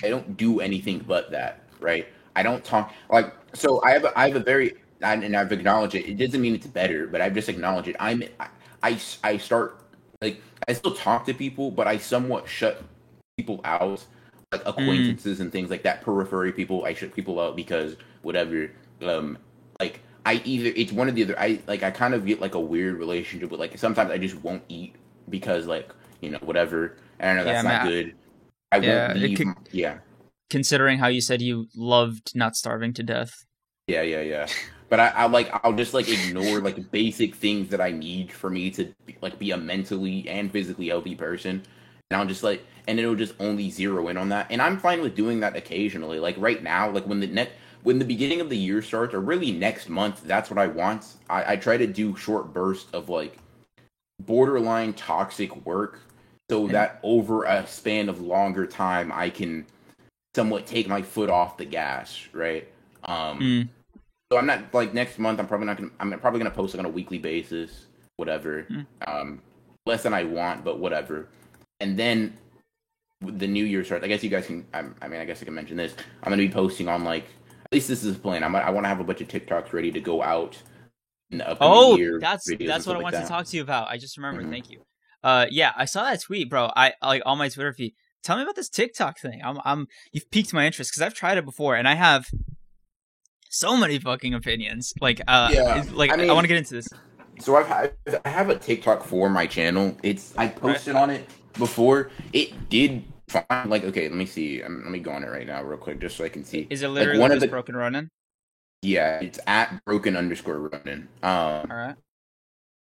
[0.01, 2.07] I don't do anything but that, right?
[2.33, 3.81] I don't talk like so.
[3.83, 6.05] I have, a, I have a very, and I've acknowledged it.
[6.07, 7.95] It doesn't mean it's better, but I've just acknowledged it.
[7.99, 8.47] I'm, I,
[8.83, 9.79] I, I start
[10.21, 12.83] like I still talk to people, but I somewhat shut
[13.37, 14.03] people out,
[14.51, 16.01] like acquaintances and things like that.
[16.01, 18.71] Periphery people, I shut people out because whatever.
[19.01, 19.37] Um,
[19.79, 21.39] like I either it's one or the other.
[21.39, 24.35] I like I kind of get like a weird relationship with like sometimes I just
[24.43, 24.95] won't eat
[25.29, 25.91] because like
[26.21, 26.97] you know whatever.
[27.19, 27.91] And I know that's Yeah, not man.
[27.91, 28.15] good.
[28.71, 29.37] I Yeah, won't leave.
[29.37, 29.97] could- yeah,
[30.51, 33.45] considering how you said you loved not starving to death
[33.91, 34.47] yeah, yeah, yeah.
[34.89, 38.49] But I, I like I'll just like ignore like basic things that I need for
[38.49, 41.63] me to like be a mentally and physically healthy person.
[42.09, 44.47] And I'll just like and it'll just only zero in on that.
[44.49, 46.19] And I'm fine with doing that occasionally.
[46.19, 47.51] Like right now, like when the net
[47.83, 51.05] when the beginning of the year starts, or really next month, that's what I want.
[51.29, 53.37] I, I try to do short bursts of like
[54.21, 55.99] borderline toxic work
[56.49, 59.65] so that over a span of longer time I can
[60.35, 62.67] somewhat take my foot off the gas, right?
[63.05, 63.69] Um Mm.
[64.31, 66.79] so I'm not like next month I'm probably not gonna I'm probably gonna post like
[66.79, 67.87] on a weekly basis,
[68.17, 68.63] whatever.
[68.69, 68.85] Mm.
[69.07, 69.41] Um
[69.85, 71.27] less than I want, but whatever.
[71.79, 72.37] And then
[73.21, 74.03] the new year starts.
[74.03, 74.65] I guess you guys can.
[74.73, 75.93] I'm, I mean, I guess I can mention this.
[76.23, 78.43] I'm gonna be posting on like at least this is the plan.
[78.43, 80.57] I'm, I want to have a bunch of TikToks ready to go out
[81.29, 82.19] in the upcoming Oh, year.
[82.19, 83.21] that's that's what I like wanted that.
[83.23, 83.89] to talk to you about.
[83.89, 84.45] I just remembered.
[84.47, 84.49] Mhm.
[84.51, 84.81] Thank you.
[85.23, 86.71] Uh, yeah, I saw that tweet, bro.
[86.75, 87.93] I like on my Twitter feed.
[88.23, 89.41] Tell me about this TikTok thing.
[89.43, 92.27] I'm, I'm, you've piqued my interest because I've tried it before and I have
[93.49, 94.93] so many fucking opinions.
[95.01, 96.87] Like, uh, Yeah, like I I, want to get into this.
[97.39, 97.93] So I've had,
[98.23, 99.97] I have a TikTok for my channel.
[100.03, 101.27] It's I posted on it
[101.57, 102.11] before.
[102.33, 103.69] It did fine.
[103.69, 104.61] Like okay, let me see.
[104.61, 106.67] Um, let me go on it right now, real quick, just so I can see.
[106.69, 108.09] Is it literally one of the- broken ronin?
[108.83, 111.07] Yeah, it's at broken underscore ronin.
[111.21, 111.95] Um, All right.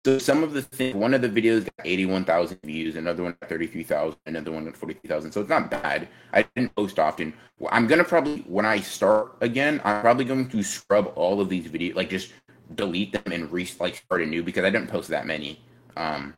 [0.05, 3.35] So some of the things, one of the videos got eighty-one thousand views, another one
[3.41, 5.31] got thirty-three thousand, another one got forty-three thousand.
[5.31, 6.07] So it's not bad.
[6.31, 7.33] I didn't post often.
[7.57, 11.49] Well, I'm gonna probably when I start again, I'm probably going to scrub all of
[11.49, 12.33] these videos, like just
[12.75, 15.59] delete them and re like start anew because I didn't post that many.
[15.97, 16.35] Um,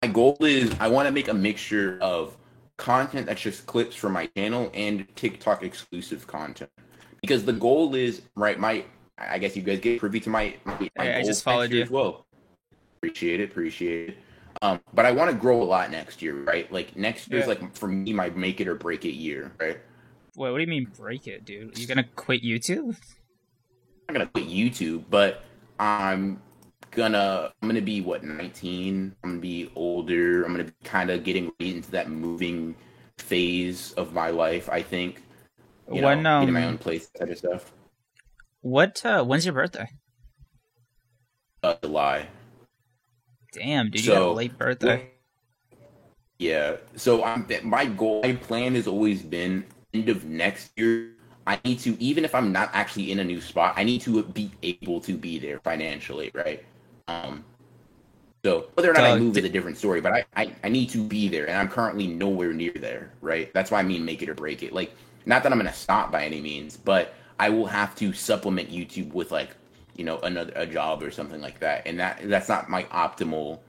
[0.00, 2.36] my goal is I want to make a mixture of
[2.76, 6.70] content that's just clips from my channel and TikTok exclusive content
[7.20, 8.56] because the goal is right.
[8.56, 8.84] My
[9.20, 10.54] I guess you guys get privy to my.
[10.64, 11.82] my, I- I just followed you.
[11.82, 12.26] as well.
[12.98, 13.50] Appreciate it.
[13.50, 14.16] Appreciate it.
[14.62, 16.70] Um, but I want to grow a lot next year, right?
[16.70, 17.48] Like next year's Yeah.
[17.54, 19.78] like for me my make it or break it year, right?
[20.36, 21.78] Wait, what do you mean break it, dude?
[21.78, 22.96] You gonna quit YouTube?
[24.08, 25.44] I'm not gonna quit YouTube, but
[25.78, 26.42] I'm
[26.90, 29.14] gonna I'm gonna be what 19.
[29.24, 30.44] I'm gonna be older.
[30.44, 32.74] I'm gonna be kind of getting into that moving
[33.18, 34.68] phase of my life.
[34.68, 35.22] I think.
[35.92, 37.72] You When, know, getting my um, own place, that type of stuff.
[38.60, 39.04] What?
[39.04, 39.88] Uh, when's your birthday?
[41.62, 42.28] Uh, July.
[43.52, 45.10] Damn, dude, you got a late birthday.
[46.38, 46.76] Yeah.
[46.96, 51.12] So I'm my goal, my plan has always been end of next year.
[51.46, 54.22] I need to, even if I'm not actually in a new spot, I need to
[54.22, 56.64] be able to be there financially, right?
[57.08, 57.44] Um.
[58.44, 60.68] So whether or not I move di- is a different story, but I, I I
[60.68, 63.52] need to be there, and I'm currently nowhere near there, right?
[63.52, 64.72] That's why I mean make it or break it.
[64.72, 64.94] Like,
[65.26, 69.14] not that I'm gonna stop by any means, but I will have to supplement YouTube
[69.14, 69.56] with like,
[69.96, 73.60] you know, another a job or something like that, and that that's not my optimal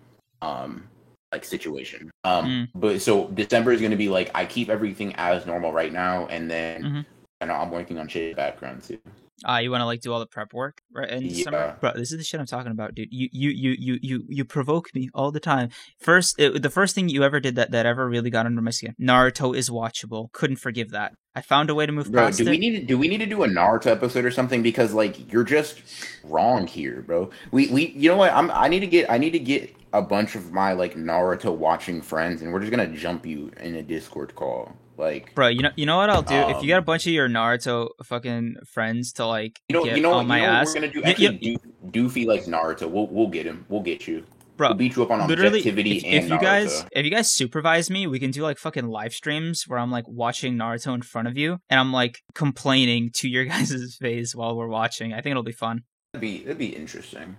[0.42, 0.84] um
[1.32, 2.12] like situation.
[2.26, 2.68] Um, Mm.
[2.76, 6.28] but so December is going to be like I keep everything as normal right now,
[6.28, 7.06] and then Mhm.
[7.40, 9.00] and I'm working on shit background too.
[9.46, 11.76] Ah, you want to like do all the prep work right in December, Yeah.
[11.80, 11.92] bro?
[11.94, 13.10] This is the shit I'm talking about, dude.
[13.12, 15.70] You you you you you you provoke me all the time.
[16.00, 18.72] First, it, the first thing you ever did that that ever really got under my
[18.72, 18.96] skin.
[19.02, 20.32] Naruto is watchable.
[20.32, 21.14] Couldn't forgive that.
[21.34, 22.50] I found a way to move Bro, past do it.
[22.50, 24.62] we need to do we need to do a Naruto episode or something?
[24.62, 25.82] Because like you're just
[26.24, 27.30] wrong here, bro.
[27.52, 28.34] We we you know what?
[28.34, 31.56] I'm I need to get I need to get a bunch of my like Naruto
[31.56, 34.76] watching friends, and we're just gonna jump you in a Discord call.
[34.98, 37.08] Like Bro, you know, you know what I'll do if Um, you got a bunch
[37.08, 40.46] of your Naruto fucking friends to like you know get you know on my you
[40.46, 41.04] know ass, what we're gonna do.
[41.04, 41.58] Actually,
[41.92, 42.90] Do- Doofy likes Naruto.
[42.90, 43.66] We'll we'll get him.
[43.70, 44.24] We'll get you.
[44.58, 44.70] bro.
[44.70, 46.42] We'll beat you up on Literally, objectivity if, and if you Naruto.
[46.42, 49.90] guys if you guys supervise me, we can do like fucking live streams where I'm
[49.92, 54.36] like watching Naruto in front of you, and I'm like complaining to your guys' face
[54.36, 55.14] while we're watching.
[55.14, 55.82] I think it'll be fun.
[56.14, 57.38] That'd be that'd be interesting.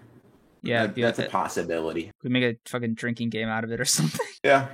[0.65, 2.11] Yeah, That- that's like a possibility.
[2.25, 4.27] we make a fucking drinking game out of it or something.
[4.43, 4.69] Yeah,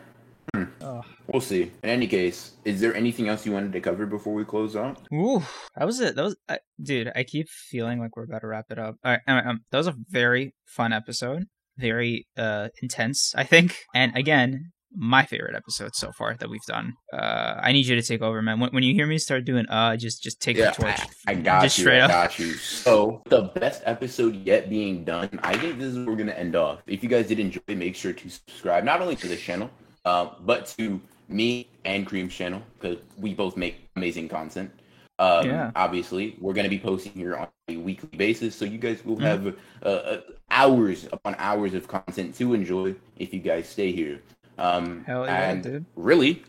[0.81, 1.03] Oh.
[1.27, 1.71] we'll see.
[1.83, 4.99] In any case, is there anything else you wanted to cover before we close out?
[5.13, 5.43] Ooh,
[5.77, 6.17] that was it.
[6.17, 7.13] That was, I, dude.
[7.15, 8.97] I keep feeling like we're about to wrap it up.
[9.05, 11.45] All right, all right, um, that was a very fun episode,
[11.77, 13.77] very uh intense, I think.
[13.95, 16.95] And again, my favorite episode so far that we've done.
[17.13, 18.59] Uh, I need you to take over, man.
[18.59, 21.01] When, when you hear me start doing, uh, just just take Yeah, the torch.
[21.27, 21.83] I, I got just you.
[21.85, 22.11] straight I up.
[22.11, 22.55] got you.
[22.55, 25.29] So the best episode yet being done.
[25.43, 26.81] I think this is where we're gonna end off.
[26.87, 29.69] If you guys did enjoy, make sure to subscribe not only to this channel,
[30.09, 34.71] uh, but to me and Kreams' channel because we both make amazing content.
[35.19, 35.71] Um, Yeah.
[35.77, 39.29] Obviously, we're gonna be posting here on a weekly basis, so you guys will Mhm.
[39.31, 39.43] have
[39.85, 40.21] uh, uh,
[40.51, 44.17] hours upon hours of content to enjoy if you guys stay here.
[44.59, 45.85] Um, Hell yeah, and dude.
[45.97, 46.43] really,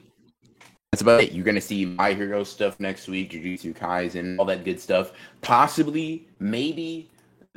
[0.91, 1.31] that's about it.
[1.33, 5.11] You're gonna see My Hero stuff next week, Jujutsu Kaisen, all that good stuff.
[5.41, 7.09] Possibly, maybe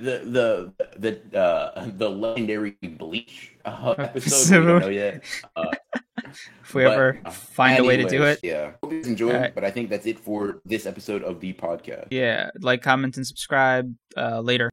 [0.03, 4.61] the the the uh, the legendary Bleach uh, episode.
[4.61, 5.23] we don't know yet.
[5.57, 5.67] Uh,
[6.63, 8.73] If we ever uh, find a way to do it, yeah.
[8.83, 9.35] Hope you guys enjoyed.
[9.35, 9.55] Alright.
[9.55, 12.09] But I think that's it for this episode of the podcast.
[12.11, 13.95] yeah, like, comment, and subscribe.
[14.17, 14.71] Uh, later.